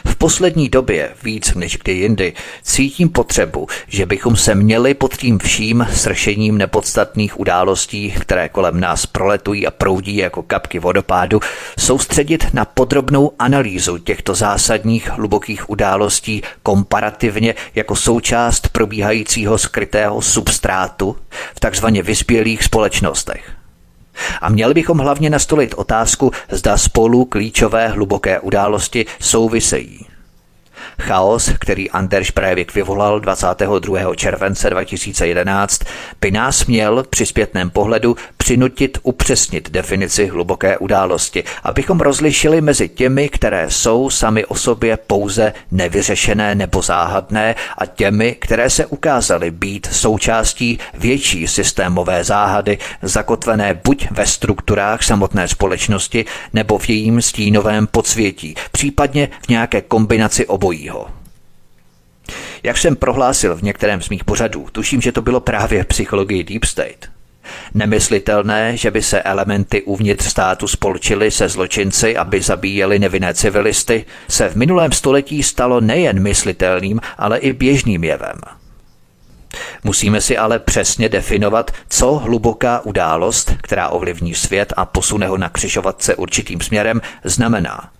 V 0.06 0.16
poslední 0.16 0.68
době, 0.68 1.10
víc 1.22 1.54
než 1.54 1.78
kdy 1.78 1.92
jindy, 1.92 2.32
cítím 2.62 3.08
potřebu, 3.08 3.66
že 3.88 4.06
bychom 4.06 4.36
se 4.36 4.54
měli 4.54 4.94
pod 4.94 5.16
tím 5.16 5.38
vším 5.38 5.86
sršením 5.92 6.58
nepodstatných 6.58 7.40
událostí, 7.40 8.10
které 8.10 8.48
kolem 8.48 8.80
nás 8.80 9.06
proletují 9.06 9.66
a 9.66 9.70
proudí 9.70 10.16
jako 10.16 10.42
kapky 10.42 10.78
vodopádu, 10.78 11.40
soustředit 11.78 12.46
na 12.54 12.64
podrobnou 12.64 13.32
analýzu 13.38 13.98
těchto 13.98 14.34
zásadních 14.34 15.08
hlubokých 15.08 15.70
událostí 15.70 16.42
komparativně 16.62 17.54
jako 17.74 17.96
součást 17.96 18.68
probíhajícího 18.68 19.58
skrytého 19.58 20.22
substrátu 20.22 21.16
v 21.54 21.60
takzvaně 21.60 22.02
vyspělých 22.02 22.64
společnostech. 22.64 23.55
A 24.40 24.48
měli 24.48 24.74
bychom 24.74 24.98
hlavně 24.98 25.30
nastolit 25.30 25.74
otázku, 25.74 26.30
zda 26.50 26.76
spolu 26.76 27.24
klíčové 27.24 27.88
hluboké 27.88 28.40
události 28.40 29.06
souvisejí. 29.20 30.15
Chaos, 30.98 31.50
který 31.58 31.90
Anders 31.90 32.30
Breivik 32.30 32.74
vyvolal 32.74 33.20
22. 33.20 34.14
července 34.14 34.70
2011, 34.70 35.80
by 36.20 36.30
nás 36.30 36.66
měl 36.66 37.04
při 37.10 37.26
zpětném 37.26 37.70
pohledu 37.70 38.16
přinutit 38.36 38.98
upřesnit 39.02 39.70
definici 39.70 40.26
hluboké 40.26 40.78
události, 40.78 41.44
abychom 41.62 42.00
rozlišili 42.00 42.60
mezi 42.60 42.88
těmi, 42.88 43.28
které 43.28 43.70
jsou 43.70 44.10
sami 44.10 44.44
o 44.44 44.54
sobě 44.54 44.96
pouze 44.96 45.52
nevyřešené 45.70 46.54
nebo 46.54 46.82
záhadné 46.82 47.54
a 47.78 47.86
těmi, 47.86 48.34
které 48.34 48.70
se 48.70 48.86
ukázaly 48.86 49.50
být 49.50 49.88
součástí 49.92 50.78
větší 50.94 51.46
systémové 51.48 52.24
záhady, 52.24 52.78
zakotvené 53.02 53.80
buď 53.84 54.06
ve 54.10 54.26
strukturách 54.26 55.02
samotné 55.02 55.48
společnosti 55.48 56.24
nebo 56.52 56.78
v 56.78 56.88
jejím 56.88 57.22
stínovém 57.22 57.86
podsvětí, 57.86 58.54
případně 58.72 59.28
v 59.46 59.48
nějaké 59.48 59.80
kombinaci 59.80 60.46
obojího. 60.90 61.10
Jak 62.62 62.78
jsem 62.78 62.96
prohlásil 62.96 63.56
v 63.56 63.62
některém 63.62 64.02
z 64.02 64.08
mých 64.08 64.24
pořadů, 64.24 64.66
tuším, 64.72 65.00
že 65.00 65.12
to 65.12 65.22
bylo 65.22 65.40
právě 65.40 65.84
v 65.84 65.86
psychologii 65.86 66.44
Deep 66.44 66.64
State. 66.64 67.10
Nemyslitelné, 67.74 68.76
že 68.76 68.90
by 68.90 69.02
se 69.02 69.22
elementy 69.22 69.82
uvnitř 69.82 70.24
státu 70.24 70.68
spolčily 70.68 71.30
se 71.30 71.48
zločinci, 71.48 72.16
aby 72.16 72.42
zabíjeli 72.42 72.98
nevinné 72.98 73.34
civilisty, 73.34 74.04
se 74.28 74.48
v 74.48 74.56
minulém 74.56 74.92
století 74.92 75.42
stalo 75.42 75.80
nejen 75.80 76.22
myslitelným, 76.22 77.00
ale 77.18 77.38
i 77.38 77.52
běžným 77.52 78.04
jevem. 78.04 78.40
Musíme 79.84 80.20
si 80.20 80.38
ale 80.38 80.58
přesně 80.58 81.08
definovat, 81.08 81.70
co 81.88 82.14
hluboká 82.14 82.80
událost, 82.80 83.52
která 83.62 83.88
ovlivní 83.88 84.34
svět 84.34 84.72
a 84.76 84.84
posune 84.84 85.26
ho 85.26 85.38
na 85.38 85.48
křižovatce 85.48 86.14
určitým 86.14 86.60
směrem, 86.60 87.00
znamená. 87.24 87.90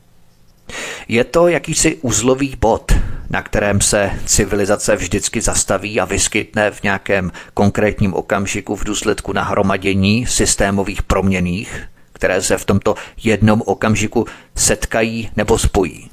Je 1.08 1.24
to 1.24 1.48
jakýsi 1.48 1.98
uzlový 2.02 2.56
bod, 2.60 2.92
na 3.30 3.42
kterém 3.42 3.80
se 3.80 4.10
civilizace 4.24 4.96
vždycky 4.96 5.40
zastaví 5.40 6.00
a 6.00 6.04
vyskytne 6.04 6.70
v 6.70 6.82
nějakém 6.82 7.32
konkrétním 7.54 8.14
okamžiku 8.14 8.76
v 8.76 8.84
důsledku 8.84 9.32
nahromadění 9.32 10.26
systémových 10.26 11.02
proměných, 11.02 11.82
které 12.12 12.42
se 12.42 12.58
v 12.58 12.64
tomto 12.64 12.94
jednom 13.24 13.62
okamžiku 13.66 14.26
setkají 14.54 15.30
nebo 15.36 15.58
spojí. 15.58 16.10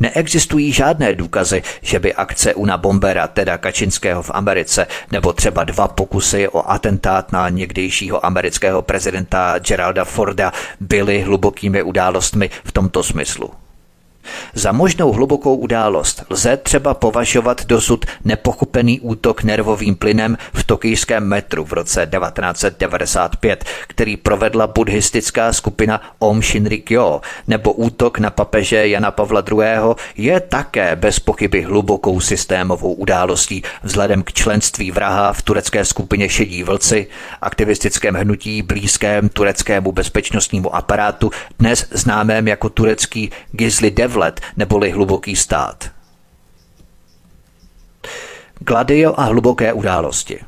Neexistují 0.00 0.72
žádné 0.72 1.14
důkazy, 1.14 1.62
že 1.82 1.98
by 1.98 2.14
akce 2.14 2.54
Una 2.54 2.76
Bombera, 2.76 3.26
teda 3.28 3.58
Kačinského 3.58 4.22
v 4.22 4.30
Americe, 4.34 4.86
nebo 5.10 5.32
třeba 5.32 5.64
dva 5.64 5.88
pokusy 5.88 6.48
o 6.48 6.70
atentát 6.70 7.32
na 7.32 7.48
někdejšího 7.48 8.26
amerického 8.26 8.82
prezidenta 8.82 9.58
Geralda 9.58 10.04
Forda 10.04 10.52
byly 10.80 11.22
hlubokými 11.22 11.82
událostmi 11.82 12.50
v 12.64 12.72
tomto 12.72 13.02
smyslu. 13.02 13.61
Za 14.54 14.72
možnou 14.72 15.12
hlubokou 15.12 15.54
událost 15.54 16.24
lze 16.30 16.56
třeba 16.56 16.94
považovat 16.94 17.64
dosud 17.64 18.06
nepochopený 18.24 19.00
útok 19.00 19.42
nervovým 19.42 19.96
plynem 19.96 20.38
v 20.52 20.64
tokijském 20.64 21.24
metru 21.24 21.64
v 21.64 21.72
roce 21.72 22.08
1995, 22.18 23.64
který 23.88 24.16
provedla 24.16 24.66
buddhistická 24.66 25.52
skupina 25.52 26.00
Om 26.18 26.42
Shinrikyo, 26.42 27.20
nebo 27.48 27.72
útok 27.72 28.18
na 28.18 28.30
papeže 28.30 28.88
Jana 28.88 29.10
Pavla 29.10 29.42
II. 29.50 29.94
je 30.16 30.40
také 30.40 30.96
bez 30.96 31.18
pochyby 31.18 31.62
hlubokou 31.62 32.20
systémovou 32.20 32.92
událostí 32.92 33.62
vzhledem 33.82 34.22
k 34.22 34.32
členství 34.32 34.90
vraha 34.90 35.32
v 35.32 35.42
turecké 35.42 35.84
skupině 35.84 36.28
Šedí 36.28 36.62
vlci, 36.62 37.06
aktivistickém 37.40 38.14
hnutí 38.14 38.62
blízkém 38.62 39.28
tureckému 39.28 39.92
bezpečnostnímu 39.92 40.74
aparátu, 40.74 41.30
dnes 41.58 41.86
známém 41.90 42.48
jako 42.48 42.68
turecký 42.68 43.30
Gizli 43.52 43.90
Dev 43.90 44.11
převlet 44.12 44.40
neboli 44.56 44.90
hluboký 44.90 45.36
stát. 45.36 45.90
Gladio 48.58 49.14
a 49.16 49.24
hluboké 49.24 49.72
události 49.72 50.40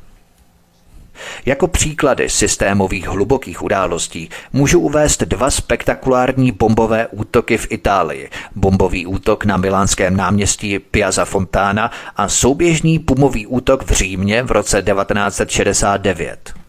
Jako 1.46 1.68
příklady 1.68 2.28
systémových 2.28 3.08
hlubokých 3.08 3.62
událostí 3.62 4.28
můžu 4.52 4.80
uvést 4.80 5.22
dva 5.22 5.50
spektakulární 5.50 6.52
bombové 6.52 7.06
útoky 7.06 7.58
v 7.58 7.66
Itálii. 7.70 8.30
Bombový 8.54 9.06
útok 9.06 9.44
na 9.44 9.56
milánském 9.56 10.16
náměstí 10.16 10.78
Piazza 10.78 11.24
Fontana 11.24 11.90
a 12.16 12.28
souběžný 12.28 12.98
pumový 12.98 13.46
útok 13.46 13.84
v 13.84 13.90
Římě 13.92 14.42
v 14.42 14.50
roce 14.50 14.82
1969. 14.82 16.63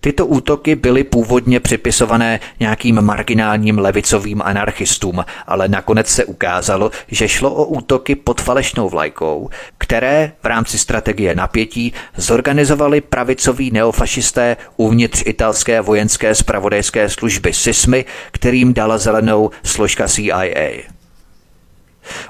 Tyto 0.00 0.26
útoky 0.26 0.74
byly 0.74 1.04
původně 1.04 1.60
připisované 1.60 2.40
nějakým 2.60 3.02
marginálním 3.02 3.78
levicovým 3.78 4.42
anarchistům, 4.42 5.24
ale 5.46 5.68
nakonec 5.68 6.08
se 6.08 6.24
ukázalo, 6.24 6.90
že 7.08 7.28
šlo 7.28 7.54
o 7.54 7.64
útoky 7.64 8.14
pod 8.14 8.40
falešnou 8.40 8.88
vlajkou, 8.88 9.50
které 9.78 10.32
v 10.42 10.46
rámci 10.46 10.78
strategie 10.78 11.34
napětí 11.34 11.92
zorganizovali 12.16 13.00
pravicoví 13.00 13.70
neofašisté 13.70 14.56
uvnitř 14.76 15.22
italské 15.26 15.80
vojenské 15.80 16.34
spravodajské 16.34 17.08
služby 17.08 17.52
SISMY, 17.52 18.04
kterým 18.32 18.74
dala 18.74 18.98
zelenou 18.98 19.50
složka 19.64 20.08
CIA. 20.08 20.82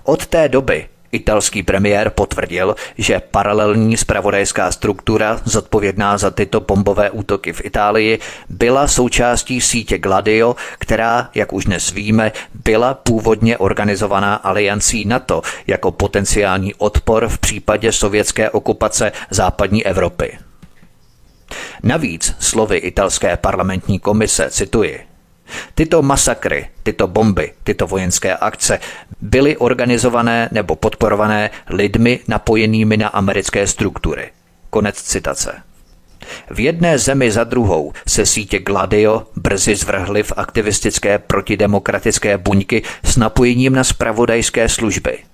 Od 0.04 0.26
té 0.26 0.48
doby 0.48 0.86
Italský 1.12 1.62
premiér 1.62 2.10
potvrdil, 2.10 2.76
že 2.98 3.20
paralelní 3.30 3.96
spravodajská 3.96 4.72
struktura 4.72 5.40
zodpovědná 5.44 6.18
za 6.18 6.30
tyto 6.30 6.60
bombové 6.60 7.10
útoky 7.10 7.52
v 7.52 7.64
Itálii 7.64 8.18
byla 8.48 8.88
součástí 8.88 9.60
sítě 9.60 9.98
Gladio, 9.98 10.56
která, 10.78 11.30
jak 11.34 11.52
už 11.52 11.64
dnes 11.64 11.90
víme, 11.90 12.32
byla 12.64 12.94
původně 12.94 13.58
organizovaná 13.58 14.34
aliancí 14.34 15.04
NATO 15.04 15.42
jako 15.66 15.90
potenciální 15.90 16.74
odpor 16.74 17.28
v 17.28 17.38
případě 17.38 17.92
sovětské 17.92 18.50
okupace 18.50 19.12
západní 19.30 19.86
Evropy. 19.86 20.38
Navíc 21.82 22.34
slovy 22.38 22.76
italské 22.76 23.36
parlamentní 23.36 23.98
komise, 23.98 24.50
cituji, 24.50 25.09
Tyto 25.74 26.02
masakry, 26.02 26.68
tyto 26.82 27.06
bomby, 27.06 27.52
tyto 27.64 27.86
vojenské 27.86 28.36
akce 28.36 28.78
byly 29.20 29.56
organizované 29.56 30.48
nebo 30.52 30.76
podporované 30.76 31.50
lidmi 31.68 32.20
napojenými 32.28 32.96
na 32.96 33.08
americké 33.08 33.66
struktury. 33.66 34.30
Konec 34.70 35.02
citace. 35.02 35.62
V 36.50 36.60
jedné 36.60 36.98
zemi 36.98 37.30
za 37.30 37.44
druhou 37.44 37.92
se 38.08 38.26
sítě 38.26 38.58
Gladio 38.58 39.26
brzy 39.36 39.76
zvrhly 39.76 40.22
v 40.22 40.32
aktivistické 40.36 41.18
protidemokratické 41.18 42.38
buňky 42.38 42.82
s 43.04 43.16
napojením 43.16 43.72
na 43.72 43.84
spravodajské 43.84 44.68
služby– 44.68 45.18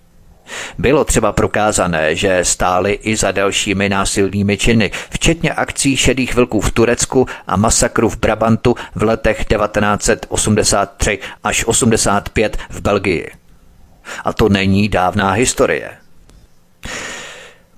bylo 0.79 1.05
třeba 1.05 1.33
prokázané, 1.33 2.17
že 2.17 2.45
stály 2.45 2.93
i 2.93 3.17
za 3.17 3.33
dalšími 3.33 3.89
násilnými 3.89 4.57
činy, 4.57 4.91
včetně 5.11 5.53
akcí 5.53 5.97
šedých 5.97 6.35
vlků 6.35 6.61
v 6.61 6.73
Turecku 6.73 7.27
a 7.47 7.57
masakru 7.57 8.09
v 8.09 8.17
Brabantu 8.17 8.75
v 8.95 9.03
letech 9.03 9.45
1983 9.45 11.19
až 11.45 11.65
85 11.65 12.59
v 12.71 12.81
Belgii. 12.81 13.31
A 14.25 14.33
to 14.33 14.49
není 14.49 14.89
dávná 14.89 15.31
historie. 15.31 15.91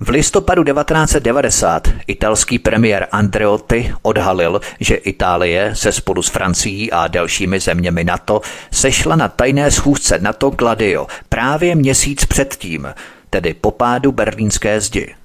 V 0.01 0.09
listopadu 0.09 0.63
1990 0.63 1.87
italský 2.07 2.59
premiér 2.59 3.07
Andreotti 3.11 3.93
odhalil, 4.01 4.61
že 4.79 4.95
Itálie 4.95 5.75
se 5.75 5.91
spolu 5.91 6.21
s 6.21 6.29
Francií 6.29 6.91
a 6.91 7.07
dalšími 7.07 7.59
zeměmi 7.59 8.03
NATO 8.03 8.41
sešla 8.71 9.15
na 9.15 9.27
tajné 9.27 9.71
schůzce 9.71 10.19
NATO 10.19 10.49
Gladio 10.49 11.07
právě 11.29 11.75
měsíc 11.75 12.25
předtím, 12.25 12.93
tedy 13.29 13.53
po 13.53 13.71
pádu 13.71 14.11
berlínské 14.11 14.81
zdi. 14.81 15.15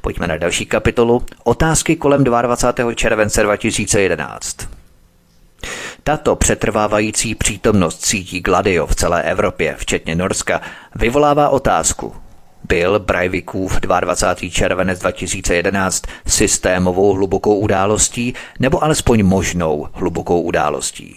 Pojďme 0.00 0.26
na 0.26 0.36
další 0.36 0.66
kapitolu. 0.66 1.22
Otázky 1.44 1.96
kolem 1.96 2.24
22. 2.24 2.94
července 2.94 3.42
2011. 3.42 4.56
Tato 6.02 6.36
přetrvávající 6.36 7.34
přítomnost 7.34 8.04
sítí 8.04 8.40
Gladio 8.40 8.86
v 8.86 8.94
celé 8.94 9.22
Evropě, 9.22 9.74
včetně 9.78 10.14
Norska, 10.14 10.60
vyvolává 10.94 11.48
otázku– 11.48 12.14
byl 12.68 12.98
Brajvikův 12.98 13.80
22. 13.80 14.50
červenec 14.50 15.00
2011 15.00 16.02
systémovou 16.26 17.12
hlubokou 17.12 17.58
událostí 17.58 18.34
nebo 18.58 18.84
alespoň 18.84 19.22
možnou 19.22 19.88
hlubokou 19.92 20.40
událostí. 20.40 21.16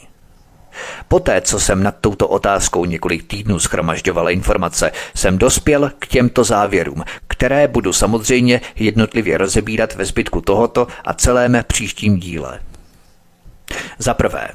Poté, 1.08 1.42
co 1.42 1.60
jsem 1.60 1.84
nad 1.84 1.96
touto 2.02 2.28
otázkou 2.28 2.86
několik 2.86 3.28
týdnů 3.28 3.60
schromažďoval 3.60 4.30
informace, 4.30 4.92
jsem 5.16 5.38
dospěl 5.38 5.92
k 6.00 6.08
těmto 6.08 6.44
závěrům, 6.44 7.04
které 7.28 7.68
budu 7.68 7.94
samozřejmě 7.94 8.62
jednotlivě 8.76 9.38
rozebírat 9.38 9.96
ve 9.96 10.06
zbytku 10.06 10.42
tohoto 10.42 10.88
a 11.06 11.14
celém 11.14 11.58
příštím 11.68 12.20
díle. 12.20 12.60
Za 13.98 14.14
prvé, 14.14 14.50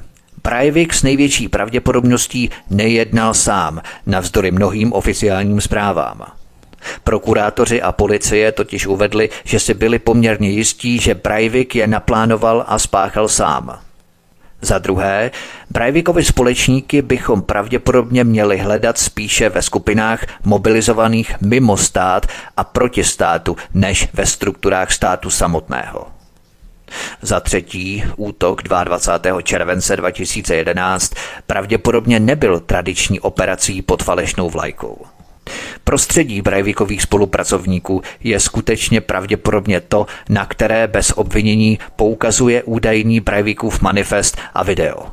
Breivik 0.45 0.95
s 0.95 1.03
největší 1.03 1.49
pravděpodobností 1.49 2.51
nejednal 2.71 3.35
sám, 3.35 3.83
navzdory 4.07 4.51
mnohým 4.51 4.93
oficiálním 4.93 5.61
zprávám. 5.61 6.27
Prokurátoři 7.05 7.83
a 7.83 7.93
policie 7.93 8.53
totiž 8.53 8.87
uvedli, 8.87 9.31
že 9.45 9.61
si 9.61 9.75
byli 9.75 9.99
poměrně 9.99 10.51
jistí, 10.51 10.99
že 10.99 11.15
Breivik 11.15 11.75
je 11.77 11.87
naplánoval 11.87 12.65
a 12.69 12.79
spáchal 12.79 13.29
sám. 13.29 13.79
Za 14.65 14.79
druhé, 14.79 15.31
Breivikovi 15.71 16.25
společníky 16.25 17.03
bychom 17.03 17.43
pravděpodobně 17.43 18.25
měli 18.25 18.59
hledat 18.59 18.99
spíše 18.99 19.49
ve 19.49 19.63
skupinách 19.63 20.27
mobilizovaných 20.45 21.35
mimo 21.41 21.77
stát 21.77 22.27
a 22.57 22.65
proti 22.65 23.05
státu, 23.05 23.57
než 23.75 24.09
ve 24.13 24.27
strukturách 24.27 24.93
státu 24.93 25.31
samotného. 25.31 26.07
Za 27.23 27.41
třetí, 27.41 28.05
útok 28.17 28.63
22. 28.63 29.43
července 29.43 29.97
2011 29.97 31.15
pravděpodobně 31.47 32.21
nebyl 32.21 32.61
tradiční 32.61 33.21
operací 33.21 33.83
pod 33.83 34.03
falešnou 34.03 34.51
vlajkou. 34.51 35.07
Prostředí 35.85 36.43
Breivikových 36.43 37.03
spolupracovníků 37.03 38.03
je 38.23 38.41
skutečně 38.41 39.01
pravděpodobně 39.01 39.81
to, 39.81 40.07
na 40.29 40.47
které 40.47 40.87
bez 40.87 41.11
obvinění 41.11 41.79
poukazuje 41.97 42.63
údajný 42.63 43.21
Breivikův 43.21 43.81
manifest 43.81 44.39
a 44.55 44.63
video. 44.63 45.07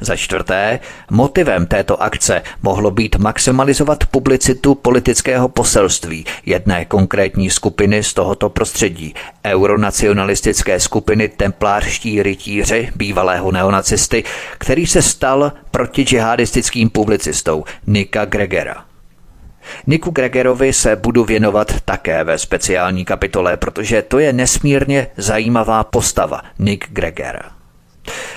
Za 0.00 0.16
čtvrté, 0.16 0.80
motivem 1.10 1.66
této 1.66 2.02
akce 2.02 2.42
mohlo 2.62 2.90
být 2.90 3.16
maximalizovat 3.16 4.06
publicitu 4.06 4.74
politického 4.74 5.48
poselství 5.48 6.24
jedné 6.46 6.84
konkrétní 6.84 7.50
skupiny 7.50 8.02
z 8.02 8.14
tohoto 8.14 8.48
prostředí, 8.48 9.14
euronacionalistické 9.44 10.80
skupiny 10.80 11.28
Templářští 11.28 12.22
rytíři, 12.22 12.88
bývalého 12.96 13.52
neonacisty, 13.52 14.24
který 14.58 14.86
se 14.86 15.02
stal 15.02 15.52
protidžihadistickým 15.70 16.90
publicistou 16.90 17.64
Nika 17.86 18.24
Gregera. 18.24 18.91
Niku 19.86 20.10
Gregerovi 20.10 20.72
se 20.72 20.96
budu 20.96 21.24
věnovat 21.24 21.80
také 21.84 22.24
ve 22.24 22.38
speciální 22.38 23.04
kapitole, 23.04 23.56
protože 23.56 24.02
to 24.02 24.18
je 24.18 24.32
nesmírně 24.32 25.06
zajímavá 25.16 25.84
postava 25.84 26.42
Nick 26.58 26.92
Greger. 26.92 27.42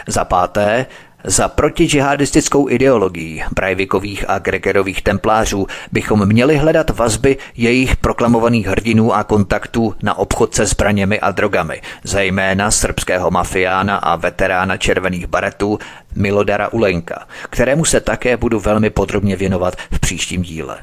Za 0.08 0.26
páté, 0.26 0.86
za 1.28 1.48
protidžihadistickou 1.48 2.70
ideologií 2.70 3.44
Brajvikových 3.56 4.26
a 4.28 4.40
Gregerových 4.40 5.02
templářů 5.02 5.68
bychom 5.92 6.26
měli 6.26 6.58
hledat 6.58 6.90
vazby 6.90 7.38
jejich 7.56 7.96
proklamovaných 7.98 8.68
hrdinů 8.68 9.14
a 9.14 9.24
kontaktů 9.24 9.96
na 10.04 10.18
obchod 10.18 10.56
se 10.56 10.66
zbraněmi 10.66 11.20
a 11.20 11.32
drogami, 11.32 11.82
zejména 12.04 12.72
srbského 12.72 13.32
mafiána 13.32 13.98
a 13.98 14.16
veterána 14.16 14.78
červených 14.78 15.28
baretů 15.28 15.80
Milodara 16.16 16.74
Ulenka, 16.74 17.28
kterému 17.50 17.86
se 17.86 18.02
také 18.02 18.38
budu 18.38 18.60
velmi 18.60 18.90
podrobně 18.90 19.36
věnovat 19.36 19.76
v 19.92 20.00
příštím 20.00 20.42
díle. 20.42 20.78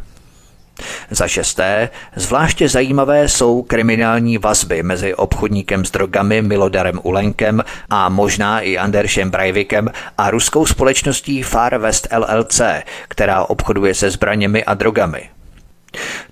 Za 1.11 1.29
šesté, 1.29 1.89
zvláště 2.17 2.69
zajímavé 2.69 3.29
jsou 3.29 3.63
kriminální 3.63 4.39
vazby 4.39 4.83
mezi 4.83 5.15
obchodníkem 5.15 5.85
s 5.85 5.91
drogami 5.91 6.43
Milodarem 6.43 7.01
Ulenkem 7.03 7.65
a 7.91 8.09
možná 8.09 8.61
i 8.61 8.79
Anderšem 8.79 9.31
Breivikem 9.31 9.89
a 10.19 10.31
ruskou 10.31 10.67
společností 10.67 11.43
Far 11.43 11.79
West 11.79 12.09
LLC, 12.17 12.61
která 13.09 13.45
obchoduje 13.45 13.95
se 13.95 14.11
zbraněmi 14.11 14.65
a 14.65 14.75
drogami. 14.75 15.29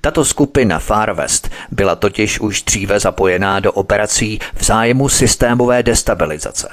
Tato 0.01 0.24
skupina 0.24 0.78
Far 0.78 1.12
West 1.12 1.51
byla 1.70 1.96
totiž 1.96 2.40
už 2.40 2.62
dříve 2.62 3.01
zapojená 3.01 3.61
do 3.61 3.72
operací 3.72 4.38
v 4.55 4.64
zájmu 4.64 5.09
systémové 5.09 5.82
destabilizace. 5.82 6.68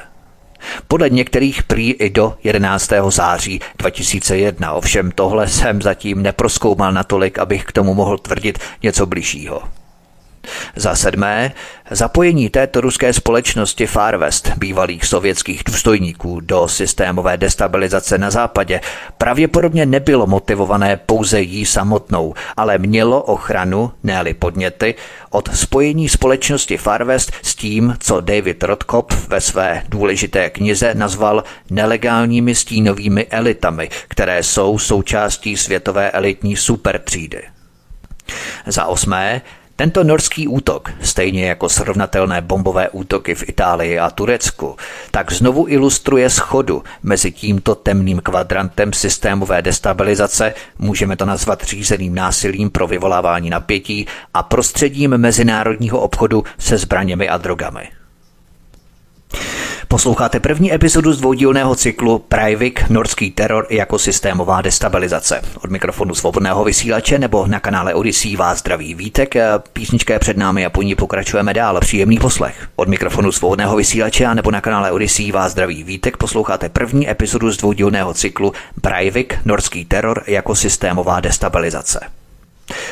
Podle 0.87 1.09
některých 1.09 1.63
prý 1.63 1.91
i 1.91 2.09
do 2.09 2.33
11. 2.43 2.91
září 3.09 3.59
2001, 3.77 4.73
ovšem 4.73 5.11
tohle 5.11 5.47
jsem 5.47 5.81
zatím 5.81 6.23
neproskoumal 6.23 6.91
natolik, 6.91 7.39
abych 7.39 7.63
k 7.65 7.71
tomu 7.71 7.93
mohl 7.93 8.17
tvrdit 8.17 8.59
něco 8.83 9.05
bližšího. 9.05 9.76
Za 10.75 10.95
sedmé, 10.95 11.51
zapojení 11.91 12.49
této 12.49 12.81
ruské 12.81 13.13
společnosti 13.13 13.87
Far 13.87 14.17
West, 14.17 14.51
bývalých 14.57 15.05
sovětských 15.05 15.61
důstojníků, 15.65 16.39
do 16.39 16.67
systémové 16.67 17.37
destabilizace 17.37 18.17
na 18.17 18.31
západě 18.31 18.81
pravděpodobně 19.17 19.85
nebylo 19.85 20.27
motivované 20.27 20.97
pouze 20.97 21.41
jí 21.41 21.65
samotnou, 21.65 22.33
ale 22.57 22.77
mělo 22.77 23.21
ochranu, 23.21 23.91
ne 24.03 24.17
podněty, 24.39 24.95
od 25.29 25.55
spojení 25.55 26.09
společnosti 26.09 26.77
Far 26.77 27.03
West 27.03 27.31
s 27.41 27.55
tím, 27.55 27.95
co 27.99 28.21
David 28.21 28.63
Rothkopf 28.63 29.27
ve 29.27 29.41
své 29.41 29.83
důležité 29.89 30.49
knize 30.49 30.93
nazval 30.93 31.43
nelegálními 31.69 32.55
stínovými 32.55 33.25
elitami, 33.25 33.89
které 34.07 34.43
jsou 34.43 34.79
součástí 34.79 35.57
světové 35.57 36.11
elitní 36.11 36.55
supertřídy. 36.55 37.41
Za 38.65 38.85
osmé, 38.85 39.41
tento 39.77 40.03
norský 40.03 40.47
útok, 40.47 40.91
stejně 41.01 41.47
jako 41.47 41.69
srovnatelné 41.69 42.41
bombové 42.41 42.89
útoky 42.89 43.35
v 43.35 43.49
Itálii 43.49 43.99
a 43.99 44.09
Turecku, 44.09 44.75
tak 45.11 45.31
znovu 45.31 45.65
ilustruje 45.67 46.29
schodu 46.29 46.83
mezi 47.03 47.31
tímto 47.31 47.75
temným 47.75 48.19
kvadrantem 48.19 48.93
systémové 48.93 49.61
destabilizace, 49.61 50.53
můžeme 50.79 51.15
to 51.15 51.25
nazvat 51.25 51.63
řízeným 51.63 52.15
násilím 52.15 52.69
pro 52.69 52.87
vyvolávání 52.87 53.49
napětí 53.49 54.07
a 54.33 54.43
prostředím 54.43 55.17
mezinárodního 55.17 55.99
obchodu 55.99 56.43
se 56.57 56.77
zbraněmi 56.77 57.29
a 57.29 57.37
drogami. 57.37 57.89
Posloucháte 59.89 60.39
první 60.39 60.73
epizodu 60.73 61.13
z 61.13 61.19
dvoudílného 61.19 61.75
cyklu 61.75 62.19
Privik 62.19 62.89
Norský 62.89 63.31
teror 63.31 63.67
jako 63.69 63.99
systémová 63.99 64.61
destabilizace. 64.61 65.41
Od 65.63 65.71
mikrofonu 65.71 66.15
svobodného 66.15 66.63
vysílače 66.63 67.19
nebo 67.19 67.47
na 67.47 67.59
kanále 67.59 67.93
Odyssey 67.93 68.35
vás 68.35 68.59
zdraví 68.59 68.95
Vítek. 68.95 69.35
Písnička 69.73 70.13
je 70.13 70.19
před 70.19 70.37
námi 70.37 70.65
a 70.65 70.69
po 70.69 70.81
ní 70.81 70.95
pokračujeme 70.95 71.53
dál. 71.53 71.79
Příjemný 71.79 72.19
poslech. 72.19 72.67
Od 72.75 72.87
mikrofonu 72.87 73.31
svobodného 73.31 73.75
vysílače 73.75 74.25
a 74.25 74.33
nebo 74.33 74.51
na 74.51 74.61
kanále 74.61 74.91
Odyssey 74.91 75.31
vás 75.31 75.51
zdraví 75.51 75.83
Vítek. 75.83 76.17
Posloucháte 76.17 76.69
první 76.69 77.09
epizodu 77.09 77.51
z 77.51 77.57
dvoudílného 77.57 78.13
cyklu 78.13 78.53
Privik 78.81 79.39
Norský 79.45 79.85
teror 79.85 80.23
jako 80.27 80.55
systémová 80.55 81.19
destabilizace. 81.19 81.99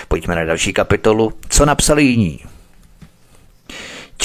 Pojďme 0.08 0.36
na 0.36 0.46
další 0.46 0.74
kapitolu. 0.74 1.34
Co 1.50 1.66
napsali 1.66 2.04
jiní? 2.04 2.39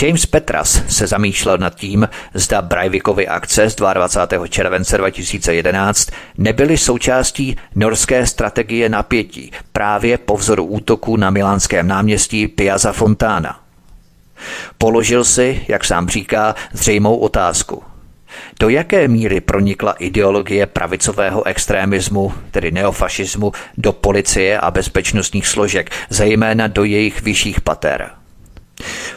James 0.02 0.26
Petras 0.26 0.82
se 0.88 1.06
zamýšlel 1.06 1.58
nad 1.58 1.74
tím, 1.74 2.08
zda 2.34 2.62
Breivikovy 2.62 3.28
akce 3.28 3.70
z 3.70 3.74
22. 3.74 4.46
července 4.46 4.98
2011 4.98 6.10
nebyly 6.38 6.78
součástí 6.78 7.56
norské 7.74 8.26
strategie 8.26 8.88
napětí 8.88 9.52
právě 9.72 10.18
po 10.18 10.36
vzoru 10.36 10.64
útoku 10.64 11.16
na 11.16 11.30
milánském 11.30 11.88
náměstí 11.88 12.48
Piazza 12.48 12.92
Fontana. 12.92 13.60
Položil 14.78 15.24
si, 15.24 15.64
jak 15.68 15.84
sám 15.84 16.08
říká, 16.08 16.54
zřejmou 16.72 17.16
otázku. 17.16 17.82
Do 18.60 18.68
jaké 18.68 19.08
míry 19.08 19.40
pronikla 19.40 19.92
ideologie 19.92 20.66
pravicového 20.66 21.46
extrémismu, 21.46 22.32
tedy 22.50 22.70
neofašismu, 22.70 23.52
do 23.78 23.92
policie 23.92 24.58
a 24.58 24.70
bezpečnostních 24.70 25.46
složek, 25.46 25.90
zejména 26.10 26.66
do 26.66 26.84
jejich 26.84 27.22
vyšších 27.22 27.60
pater? 27.60 28.19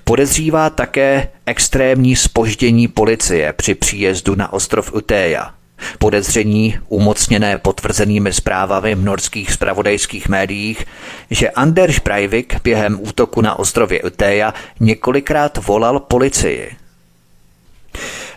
Podezřívá 0.04 0.70
také 0.70 1.28
extrémní 1.46 2.16
spoždění 2.16 2.88
policie 2.88 3.54
při 3.54 3.76
příjezdu 3.76 4.36
na 4.36 4.54
ostrov 4.54 4.94
Utéja. 4.94 5.54
Podezření 5.98 6.80
umocněné 6.88 7.58
potvrzenými 7.58 8.34
zprávami 8.34 8.96
v 8.96 9.04
norských 9.04 9.52
spravodajských 9.52 10.30
médiích, 10.30 10.86
že 11.32 11.50
Anders 11.50 12.00
Breivik 12.00 12.56
během 12.64 12.98
útoku 13.02 13.42
na 13.42 13.60
ostrově 13.60 14.02
Utéja 14.02 14.54
několikrát 14.80 15.58
volal 15.68 16.00
policii. 16.00 16.83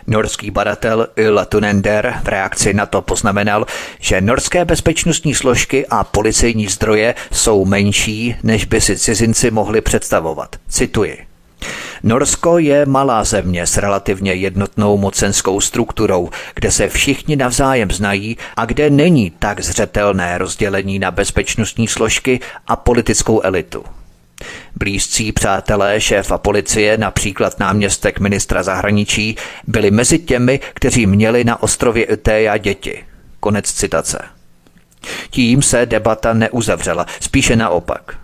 Norský 0.07 0.51
badatel 0.51 1.07
Ulla 1.27 1.45
Tunender 1.45 2.19
v 2.23 2.27
reakci 2.27 2.73
na 2.73 2.85
to 2.85 3.01
poznamenal, 3.01 3.65
že 3.99 4.21
norské 4.21 4.65
bezpečnostní 4.65 5.35
složky 5.35 5.85
a 5.89 6.03
policejní 6.03 6.67
zdroje 6.67 7.15
jsou 7.31 7.65
menší, 7.65 8.35
než 8.43 8.65
by 8.65 8.81
si 8.81 8.97
cizinci 8.97 9.51
mohli 9.51 9.81
představovat. 9.81 10.55
Cituji. 10.69 11.27
Norsko 12.03 12.57
je 12.57 12.85
malá 12.85 13.23
země 13.23 13.67
s 13.67 13.77
relativně 13.77 14.33
jednotnou 14.33 14.97
mocenskou 14.97 15.61
strukturou, 15.61 16.29
kde 16.55 16.71
se 16.71 16.89
všichni 16.89 17.35
navzájem 17.35 17.91
znají 17.91 18.37
a 18.55 18.65
kde 18.65 18.89
není 18.89 19.31
tak 19.39 19.61
zřetelné 19.61 20.37
rozdělení 20.37 20.99
na 20.99 21.11
bezpečnostní 21.11 21.87
složky 21.87 22.39
a 22.67 22.75
politickou 22.75 23.41
elitu. 23.41 23.83
Blízcí 24.75 25.31
přátelé 25.31 26.01
šéfa 26.01 26.37
policie, 26.37 26.97
například 26.97 27.59
náměstek 27.59 28.19
ministra 28.19 28.63
zahraničí, 28.63 29.35
byli 29.67 29.91
mezi 29.91 30.19
těmi, 30.19 30.59
kteří 30.73 31.05
měli 31.05 31.43
na 31.43 31.63
ostrově 31.63 32.07
Utéja 32.07 32.57
děti. 32.57 33.03
Konec 33.39 33.71
citace. 33.71 34.19
Tím 35.29 35.61
se 35.61 35.85
debata 35.85 36.33
neuzavřela, 36.33 37.05
spíše 37.19 37.55
naopak. 37.55 38.17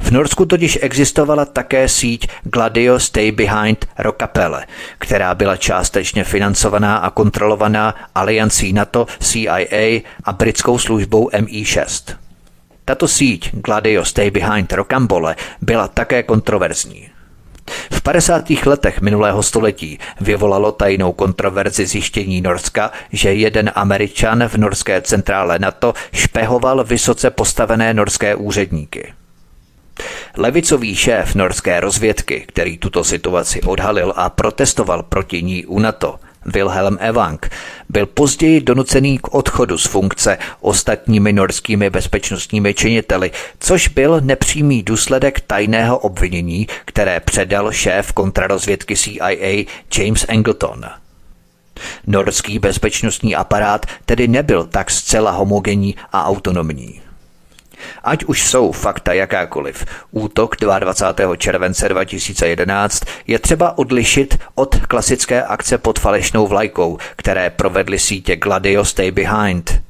V 0.00 0.10
Norsku 0.10 0.46
totiž 0.46 0.78
existovala 0.82 1.44
také 1.44 1.88
síť 1.88 2.28
Gladio 2.44 2.98
Stay 2.98 3.32
Behind 3.32 3.86
Rockapelle, 3.98 4.66
která 4.98 5.34
byla 5.34 5.56
částečně 5.56 6.24
financovaná 6.24 6.96
a 6.96 7.10
kontrolovaná 7.10 7.94
aliancí 8.14 8.72
NATO, 8.72 9.06
CIA 9.20 10.00
a 10.24 10.32
britskou 10.32 10.78
službou 10.78 11.28
MI6. 11.28 12.16
Tato 12.84 13.08
síť 13.08 13.50
Gladio 13.62 14.04
Stay 14.04 14.30
Behind 14.30 14.72
Rocambole 14.72 15.36
byla 15.60 15.88
také 15.88 16.22
kontroverzní. 16.22 17.08
V 17.90 18.02
50. 18.02 18.50
letech 18.66 19.00
minulého 19.00 19.42
století 19.42 19.98
vyvolalo 20.20 20.72
tajnou 20.72 21.12
kontroverzi 21.12 21.86
zjištění 21.86 22.40
Norska, 22.40 22.90
že 23.12 23.34
jeden 23.34 23.70
Američan 23.74 24.48
v 24.48 24.56
norské 24.56 25.02
centrále 25.02 25.58
NATO 25.58 25.94
špehoval 26.12 26.84
vysoce 26.84 27.30
postavené 27.30 27.94
norské 27.94 28.34
úředníky. 28.34 29.12
Levicový 30.36 30.96
šéf 30.96 31.34
norské 31.34 31.80
rozvědky, 31.80 32.44
který 32.48 32.78
tuto 32.78 33.04
situaci 33.04 33.62
odhalil 33.62 34.12
a 34.16 34.30
protestoval 34.30 35.02
proti 35.02 35.42
ní 35.42 35.66
u 35.66 35.78
NATO, 35.78 36.18
Wilhelm 36.46 36.96
Evang, 37.00 37.50
byl 37.88 38.06
později 38.06 38.60
donucený 38.60 39.18
k 39.18 39.34
odchodu 39.34 39.78
z 39.78 39.86
funkce 39.86 40.38
ostatními 40.60 41.32
norskými 41.32 41.90
bezpečnostními 41.90 42.74
činiteli, 42.74 43.30
což 43.58 43.88
byl 43.88 44.20
nepřímý 44.20 44.82
důsledek 44.82 45.40
tajného 45.40 45.98
obvinění, 45.98 46.66
které 46.84 47.20
předal 47.20 47.72
šéf 47.72 48.12
kontrarozvědky 48.12 48.96
CIA 48.96 49.64
James 49.98 50.26
Angleton. 50.28 50.84
Norský 52.06 52.58
bezpečnostní 52.58 53.36
aparát 53.36 53.86
tedy 54.04 54.28
nebyl 54.28 54.64
tak 54.64 54.90
zcela 54.90 55.30
homogenní 55.30 55.96
a 56.12 56.24
autonomní. 56.24 57.00
Ať 58.04 58.24
už 58.24 58.46
jsou 58.46 58.72
fakta 58.72 59.12
jakákoliv, 59.12 59.84
útok 60.10 60.56
22. 60.56 61.36
července 61.36 61.88
2011 61.88 63.04
je 63.26 63.38
třeba 63.38 63.78
odlišit 63.78 64.38
od 64.54 64.76
klasické 64.86 65.42
akce 65.42 65.78
pod 65.78 65.98
falešnou 65.98 66.46
vlajkou, 66.46 66.98
které 67.16 67.50
provedly 67.50 67.98
sítě 67.98 68.36
Gladio 68.36 68.84
Stay 68.84 69.10
Behind. 69.10 69.82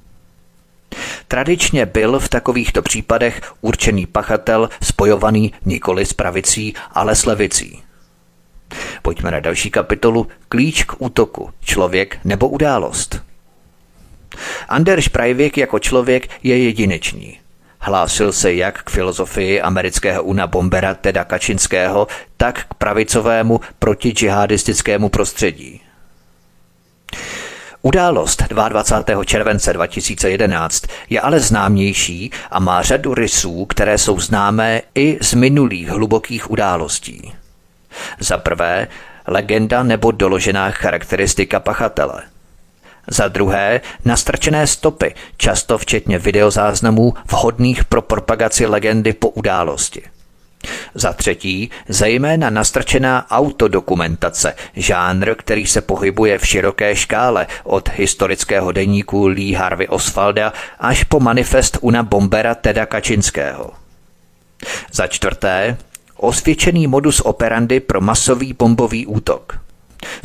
Tradičně 1.28 1.86
byl 1.86 2.18
v 2.18 2.28
takovýchto 2.28 2.82
případech 2.82 3.40
určený 3.60 4.06
pachatel 4.06 4.68
spojovaný 4.82 5.52
nikoli 5.64 6.06
s 6.06 6.12
pravicí, 6.12 6.74
ale 6.92 7.16
s 7.16 7.26
levicí. 7.26 7.82
Pojďme 9.02 9.30
na 9.30 9.40
další 9.40 9.70
kapitolu 9.70 10.28
Klíč 10.48 10.84
k 10.84 10.94
útoku. 10.98 11.50
Člověk 11.60 12.18
nebo 12.24 12.48
událost. 12.48 13.22
Anders 14.68 15.08
Breivik 15.08 15.58
jako 15.58 15.78
člověk 15.78 16.28
je 16.42 16.58
jedinečný. 16.58 17.41
Hlásil 17.84 18.32
se 18.32 18.54
jak 18.54 18.82
k 18.82 18.90
filozofii 18.90 19.60
amerického 19.60 20.22
Una 20.22 20.46
Bombera 20.46 20.94
Teda 20.94 21.24
Kačinského, 21.24 22.06
tak 22.36 22.64
k 22.64 22.74
pravicovému 22.74 23.60
protidžihadistickému 23.78 25.08
prostředí. 25.08 25.80
Událost 27.82 28.42
22. 28.48 29.24
července 29.24 29.72
2011 29.72 30.82
je 31.10 31.20
ale 31.20 31.40
známější 31.40 32.30
a 32.50 32.60
má 32.60 32.82
řadu 32.82 33.14
rysů, 33.14 33.64
které 33.66 33.98
jsou 33.98 34.20
známé 34.20 34.82
i 34.94 35.18
z 35.22 35.34
minulých 35.34 35.88
hlubokých 35.88 36.50
událostí. 36.50 37.32
Za 38.20 38.38
prvé, 38.38 38.88
legenda 39.26 39.82
nebo 39.82 40.10
doložená 40.10 40.70
charakteristika 40.70 41.60
pachatele– 41.60 42.22
za 43.10 43.28
druhé, 43.28 43.80
nastrčené 44.04 44.66
stopy, 44.66 45.14
často 45.36 45.78
včetně 45.78 46.18
videozáznamů 46.18 47.14
vhodných 47.30 47.84
pro 47.84 48.02
propagaci 48.02 48.66
legendy 48.66 49.12
po 49.12 49.28
události. 49.28 50.02
Za 50.94 51.12
třetí, 51.12 51.70
zejména 51.88 52.50
nastrčená 52.50 53.30
autodokumentace, 53.30 54.54
žánr, 54.76 55.34
který 55.34 55.66
se 55.66 55.80
pohybuje 55.80 56.38
v 56.38 56.46
široké 56.46 56.96
škále 56.96 57.46
od 57.64 57.88
historického 57.88 58.72
deníku 58.72 59.26
Lee 59.26 59.54
Harvey 59.54 59.86
Oswalda 59.90 60.52
až 60.78 61.04
po 61.04 61.20
manifest 61.20 61.78
Una 61.80 62.02
Bombera 62.02 62.54
Teda 62.54 62.86
Kačinského. 62.86 63.70
Za 64.92 65.06
čtvrté, 65.06 65.76
osvědčený 66.16 66.86
modus 66.86 67.20
operandi 67.20 67.80
pro 67.80 68.00
masový 68.00 68.52
bombový 68.52 69.06
útok. 69.06 69.58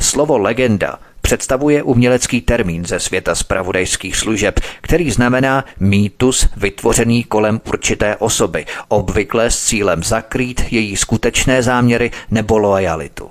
Slovo 0.00 0.38
legenda 0.38 0.98
představuje 1.28 1.82
umělecký 1.82 2.40
termín 2.40 2.86
ze 2.86 3.00
světa 3.00 3.34
spravodajských 3.34 4.16
služeb, 4.16 4.60
který 4.80 5.10
znamená 5.10 5.64
mýtus 5.80 6.48
vytvořený 6.56 7.24
kolem 7.24 7.60
určité 7.64 8.16
osoby, 8.16 8.66
obvykle 8.88 9.50
s 9.50 9.64
cílem 9.64 10.02
zakrýt 10.02 10.64
její 10.70 10.96
skutečné 10.96 11.62
záměry 11.62 12.10
nebo 12.30 12.58
lojalitu. 12.58 13.30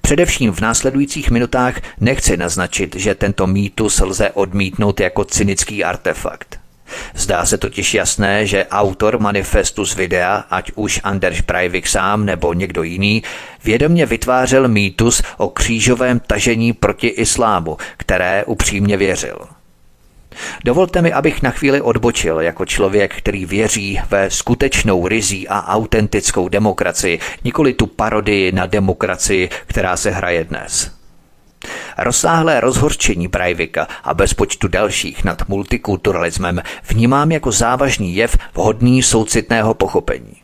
Především 0.00 0.52
v 0.52 0.60
následujících 0.60 1.30
minutách 1.30 1.80
nechci 2.00 2.36
naznačit, 2.36 2.96
že 2.96 3.14
tento 3.14 3.46
mýtus 3.46 4.00
lze 4.00 4.30
odmítnout 4.30 5.00
jako 5.00 5.24
cynický 5.24 5.84
artefakt. 5.84 6.61
Zdá 7.14 7.46
se 7.46 7.58
totiž 7.58 7.94
jasné, 7.94 8.46
že 8.46 8.66
autor 8.66 9.20
manifestu 9.20 9.86
z 9.86 9.94
videa, 9.94 10.44
ať 10.50 10.72
už 10.74 11.00
Anders 11.04 11.40
Breivik 11.40 11.86
sám 11.86 12.26
nebo 12.26 12.52
někdo 12.52 12.82
jiný, 12.82 13.22
vědomě 13.64 14.06
vytvářel 14.06 14.68
mýtus 14.68 15.22
o 15.36 15.48
křížovém 15.48 16.20
tažení 16.20 16.72
proti 16.72 17.06
islámu, 17.06 17.76
které 17.96 18.44
upřímně 18.44 18.96
věřil. 18.96 19.38
Dovolte 20.64 21.02
mi, 21.02 21.12
abych 21.12 21.42
na 21.42 21.50
chvíli 21.50 21.80
odbočil 21.80 22.40
jako 22.40 22.64
člověk, 22.66 23.16
který 23.16 23.46
věří 23.46 24.00
ve 24.10 24.30
skutečnou 24.30 25.08
rizí 25.08 25.48
a 25.48 25.66
autentickou 25.66 26.48
demokracii, 26.48 27.18
nikoli 27.44 27.72
tu 27.72 27.86
parodii 27.86 28.52
na 28.52 28.66
demokracii, 28.66 29.48
která 29.66 29.96
se 29.96 30.10
hraje 30.10 30.44
dnes. 30.44 31.01
Rozsáhlé 31.98 32.60
rozhorčení 32.60 33.28
Breivika 33.28 33.88
a 34.04 34.14
bezpočtu 34.14 34.68
dalších 34.68 35.24
nad 35.24 35.48
multikulturalismem 35.48 36.62
vnímám 36.88 37.32
jako 37.32 37.52
závažný 37.52 38.14
jev 38.14 38.36
vhodný 38.54 39.02
soucitného 39.02 39.74
pochopení. 39.74 40.36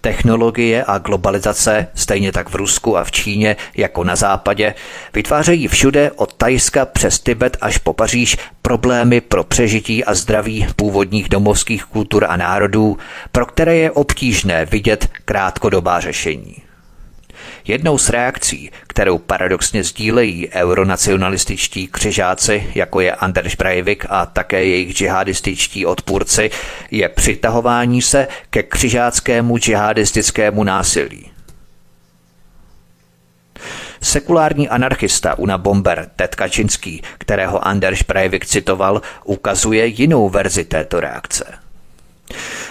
Technologie 0.00 0.84
a 0.84 0.98
globalizace, 0.98 1.86
stejně 1.94 2.32
tak 2.32 2.48
v 2.48 2.54
Rusku 2.54 2.96
a 2.96 3.04
v 3.04 3.12
Číně 3.12 3.56
jako 3.76 4.04
na 4.04 4.16
západě, 4.16 4.74
vytvářejí 5.14 5.68
všude 5.68 6.10
od 6.16 6.32
Tajska 6.32 6.86
přes 6.86 7.18
Tibet 7.18 7.56
až 7.60 7.78
po 7.78 7.92
Paříž 7.92 8.36
problémy 8.62 9.20
pro 9.20 9.44
přežití 9.44 10.04
a 10.04 10.14
zdraví 10.14 10.66
původních 10.76 11.28
domovských 11.28 11.84
kultur 11.84 12.26
a 12.28 12.36
národů, 12.36 12.98
pro 13.32 13.46
které 13.46 13.76
je 13.76 13.90
obtížné 13.90 14.64
vidět 14.64 15.08
krátkodobá 15.24 16.00
řešení. 16.00 16.56
Jednou 17.66 17.98
z 17.98 18.08
reakcí, 18.08 18.70
kterou 18.86 19.18
paradoxně 19.18 19.84
sdílejí 19.84 20.48
euronacionalističtí 20.48 21.86
křižáci, 21.86 22.70
jako 22.74 23.00
je 23.00 23.12
Anders 23.12 23.54
Breivik 23.54 24.06
a 24.08 24.26
také 24.26 24.64
jejich 24.64 24.94
džihadističtí 24.96 25.86
odpůrci, 25.86 26.50
je 26.90 27.08
přitahování 27.08 28.02
se 28.02 28.28
ke 28.50 28.62
křižáckému 28.62 29.58
džihadistickému 29.58 30.64
násilí. 30.64 31.30
Sekulární 34.02 34.68
anarchista 34.68 35.38
Una 35.38 35.58
Bomber 35.58 36.10
Ted 36.16 36.34
Kaczynský, 36.34 37.02
kterého 37.18 37.66
Anders 37.66 38.02
Breivik 38.02 38.46
citoval, 38.46 39.02
ukazuje 39.24 39.86
jinou 39.86 40.28
verzi 40.28 40.64
této 40.64 41.00
reakce– 41.00 41.44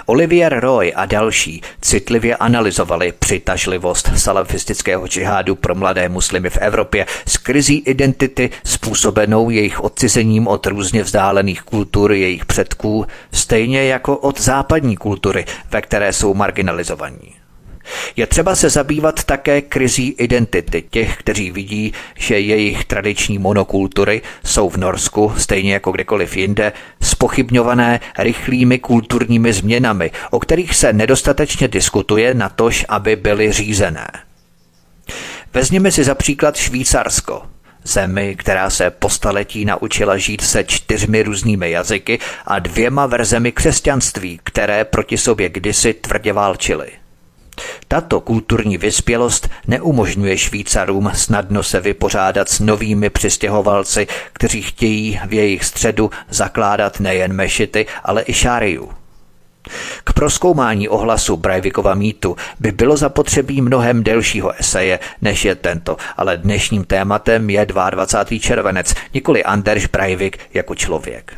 Olivier 0.06 0.60
Roy 0.60 0.94
a 0.94 1.06
další 1.06 1.62
citlivě 1.82 2.36
analyzovali 2.36 3.14
přitažlivost 3.20 4.12
salafistického 4.16 5.08
džihádu 5.08 5.56
pro 5.56 5.76
mladé 5.76 6.10
muslimy 6.10 6.50
v 6.50 6.58
Evropě 6.58 7.06
s 7.28 7.38
krizí 7.38 7.84
identity 7.86 8.50
způsobenou 8.66 9.50
jejich 9.50 9.84
odcizením 9.84 10.48
od 10.48 10.68
různě 10.68 11.04
vzdálených 11.04 11.62
kultur 11.62 12.12
jejich 12.12 12.46
předků, 12.46 13.06
stejně 13.32 13.84
jako 13.84 14.18
od 14.18 14.42
západní 14.42 14.98
kultury, 14.98 15.46
ve 15.72 15.82
které 15.82 16.14
jsou 16.14 16.34
marginalizovaní. 16.34 17.43
Je 18.16 18.28
třeba 18.28 18.56
se 18.56 18.70
zabývat 18.70 19.24
také 19.24 19.62
krizí 19.62 20.16
identity 20.18 20.84
těch, 20.90 21.18
kteří 21.18 21.52
vidí, 21.52 21.94
že 22.16 22.40
jejich 22.40 22.86
tradiční 22.86 23.38
monokultury 23.38 24.22
jsou 24.46 24.70
v 24.70 24.78
Norsku, 24.78 25.34
stejně 25.38 25.74
jako 25.74 25.92
kdekoliv 25.92 26.38
jinde, 26.38 26.74
spochybňované 27.02 28.00
rychlými 28.18 28.80
kulturními 28.80 29.54
změnami, 29.54 30.12
o 30.32 30.40
kterých 30.40 30.76
se 30.76 30.94
nedostatečně 30.94 31.68
diskutuje 31.68 32.34
na 32.34 32.50
tož, 32.50 32.86
aby 32.90 33.16
byly 33.16 33.52
řízené. 33.52 34.08
Vezměme 35.54 35.92
si 35.92 36.04
za 36.04 36.16
příklad 36.16 36.56
Švýcarsko, 36.56 37.42
zemi, 37.84 38.36
která 38.36 38.70
se 38.70 38.90
po 38.90 39.10
staletí 39.10 39.66
naučila 39.66 40.18
žít 40.18 40.42
se 40.42 40.64
čtyřmi 40.64 41.24
různými 41.24 41.72
jazyky 41.72 42.20
a 42.46 42.60
dvěma 42.60 43.06
verzemi 43.06 43.52
křesťanství, 43.52 44.40
které 44.44 44.86
proti 44.86 45.18
sobě 45.18 45.50
kdysi 45.50 45.94
tvrdě 45.94 46.34
válčily. 46.34 47.03
Tato 47.88 48.22
kulturní 48.22 48.78
vyspělost 48.78 49.50
neumožňuje 49.68 50.38
Švýcarům 50.38 51.12
snadno 51.14 51.64
se 51.64 51.80
vypořádat 51.80 52.50
s 52.50 52.60
novými 52.60 53.10
přistěhovalci, 53.10 54.08
kteří 54.34 54.62
chtějí 54.62 55.20
v 55.26 55.34
jejich 55.34 55.66
středu 55.66 56.12
zakládat 56.30 57.00
nejen 57.00 57.34
mešity, 57.34 57.86
ale 58.04 58.24
i 58.28 58.34
šáriu. 58.34 58.92
K 60.04 60.14
proskoumání 60.14 60.90
ohlasu 60.90 61.38
Breivikova 61.38 61.94
mýtu 61.96 62.36
by 62.60 62.72
bylo 62.72 62.98
zapotřebí 62.98 63.62
mnohem 63.62 64.04
delšího 64.04 64.60
eseje, 64.60 65.00
než 65.22 65.46
je 65.46 65.56
tento, 65.56 65.98
ale 66.18 66.38
dnešním 66.38 66.84
tématem 66.84 67.50
je 67.50 67.66
22. 67.66 68.40
červenec, 68.40 68.94
nikoli 69.14 69.44
Anders 69.44 69.86
Breivik 69.88 70.40
jako 70.54 70.76
člověk. 70.76 71.34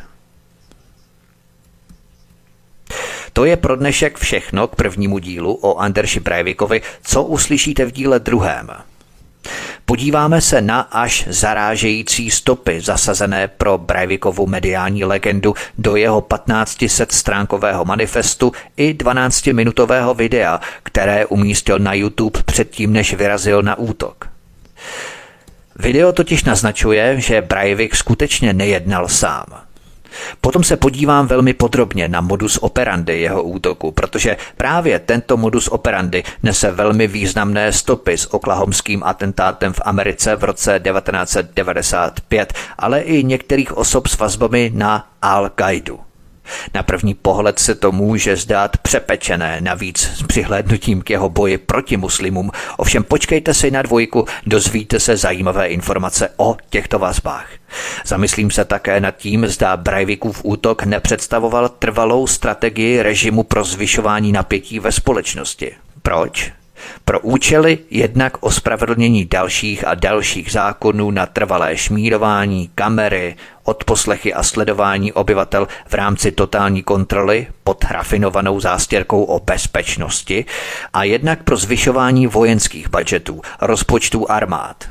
To 3.36 3.44
je 3.44 3.56
pro 3.56 3.76
dnešek 3.76 4.18
všechno 4.18 4.68
k 4.68 4.76
prvnímu 4.76 5.18
dílu 5.18 5.58
o 5.62 5.76
Anderši 5.76 6.20
Breivikovi, 6.20 6.82
co 7.02 7.22
uslyšíte 7.22 7.84
v 7.84 7.92
díle 7.92 8.20
druhém. 8.20 8.70
Podíváme 9.84 10.40
se 10.40 10.60
na 10.60 10.80
až 10.80 11.26
zarážející 11.30 12.30
stopy 12.30 12.80
zasazené 12.80 13.48
pro 13.48 13.78
Breivikovu 13.78 14.46
mediální 14.46 15.04
legendu 15.04 15.54
do 15.78 15.96
jeho 15.96 16.20
1500 16.20 17.12
stránkového 17.12 17.84
manifestu 17.84 18.52
i 18.76 18.94
12-minutového 18.94 20.14
videa, 20.14 20.60
které 20.82 21.26
umístil 21.26 21.78
na 21.78 21.94
YouTube 21.94 22.42
předtím, 22.42 22.92
než 22.92 23.14
vyrazil 23.14 23.62
na 23.62 23.78
útok. 23.78 24.28
Video 25.78 26.12
totiž 26.12 26.44
naznačuje, 26.44 27.20
že 27.20 27.42
Breivik 27.42 27.96
skutečně 27.96 28.52
nejednal 28.52 29.08
sám– 29.08 29.46
Potom 30.40 30.64
se 30.64 30.76
podívám 30.76 31.26
velmi 31.26 31.54
podrobně 31.54 32.08
na 32.08 32.20
modus 32.20 32.58
operandi 32.58 33.20
jeho 33.20 33.42
útoku, 33.42 33.92
protože 33.92 34.36
právě 34.56 34.98
tento 34.98 35.36
modus 35.36 35.68
operandi 35.68 36.22
nese 36.42 36.70
velmi 36.70 37.06
významné 37.06 37.72
stopy 37.72 38.18
s 38.18 38.34
oklahomským 38.34 39.02
atentátem 39.04 39.72
v 39.72 39.80
Americe 39.84 40.36
v 40.36 40.44
roce 40.44 40.80
1995, 40.84 42.52
ale 42.78 43.00
i 43.00 43.24
některých 43.24 43.76
osob 43.76 44.06
s 44.06 44.18
vazbami 44.18 44.70
na 44.74 45.06
Al-Qaidu. 45.22 46.05
Na 46.74 46.82
první 46.82 47.14
pohled 47.14 47.58
se 47.58 47.74
to 47.74 47.92
může 47.92 48.36
zdát 48.36 48.76
přepečené, 48.76 49.60
navíc 49.60 50.10
s 50.14 50.22
přihlédnutím 50.22 51.02
k 51.02 51.10
jeho 51.10 51.28
boji 51.28 51.58
proti 51.58 51.96
muslimům. 51.96 52.50
Ovšem 52.76 53.04
počkejte 53.04 53.54
si 53.54 53.70
na 53.70 53.82
dvojku, 53.82 54.26
dozvíte 54.46 55.00
se 55.00 55.16
zajímavé 55.16 55.66
informace 55.66 56.28
o 56.36 56.56
těchto 56.70 56.98
vazbách. 56.98 57.48
Zamyslím 58.06 58.50
se 58.50 58.64
také 58.64 59.00
nad 59.00 59.16
tím, 59.16 59.46
zda 59.46 59.76
Breivikův 59.76 60.40
útok 60.44 60.82
nepředstavoval 60.82 61.68
trvalou 61.68 62.26
strategii 62.26 63.02
režimu 63.02 63.42
pro 63.42 63.64
zvyšování 63.64 64.32
napětí 64.32 64.78
ve 64.78 64.92
společnosti. 64.92 65.72
Proč? 66.02 66.52
Pro 67.04 67.20
účely 67.20 67.78
jednak 67.90 68.32
ospravedlnění 68.40 69.24
dalších 69.24 69.86
a 69.86 69.94
dalších 69.94 70.52
zákonů 70.52 71.10
na 71.10 71.26
trvalé 71.26 71.76
šmírování, 71.76 72.70
kamery, 72.74 73.36
odposlechy 73.64 74.34
a 74.34 74.42
sledování 74.42 75.12
obyvatel 75.12 75.68
v 75.86 75.94
rámci 75.94 76.32
totální 76.32 76.82
kontroly 76.82 77.46
pod 77.64 77.84
rafinovanou 77.84 78.60
zástěrkou 78.60 79.24
o 79.24 79.40
bezpečnosti 79.40 80.44
a 80.92 81.04
jednak 81.04 81.42
pro 81.42 81.56
zvyšování 81.56 82.26
vojenských 82.26 82.90
budgetů, 82.90 83.40
rozpočtů 83.60 84.30
armád. 84.30 84.84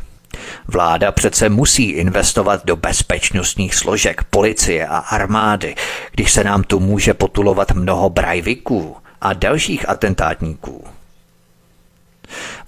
Vláda 0.68 1.12
přece 1.12 1.50
musí 1.50 1.90
investovat 1.90 2.66
do 2.66 2.76
bezpečnostních 2.76 3.76
složek, 3.76 4.24
policie 4.24 4.88
a 4.88 4.98
armády, 4.98 5.76
když 6.12 6.32
se 6.32 6.44
nám 6.44 6.64
tu 6.64 6.80
může 6.80 7.14
potulovat 7.14 7.72
mnoho 7.72 8.10
brajviků 8.10 8.96
a 9.22 9.34
dalších 9.34 9.90
atentátníků. 9.90 10.95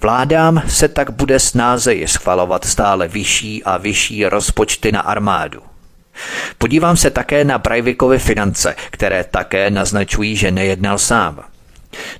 Vládám 0.01 0.61
se 0.67 0.87
tak 0.87 1.11
bude 1.11 1.39
snázeji 1.39 2.07
schvalovat 2.07 2.65
stále 2.65 3.07
vyšší 3.07 3.63
a 3.63 3.77
vyšší 3.77 4.25
rozpočty 4.25 4.91
na 4.91 5.01
armádu. 5.01 5.61
Podívám 6.57 6.97
se 6.97 7.09
také 7.09 7.43
na 7.43 7.57
Breivikovy 7.57 8.19
finance, 8.19 8.75
které 8.89 9.23
také 9.23 9.69
naznačují, 9.69 10.35
že 10.35 10.51
nejednal 10.51 10.97
sám. 10.97 11.43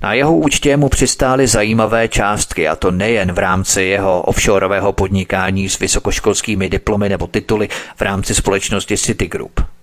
Na 0.01 0.13
jeho 0.13 0.37
účtě 0.37 0.77
mu 0.77 0.89
přistály 0.89 1.47
zajímavé 1.47 2.07
částky, 2.07 2.67
a 2.67 2.75
to 2.75 2.91
nejen 2.91 3.31
v 3.31 3.37
rámci 3.37 3.83
jeho 3.83 4.21
offshoreového 4.21 4.93
podnikání 4.93 5.69
s 5.69 5.79
vysokoškolskými 5.79 6.69
diplomy 6.69 7.09
nebo 7.09 7.27
tituly 7.27 7.69
v 7.95 8.01
rámci 8.01 8.35
společnosti 8.35 8.97
Citigroup. 8.97 9.76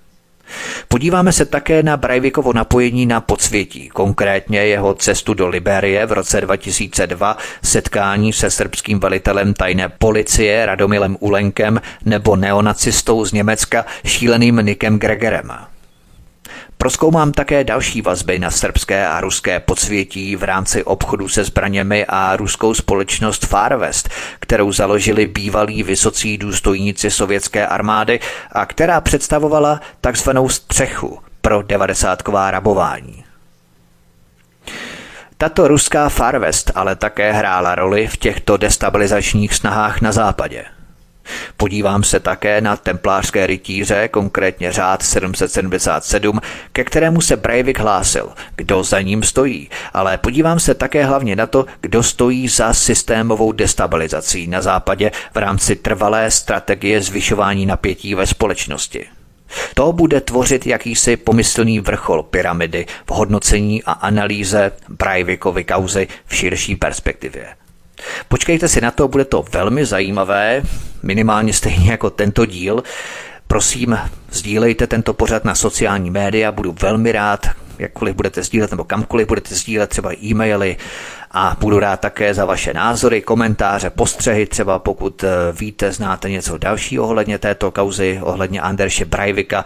Podíváme 0.89 1.33
se 1.33 1.45
také 1.45 1.83
na 1.83 1.97
Breivikovo 1.97 2.53
napojení 2.53 3.07
na 3.07 3.21
podsvětí, 3.21 3.89
konkrétně 3.89 4.59
jeho 4.59 4.95
cestu 4.95 5.35
do 5.35 5.49
Liberie 5.49 6.07
v 6.07 6.13
roce 6.13 6.41
2002, 6.41 7.37
setkání 7.63 8.33
se 8.33 8.51
srbským 8.51 9.01
velitelem 9.01 9.55
tajné 9.55 9.89
policie 9.89 10.67
Radomilem 10.67 11.17
Ulenkem 11.21 11.81
nebo 12.05 12.37
neonacistou 12.37 13.25
z 13.25 13.33
Německa 13.33 13.85
šíleným 14.05 14.57
Nikem 14.57 14.99
Gregerem. 14.99 15.74
Proskoumám 16.85 17.33
také 17.33 17.65
další 17.65 18.03
vazby 18.03 18.39
na 18.39 18.51
srbské 18.51 19.07
a 19.07 19.21
ruské 19.21 19.61
podsvětí 19.61 20.37
v 20.37 20.43
rámci 20.43 20.85
obchodu 20.85 21.29
se 21.29 21.45
zbraněmi 21.45 22.07
a 22.09 22.37
ruskou 22.37 22.75
společnost 22.75 23.47
Farvest, 23.47 24.09
kterou 24.41 24.73
založili 24.73 25.27
bývalí 25.27 25.83
vysocí 25.83 26.39
důstojníci 26.39 27.11
sovětské 27.11 27.67
armády 27.67 28.21
a 28.53 28.67
která 28.67 29.01
představovala 29.01 29.81
takzvanou 30.01 30.49
střechu 30.49 31.19
pro 31.41 31.63
devadesátková 31.63 32.51
rabování. 32.51 33.25
Tato 35.39 35.69
ruská 35.69 36.09
Farvest 36.09 36.71
ale 36.75 36.97
také 36.97 37.33
hrála 37.33 37.75
roli 37.75 38.07
v 38.07 38.17
těchto 38.17 38.57
destabilizačních 38.57 39.55
snahách 39.55 40.01
na 40.01 40.13
západě. 40.13 40.65
Podívám 41.57 42.05
se 42.05 42.21
také 42.21 42.61
na 42.61 42.77
templářské 42.77 43.47
rytíře, 43.47 44.09
konkrétně 44.09 44.73
řád 44.73 45.03
777, 45.03 46.41
ke 46.73 46.85
kterému 46.85 47.21
se 47.21 47.37
Breivik 47.37 47.79
hlásil, 47.79 48.29
kdo 48.57 48.83
za 48.85 49.01
ním 49.01 49.23
stojí, 49.23 49.71
ale 49.95 50.19
podívám 50.19 50.61
se 50.61 50.75
také 50.75 51.05
hlavně 51.05 51.37
na 51.37 51.47
to, 51.47 51.67
kdo 51.81 52.03
stojí 52.03 52.49
za 52.49 52.75
systémovou 52.75 53.53
destabilizací 53.53 54.47
na 54.47 54.63
západě 54.63 55.11
v 55.35 55.37
rámci 55.37 55.77
trvalé 55.77 56.31
strategie 56.31 57.01
zvyšování 57.01 57.67
napětí 57.67 58.15
ve 58.15 58.27
společnosti. 58.27 59.07
To 59.75 59.93
bude 59.93 60.21
tvořit 60.21 60.67
jakýsi 60.67 61.17
pomyslný 61.17 61.81
vrchol 61.81 62.23
pyramidy 62.23 62.87
v 63.07 63.11
hodnocení 63.11 63.83
a 63.83 63.93
analýze 63.93 64.73
Breivikovy 64.89 65.65
kauzy 65.65 66.09
v 66.27 66.35
širší 66.35 66.77
perspektivě. 66.77 67.47
Počkejte 68.29 68.69
si 68.69 68.81
na 68.81 68.91
to, 68.91 69.09
bude 69.09 69.25
to 69.25 69.45
velmi 69.53 69.87
zajímavé, 69.87 70.63
minimálně 71.03 71.53
stejně 71.53 71.91
jako 71.91 72.11
tento 72.11 72.47
díl. 72.47 72.83
Prosím, 73.47 73.99
sdílejte 74.31 74.87
tento 74.87 75.15
pořad 75.15 75.45
na 75.45 75.55
sociální 75.55 76.11
média, 76.11 76.53
budu 76.53 76.75
velmi 76.83 77.13
rád, 77.13 77.47
jakkoliv 77.79 78.17
budete 78.17 78.43
sdílet 78.43 78.71
nebo 78.71 78.85
kamkoliv 78.85 79.29
budete 79.29 79.55
sdílet 79.55 79.91
třeba 79.91 80.13
e-maily 80.25 80.77
a 81.31 81.57
budu 81.61 81.79
rád 81.79 82.01
také 82.01 82.35
za 82.35 82.45
vaše 82.45 82.75
názory, 82.75 83.23
komentáře, 83.23 83.91
postřehy, 83.91 84.47
třeba 84.47 84.79
pokud 84.79 85.25
eh, 85.25 85.29
víte, 85.53 85.93
znáte 85.93 86.31
něco 86.31 86.59
dalšího 86.59 87.05
ohledně 87.05 87.39
této 87.39 87.71
kauzy, 87.71 88.21
ohledně 88.23 88.61
Anderše 88.61 89.05
Breivika, 89.05 89.65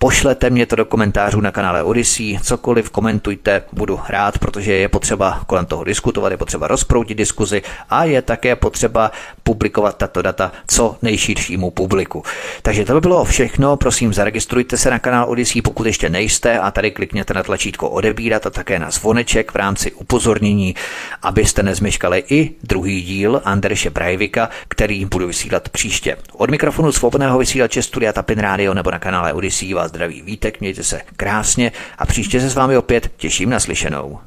Pošlete 0.00 0.50
mě 0.50 0.66
to 0.66 0.76
do 0.76 0.84
komentářů 0.84 1.40
na 1.40 1.50
kanále 1.50 1.82
Odyssey, 1.82 2.38
cokoliv 2.42 2.90
komentujte, 2.90 3.62
budu 3.72 4.00
rád, 4.08 4.38
protože 4.38 4.72
je 4.72 4.88
potřeba 4.88 5.40
kolem 5.46 5.66
toho 5.66 5.84
diskutovat, 5.84 6.30
je 6.30 6.36
potřeba 6.36 6.66
rozproudit 6.66 7.18
diskuzi 7.18 7.62
a 7.90 8.04
je 8.04 8.22
také 8.22 8.56
potřeba 8.56 9.10
publikovat 9.42 9.96
tato 9.96 10.22
data 10.22 10.52
co 10.66 10.96
nejširšímu 11.02 11.70
publiku. 11.70 12.22
Takže 12.62 12.84
to 12.84 12.94
by 12.94 13.00
bylo 13.00 13.24
všechno, 13.24 13.76
prosím 13.76 14.14
zaregistrujte 14.14 14.76
se 14.76 14.90
na 14.90 14.98
kanál 14.98 15.30
Odyssey, 15.30 15.62
pokud 15.62 15.86
ještě 15.86 16.08
nejste 16.08 16.58
a 16.58 16.70
tady 16.70 16.90
klikněte 16.90 17.34
na 17.34 17.42
tlačítko 17.42 17.88
odebírat 17.88 18.46
a 18.46 18.50
také 18.50 18.78
na 18.78 18.90
zvoneček 18.90 19.52
v 19.52 19.56
rámci 19.56 19.92
upozornění, 19.92 20.74
abyste 21.22 21.62
nezmeškali 21.62 22.24
i 22.28 22.50
druhý 22.62 23.02
díl 23.02 23.40
Anderše 23.44 23.90
Breivika, 23.90 24.48
který 24.68 25.04
budu 25.04 25.26
vysílat 25.26 25.68
příště. 25.68 26.16
Od 26.32 26.50
mikrofonu 26.50 26.92
svobodného 26.92 27.38
vysílače 27.38 27.82
Studia 27.82 28.12
Tapin 28.12 28.38
Radio 28.38 28.74
nebo 28.74 28.90
na 28.90 28.98
kanále 28.98 29.32
Odyssey 29.32 29.74
vás 29.88 29.92
zdraví 29.92 30.22
Vítek, 30.22 30.60
mějte 30.60 30.82
se 30.82 31.00
krásně 31.16 31.72
a 31.98 32.06
příště 32.06 32.40
se 32.40 32.50
s 32.50 32.54
vámi 32.54 32.76
opět 32.76 33.10
těším 33.16 33.50
na 33.50 33.60
slyšenou. 33.60 34.18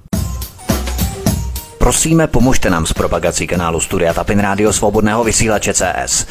Prosíme, 1.77 2.27
pomožte 2.27 2.69
nám 2.69 2.85
s 2.85 2.93
propagací 2.93 3.47
kanálu 3.47 3.79
Studia 3.79 4.13
Tapin 4.13 4.39
Radio 4.39 4.73
Svobodného 4.73 5.23
vysílače 5.23 5.73
CS. 5.73 6.25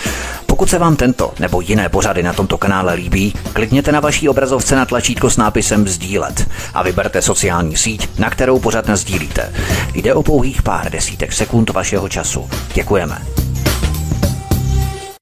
Pokud 0.46 0.70
se 0.70 0.78
vám 0.78 0.96
tento 0.96 1.32
nebo 1.38 1.60
jiné 1.60 1.88
pořady 1.88 2.22
na 2.22 2.32
tomto 2.32 2.58
kanále 2.58 2.94
líbí, 2.94 3.34
klikněte 3.52 3.92
na 3.92 4.00
vaší 4.00 4.28
obrazovce 4.28 4.76
na 4.76 4.86
tlačítko 4.86 5.30
s 5.30 5.36
nápisem 5.36 5.88
Sdílet 5.88 6.50
a 6.74 6.82
vyberte 6.82 7.22
sociální 7.22 7.76
síť, 7.76 8.18
na 8.18 8.30
kterou 8.30 8.58
pořád 8.58 8.90
sdílíte. 8.90 9.52
Jde 9.94 10.14
o 10.14 10.22
pouhých 10.22 10.62
pár 10.62 10.90
desítek 10.90 11.32
sekund 11.32 11.70
vašeho 11.70 12.08
času. 12.08 12.50
Děkujeme. 12.74 13.39